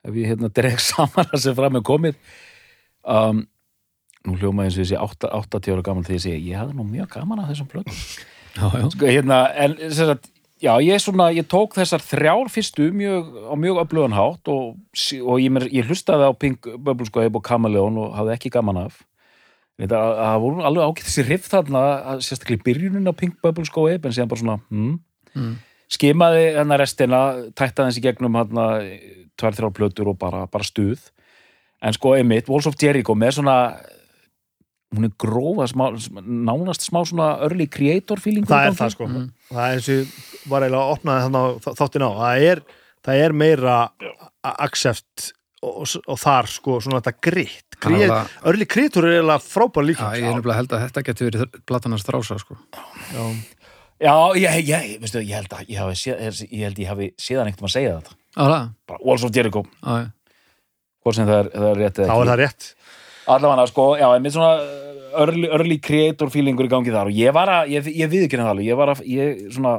[0.08, 2.18] ef ég hérna dreg saman að sem fram er komið
[3.04, 3.44] um,
[4.28, 6.78] nú hljóma eins og ég sé 8 80 ára gaman þegar ég segi ég hafði
[6.78, 7.70] nú mjög gaman að þessum
[8.58, 10.30] já, sko, hérna, en sem sagt,
[10.64, 14.80] já, ég svona, ég tók þessar þrjár fyrstu mjög, á mjög öflugan hátt og,
[15.22, 19.04] og ég, ég hlustaði á Pink Bubble Squabe og Kameleon og hafði ekki gaman af
[19.78, 21.84] það voru alveg ágætt þessi riff þarna,
[22.14, 24.96] að sérstaklega í byrjunin á Pink Bubble Squabe, en síðan bara svona hmm,
[25.38, 25.52] mm.
[25.94, 27.22] skimaði hennar restina
[27.54, 28.64] tættaði hans í gegnum hann
[29.38, 31.12] tvær, þrjár plötur og bara, bara stuð.
[31.86, 33.58] En sko einmitt, Walls of Jericho með svona
[34.96, 35.90] hún er grófa, smá,
[36.24, 39.08] nánast smá svona early creator feeling það er það sko.
[39.12, 39.26] Mm.
[39.52, 40.14] það er eins og ég
[40.48, 42.12] var eiginlega að opna þannig þáttin á.
[42.18, 42.62] Það er,
[43.08, 43.76] það er meira
[44.54, 45.32] accept
[45.66, 50.10] og, og þar sko svona þetta gritt Alveg- örli krítur er eiginlega frábær Já, líka
[50.18, 52.58] ég er nefnilega held að þetta getur verið platanars drása, sko.
[53.14, 53.24] Já.
[53.98, 57.50] Já, ég, ég, veistu, ég held að ég hafi séð, ég held ég hafi séðan
[57.50, 58.18] ekkert um að segja þetta.
[58.38, 60.08] Já, það, bara Walls of Jericho, já, já
[61.08, 62.66] hvort sem það er, það er rétt þá er það rétt.
[63.28, 64.52] Allavega sko, já, einmitt svona
[65.24, 67.12] early, early creator feelingur í gangi þar.
[67.12, 68.68] Og ég var að, ég, ég við ekki það alveg.
[68.68, 69.74] Ég var að, ég svona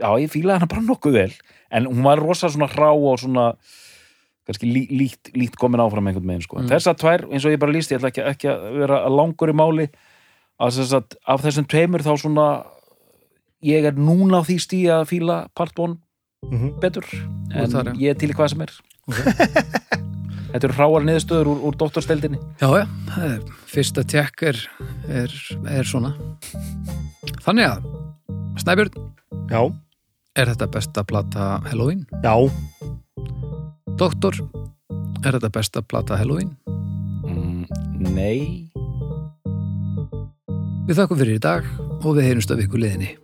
[0.00, 1.32] já, ég fílaði hana bara nokkuð vel.
[1.76, 3.46] En hún var rosa svona hrá og svona
[4.46, 6.60] kannski lí, líkt, líkt komin áfram einhvern meginn sko.
[6.60, 6.66] Mm.
[6.66, 6.72] mm.
[6.74, 9.56] þessar tvær, eins og ég bara líst ég ætla ekki, ekki að vera langur í
[9.56, 9.88] máli
[10.62, 12.48] að þess að af þessum tveimur þá svona
[13.66, 15.96] ég er núna á því stíð að fíla part 1
[16.46, 17.06] mm betur
[17.56, 18.00] en þar, já.
[18.04, 18.76] ég er til í hvað sem er
[20.46, 24.60] Þetta eru hráar niðurstöður úr, úr doktorsteldinni Já, já, það er- fyrsta tjekk er,
[25.22, 25.34] er,
[25.74, 26.14] er svona
[27.44, 27.88] Þannig að
[28.62, 28.94] Snæbjörn,
[29.52, 29.60] já,
[30.38, 32.06] er þetta besta plata Halloween?
[32.24, 32.32] já,
[33.96, 34.36] Doktor,
[35.24, 36.50] er þetta besta plata Halloween?
[37.24, 37.64] mm,
[38.12, 38.68] Nei
[40.86, 41.64] Við þakkum fyrir í dag
[42.02, 43.14] og við heyrumst af ykkur liðinni